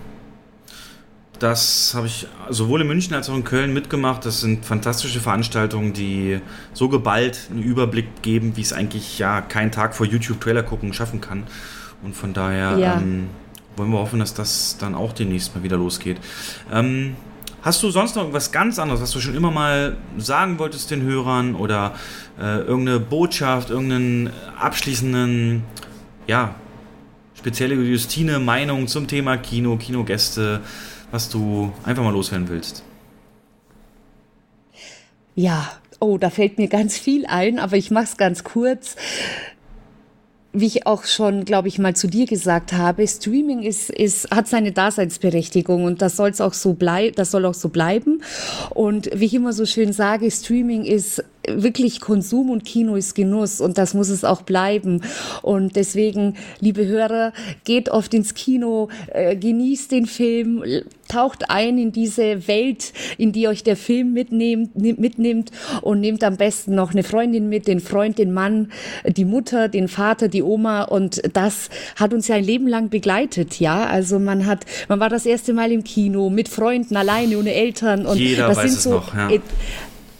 Das 1.38 1.94
habe 1.94 2.06
ich 2.06 2.26
sowohl 2.48 2.82
in 2.82 2.86
München 2.86 3.14
als 3.14 3.28
auch 3.28 3.34
in 3.34 3.44
Köln 3.44 3.72
mitgemacht. 3.72 4.24
Das 4.24 4.40
sind 4.40 4.64
fantastische 4.64 5.20
Veranstaltungen, 5.20 5.92
die 5.92 6.40
so 6.72 6.88
geballt 6.88 7.48
einen 7.50 7.62
Überblick 7.62 8.22
geben, 8.22 8.56
wie 8.56 8.62
es 8.62 8.72
eigentlich 8.72 9.18
ja 9.18 9.40
kein 9.40 9.72
Tag 9.72 9.94
vor 9.94 10.06
YouTube-Trailer 10.06 10.62
gucken 10.62 10.92
schaffen 10.92 11.20
kann. 11.20 11.44
Und 12.02 12.14
von 12.14 12.32
daher 12.34 12.78
ja. 12.78 12.96
ähm, 12.96 13.28
wollen 13.76 13.90
wir 13.90 13.98
hoffen, 13.98 14.20
dass 14.20 14.34
das 14.34 14.76
dann 14.78 14.94
auch 14.94 15.12
demnächst 15.12 15.54
mal 15.56 15.64
wieder 15.64 15.76
losgeht. 15.76 16.18
Ähm, 16.72 17.16
hast 17.62 17.82
du 17.82 17.90
sonst 17.90 18.14
noch 18.14 18.22
irgendwas 18.22 18.52
ganz 18.52 18.78
anderes, 18.78 19.02
was 19.02 19.10
du 19.10 19.20
schon 19.20 19.34
immer 19.34 19.50
mal 19.50 19.96
sagen 20.18 20.58
wolltest 20.60 20.92
den 20.92 21.02
Hörern 21.02 21.56
oder 21.56 21.94
äh, 22.38 22.58
irgendeine 22.58 23.00
Botschaft, 23.00 23.70
irgendeinen 23.70 24.30
abschließenden, 24.58 25.64
ja, 26.28 26.54
spezielle 27.36 27.74
Justine 27.74 28.38
Meinung 28.38 28.86
zum 28.86 29.08
Thema 29.08 29.36
Kino, 29.36 29.76
Kinogäste? 29.76 30.60
Was 31.14 31.28
du 31.28 31.72
einfach 31.84 32.02
mal 32.02 32.12
loswerden 32.12 32.48
willst? 32.48 32.82
Ja, 35.36 35.70
oh, 36.00 36.18
da 36.18 36.28
fällt 36.28 36.58
mir 36.58 36.66
ganz 36.66 36.98
viel 36.98 37.24
ein, 37.26 37.60
aber 37.60 37.76
ich 37.76 37.92
mache 37.92 38.06
es 38.06 38.16
ganz 38.16 38.42
kurz 38.42 38.96
wie 40.54 40.66
ich 40.66 40.86
auch 40.86 41.04
schon, 41.04 41.44
glaube 41.44 41.66
ich, 41.66 41.78
mal 41.78 41.96
zu 41.96 42.06
dir 42.06 42.26
gesagt 42.26 42.72
habe, 42.72 43.06
Streaming 43.06 43.62
ist, 43.62 43.90
ist, 43.90 44.30
hat 44.30 44.46
seine 44.46 44.70
Daseinsberechtigung 44.70 45.84
und 45.84 46.00
das 46.00 46.16
soll 46.16 46.30
es 46.30 46.40
auch 46.40 46.54
so 46.54 46.74
bleiben, 46.74 47.14
das 47.16 47.32
soll 47.32 47.44
auch 47.44 47.54
so 47.54 47.68
bleiben. 47.68 48.22
Und 48.70 49.10
wie 49.12 49.24
ich 49.24 49.34
immer 49.34 49.52
so 49.52 49.66
schön 49.66 49.92
sage, 49.92 50.30
Streaming 50.30 50.84
ist 50.84 51.24
wirklich 51.48 52.00
Konsum 52.00 52.50
und 52.50 52.64
Kino 52.64 52.94
ist 52.94 53.14
Genuss 53.14 53.60
und 53.60 53.78
das 53.78 53.94
muss 53.94 54.08
es 54.08 54.24
auch 54.24 54.42
bleiben. 54.42 55.02
Und 55.42 55.74
deswegen, 55.74 56.36
liebe 56.60 56.86
Hörer, 56.86 57.32
geht 57.64 57.88
oft 57.88 58.14
ins 58.14 58.34
Kino, 58.34 58.88
äh, 59.12 59.34
genießt 59.34 59.90
den 59.90 60.06
Film, 60.06 60.62
taucht 61.14 61.48
ein 61.48 61.78
in 61.78 61.92
diese 61.92 62.48
Welt, 62.48 62.92
in 63.18 63.32
die 63.32 63.46
euch 63.46 63.62
der 63.62 63.76
Film 63.76 64.12
mitnehmt, 64.12 64.76
mitnimmt 64.76 65.52
und 65.80 66.00
nehmt 66.00 66.24
am 66.24 66.36
besten 66.36 66.74
noch 66.74 66.90
eine 66.90 67.04
Freundin 67.04 67.48
mit, 67.48 67.68
den 67.68 67.78
Freund, 67.80 68.18
den 68.18 68.32
Mann, 68.32 68.72
die 69.06 69.24
Mutter, 69.24 69.68
den 69.68 69.86
Vater, 69.86 70.26
die 70.26 70.42
Oma 70.42 70.82
und 70.82 71.22
das 71.32 71.70
hat 71.96 72.12
uns 72.12 72.26
ja 72.26 72.34
ein 72.34 72.44
Leben 72.44 72.66
lang 72.66 72.88
begleitet, 72.88 73.60
ja. 73.60 73.84
Also 73.84 74.18
man 74.18 74.44
hat, 74.46 74.66
man 74.88 74.98
war 74.98 75.08
das 75.08 75.24
erste 75.24 75.52
Mal 75.52 75.70
im 75.70 75.84
Kino 75.84 76.30
mit 76.30 76.48
Freunden, 76.48 76.96
alleine, 76.96 77.38
ohne 77.38 77.54
Eltern 77.54 78.06
und 78.06 78.18
Jeder 78.18 78.48
das 78.48 78.56
weiß 78.58 78.70
sind 78.72 78.80
so, 78.80 78.90
noch, 78.90 79.14
ja. 79.14 79.30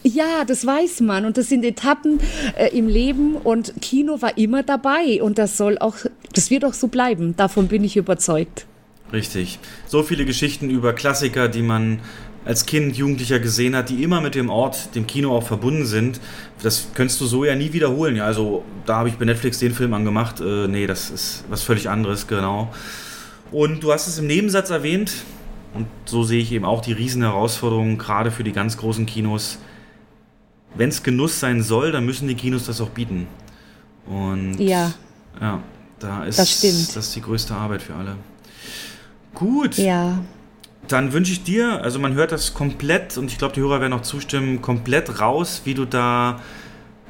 Ja, 0.07 0.45
das 0.47 0.67
weiß 0.67 1.01
man 1.01 1.25
und 1.25 1.39
das 1.39 1.49
sind 1.49 1.65
Etappen 1.65 2.21
äh, 2.59 2.77
im 2.77 2.89
Leben 2.89 3.37
und 3.37 3.73
Kino 3.81 4.21
war 4.21 4.37
immer 4.37 4.63
dabei 4.63 5.23
und 5.23 5.39
das 5.39 5.57
soll 5.57 5.79
auch, 5.79 5.97
das 6.35 6.51
wird 6.51 6.65
auch 6.65 6.75
so 6.75 6.89
bleiben. 6.89 7.35
Davon 7.37 7.69
bin 7.69 7.83
ich 7.83 7.97
überzeugt. 7.97 8.67
Richtig. 9.13 9.59
So 9.87 10.03
viele 10.03 10.25
Geschichten 10.25 10.71
über 10.71 10.93
Klassiker, 10.93 11.49
die 11.49 11.63
man 11.63 12.01
als 12.45 12.67
Kind, 12.67 12.97
Jugendlicher 12.97 13.39
gesehen 13.39 13.75
hat, 13.75 13.89
die 13.89 14.03
immer 14.03 14.21
mit 14.21 14.35
dem 14.35 14.51
Ort, 14.51 14.95
dem 14.95 15.07
Kino 15.07 15.35
auch 15.35 15.47
verbunden 15.47 15.87
sind. 15.87 16.21
Das 16.63 16.89
könntest 16.95 17.21
du 17.21 17.27
so 17.27 17.45
ja 17.45 17.55
nie 17.55 17.73
wiederholen. 17.73 18.17
Ja, 18.17 18.27
also 18.27 18.65
da 18.85 18.97
habe 18.97 19.09
ich 19.09 19.15
bei 19.15 19.25
Netflix 19.25 19.59
den 19.59 19.73
Film 19.73 19.95
angemacht. 19.95 20.41
Äh, 20.41 20.69
nee, 20.69 20.87
das 20.87 21.11
ist 21.11 21.45
was 21.49 21.63
völlig 21.63 21.89
anderes, 21.89 22.27
genau. 22.27 22.73
Und 23.51 23.83
du 23.83 23.93
hast 23.93 24.09
es 24.09 24.19
im 24.19 24.27
Nebensatz 24.27 24.71
erwähnt, 24.71 25.13
und 25.75 25.87
so 26.05 26.23
sehe 26.23 26.41
ich 26.41 26.53
eben 26.53 26.65
auch 26.65 26.83
die 26.83 26.93
riesen 26.93 27.23
Herausforderungen, 27.23 27.99
gerade 27.99 28.31
für 28.31 28.45
die 28.45 28.53
ganz 28.53 28.77
großen 28.77 29.07
Kinos 29.07 29.59
wenn 30.75 30.89
es 30.89 31.03
Genuss 31.03 31.41
sein 31.41 31.63
soll, 31.63 31.93
dann 31.93 32.05
müssen 32.05 32.29
die 32.29 32.35
Kinos 32.35 32.67
das 32.67 32.81
auch 32.81 32.91
bieten. 32.91 33.27
Und 34.07 34.59
ja, 34.59 34.93
ja 35.41 35.61
da 35.99 36.25
ist 36.25 36.39
das, 36.39 36.59
stimmt. 36.59 36.97
das 36.97 37.07
ist 37.07 37.17
die 37.17 37.23
größte 37.23 37.55
Arbeit 37.55 37.83
für 37.83 37.95
alle. 37.95 38.17
Gut. 39.35 39.76
Ja. 39.76 40.18
Dann 40.89 41.12
wünsche 41.12 41.32
ich 41.32 41.43
dir, 41.43 41.82
also 41.82 41.99
man 41.99 42.14
hört 42.14 42.32
das 42.32 42.55
komplett 42.55 43.16
und 43.16 43.30
ich 43.30 43.39
glaube, 43.39 43.55
die 43.55 43.61
Hörer 43.61 43.80
werden 43.80 43.93
auch 43.93 44.03
zustimmen, 44.03 44.61
komplett 44.61 45.20
raus, 45.20 45.62
wie 45.64 45.74
du 45.74 45.87
da 45.87 46.41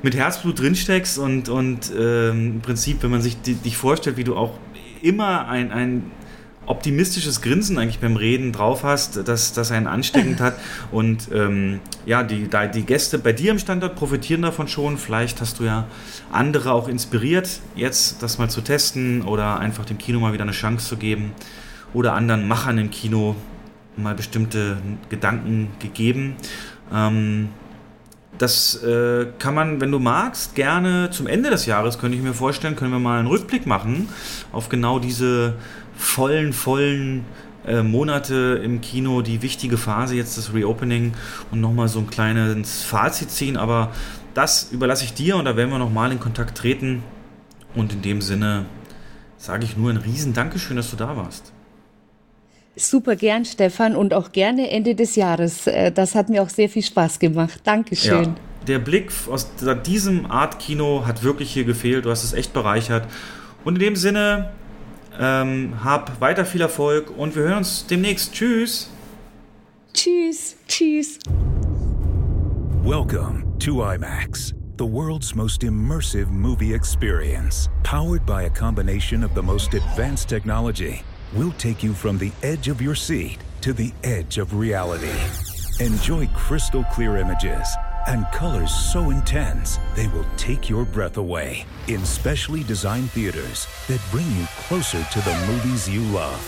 mit 0.02 0.14
Herzblut 0.14 0.60
drinsteckst 0.60 1.18
und, 1.18 1.48
und 1.48 1.90
ähm, 1.98 2.52
im 2.52 2.60
Prinzip, 2.60 3.02
wenn 3.02 3.10
man 3.10 3.20
sich 3.20 3.36
dich 3.40 3.76
vorstellt, 3.76 4.16
wie 4.16 4.24
du 4.24 4.36
auch 4.36 4.58
immer 5.02 5.48
ein, 5.48 5.72
ein 5.72 6.10
optimistisches 6.66 7.42
Grinsen 7.42 7.78
eigentlich 7.78 7.98
beim 7.98 8.16
Reden 8.16 8.52
drauf 8.52 8.84
hast, 8.84 9.28
dass 9.28 9.52
das 9.52 9.70
einen 9.70 9.86
ansteckend 9.86 10.40
hat. 10.40 10.58
Und 10.92 11.28
ähm, 11.32 11.80
ja, 12.06 12.22
die, 12.22 12.48
die 12.74 12.86
Gäste 12.86 13.18
bei 13.18 13.32
dir 13.32 13.50
im 13.50 13.58
Standort 13.58 13.96
profitieren 13.96 14.40
davon 14.40 14.66
schon. 14.66 14.96
Vielleicht 14.96 15.42
hast 15.42 15.60
du 15.60 15.64
ja 15.64 15.86
andere 16.32 16.72
auch 16.72 16.88
inspiriert, 16.88 17.60
jetzt 17.76 18.22
das 18.22 18.38
mal 18.38 18.48
zu 18.48 18.62
testen 18.62 19.22
oder 19.22 19.58
einfach 19.58 19.84
dem 19.84 19.98
Kino 19.98 20.20
mal 20.20 20.32
wieder 20.32 20.44
eine 20.44 20.52
Chance 20.52 20.88
zu 20.88 20.96
geben 20.96 21.32
oder 21.95 22.12
anderen 22.12 22.47
Machern 22.47 22.76
im 22.76 22.90
Kino 22.90 23.34
mal 23.97 24.14
bestimmte 24.14 24.76
Gedanken 25.09 25.68
gegeben. 25.78 26.36
Ähm, 26.92 27.49
das 28.36 28.82
äh, 28.82 29.26
kann 29.38 29.55
man, 29.55 29.80
wenn 29.80 29.92
du 29.92 30.01
magst, 30.01 30.55
gerne 30.57 31.09
zum 31.11 31.28
Ende 31.28 31.51
des 31.51 31.66
Jahres, 31.66 31.99
könnte 31.99 32.16
ich 32.16 32.22
mir 32.22 32.34
vorstellen, 32.34 32.74
können 32.74 32.90
wir 32.90 32.99
mal 32.99 33.20
einen 33.20 33.28
Rückblick 33.28 33.66
machen 33.66 34.09
auf 34.53 34.68
genau 34.68 34.99
diese 34.99 35.55
vollen, 35.97 36.53
vollen 36.53 37.24
äh, 37.64 37.82
Monate 37.82 38.61
im 38.62 38.80
Kino, 38.80 39.22
die 39.22 39.40
wichtige 39.40 39.78
Phase 39.78 40.16
jetzt 40.16 40.36
das 40.36 40.53
Reopening 40.53 41.14
und 41.53 41.61
nochmal 41.61 41.88
so 41.88 42.01
ein 42.01 42.09
kleines 42.09 42.82
Fazit 42.82 43.30
ziehen. 43.30 43.57
Aber 43.57 43.92
das 44.34 44.72
überlasse 44.72 45.05
ich 45.05 45.14
dir 45.14 45.36
und 45.36 45.45
da 45.45 45.57
werden 45.57 45.70
wir 45.70 45.78
nochmal 45.78 46.11
in 46.11 46.18
Kontakt 46.18 46.59
treten. 46.59 47.05
Und 47.74 47.92
in 47.92 48.03
dem 48.03 48.20
Sinne 48.20 48.66
sage 49.36 49.64
ich 49.64 49.76
nur 49.76 49.90
ein 49.90 49.97
riesen 49.97 50.32
Dankeschön, 50.32 50.76
dass 50.76 50.90
du 50.90 50.97
da 50.97 51.16
warst. 51.16 51.53
Super 52.76 53.14
gern, 53.14 53.44
Stefan, 53.44 53.94
und 53.94 54.14
auch 54.14 54.32
gerne 54.32 54.70
Ende 54.70 54.94
des 54.94 55.14
Jahres. 55.16 55.66
Äh, 55.66 55.92
das 55.92 56.14
hat 56.14 56.28
mir 56.28 56.42
auch 56.42 56.48
sehr 56.48 56.68
viel 56.68 56.82
Spaß 56.82 57.18
gemacht. 57.18 57.60
Dankeschön. 57.64 58.24
Ja, 58.24 58.34
der 58.66 58.78
Blick 58.78 59.12
aus 59.30 59.48
diesem 59.86 60.26
Art 60.26 60.58
Kino 60.58 61.06
hat 61.06 61.22
wirklich 61.22 61.52
hier 61.52 61.64
gefehlt. 61.64 62.04
Du 62.04 62.10
hast 62.10 62.24
es 62.24 62.32
echt 62.32 62.52
bereichert. 62.52 63.06
Und 63.64 63.74
in 63.74 63.80
dem 63.80 63.96
Sinne, 63.96 64.50
ähm, 65.20 65.74
hab 65.84 66.20
weiter 66.20 66.44
viel 66.44 66.60
Erfolg 66.60 67.16
und 67.16 67.36
wir 67.36 67.44
hören 67.44 67.58
uns 67.58 67.86
demnächst. 67.86 68.32
Tschüss. 68.32 68.90
Tschüss. 69.92 70.56
Tschüss. 70.66 71.18
Welcome 72.82 73.44
to 73.60 73.82
IMAX, 73.82 74.52
the 74.78 74.84
world's 74.84 75.34
most 75.34 75.62
immersive 75.62 76.30
movie 76.30 76.74
experience. 76.74 77.70
Powered 77.82 78.26
by 78.26 78.44
a 78.44 78.50
combination 78.50 79.24
of 79.24 79.30
the 79.34 79.42
most 79.42 79.72
advanced 79.74 80.28
technology, 80.28 81.02
we'll 81.35 81.53
take 81.53 81.82
you 81.82 81.93
from 81.93 82.18
the 82.18 82.32
edge 82.43 82.68
of 82.68 82.80
your 82.80 82.95
seat 82.95 83.39
to 83.61 83.72
the 83.72 83.93
edge 84.05 84.39
of 84.39 84.55
reality. 84.55 85.12
Enjoy 85.80 86.26
crystal 86.28 86.85
clear 86.85 87.16
images 87.16 87.68
and 88.07 88.26
colors 88.32 88.72
so 88.72 89.11
intense 89.11 89.78
they 89.95 90.07
will 90.09 90.26
take 90.37 90.68
your 90.68 90.85
breath 90.85 91.16
away 91.16 91.64
in 91.89 92.05
specially 92.05 92.62
designed 92.62 93.11
theaters 93.11 93.66
that 93.89 94.01
bring 94.11 94.30
you 94.32 94.45
closer 94.59 95.03
to 95.05 95.20
the 95.22 95.47
movies 95.47 95.89
you 95.89 96.03
love. 96.12 96.41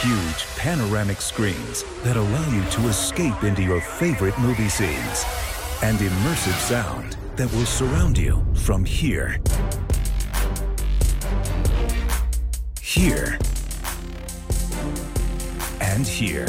Huge 0.00 0.46
panoramic 0.56 1.20
screens 1.20 1.84
that 2.02 2.16
allow 2.16 2.52
you 2.52 2.64
to 2.70 2.88
escape 2.88 3.42
into 3.42 3.62
your 3.62 3.80
favorite 3.80 4.38
movie 4.38 4.68
scenes 4.68 5.24
and 5.82 5.98
immersive 5.98 6.58
sound 6.60 7.16
that 7.36 7.50
will 7.52 7.66
surround 7.66 8.16
you 8.16 8.44
from 8.54 8.84
here. 8.84 9.40
Here. 12.80 13.38
And 15.80 16.06
here 16.06 16.46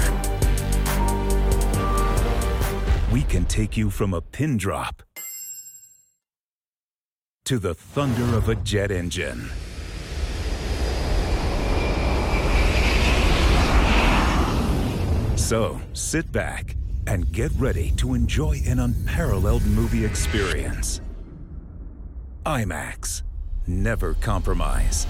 we 3.12 3.24
can 3.24 3.46
take 3.46 3.76
you 3.76 3.90
from 3.90 4.14
a 4.14 4.22
pin 4.22 4.58
drop 4.58 5.04
to 7.46 7.60
the 7.60 7.74
thunder 7.74 8.38
of 8.38 8.50
a 8.50 8.56
jet 8.56 8.92
engine. 8.92 9.50
So 15.36 15.82
sit 15.94 16.32
back 16.32 16.78
and 17.08 17.30
get 17.32 17.52
ready 17.58 17.92
to 17.98 18.14
enjoy 18.14 18.62
an 18.66 18.80
unparalleled 18.80 19.66
movie 19.66 20.06
experience. 20.06 21.02
IMAX. 22.46 23.24
Never 23.68 24.14
compromise. 24.16 25.06